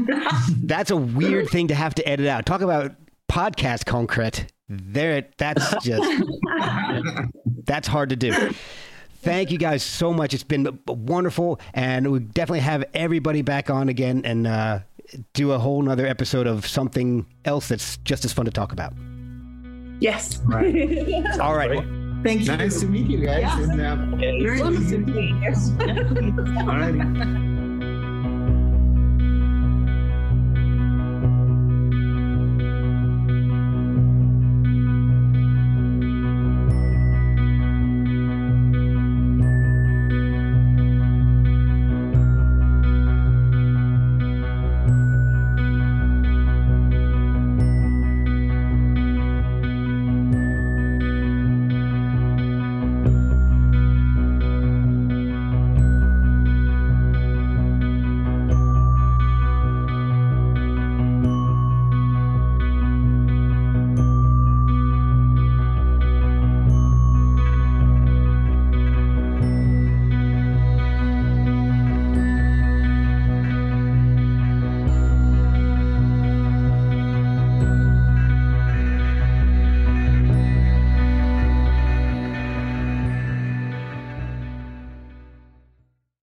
that's 0.64 0.92
a 0.92 0.98
weird 0.98 1.50
thing 1.50 1.68
to 1.70 1.76
have 1.76 1.96
to 1.96 2.08
edit 2.08 2.28
out. 2.28 2.46
Talk 2.46 2.62
about 2.62 2.94
podcast 3.30 3.86
concrete. 3.86 4.48
There, 4.68 5.28
that's 5.38 5.84
just 5.84 6.24
that's 7.66 7.88
hard 7.88 8.10
to 8.10 8.16
do. 8.16 8.52
Thank 9.24 9.52
you 9.52 9.60
guys 9.60 9.84
so 9.84 10.14
much. 10.14 10.34
It's 10.34 10.44
been 10.44 10.80
wonderful, 10.88 11.60
and 11.76 12.12
we 12.12 12.20
definitely 12.20 12.62
have 12.62 12.86
everybody 12.94 13.44
back 13.44 13.70
on 13.70 13.88
again 13.88 14.24
and 14.26 14.48
uh, 14.48 14.80
do 15.34 15.52
a 15.52 15.60
whole 15.60 15.82
nother 15.82 16.06
episode 16.06 16.48
of 16.48 16.66
something 16.66 17.26
else 17.46 17.68
that's 17.68 17.98
just 17.98 18.26
as 18.26 18.34
fun 18.34 18.46
to 18.46 18.52
talk 18.52 18.72
about. 18.72 18.94
Yes. 20.00 20.40
Right. 20.46 21.26
All 21.40 21.56
right. 21.56 21.84
Thank 22.24 22.42
you. 22.42 22.56
Nice 22.56 22.80
to 22.82 22.86
meet 22.88 23.08
you 23.08 23.26
guys. 23.26 23.42
Yeah. 23.42 23.62
And, 23.62 23.82
uh, 23.82 24.16
Very 24.18 24.62
nice 24.62 24.90
to 24.92 24.98
meet 25.00 25.30
you. 25.30 26.60
All 26.70 26.78
right. 26.78 27.48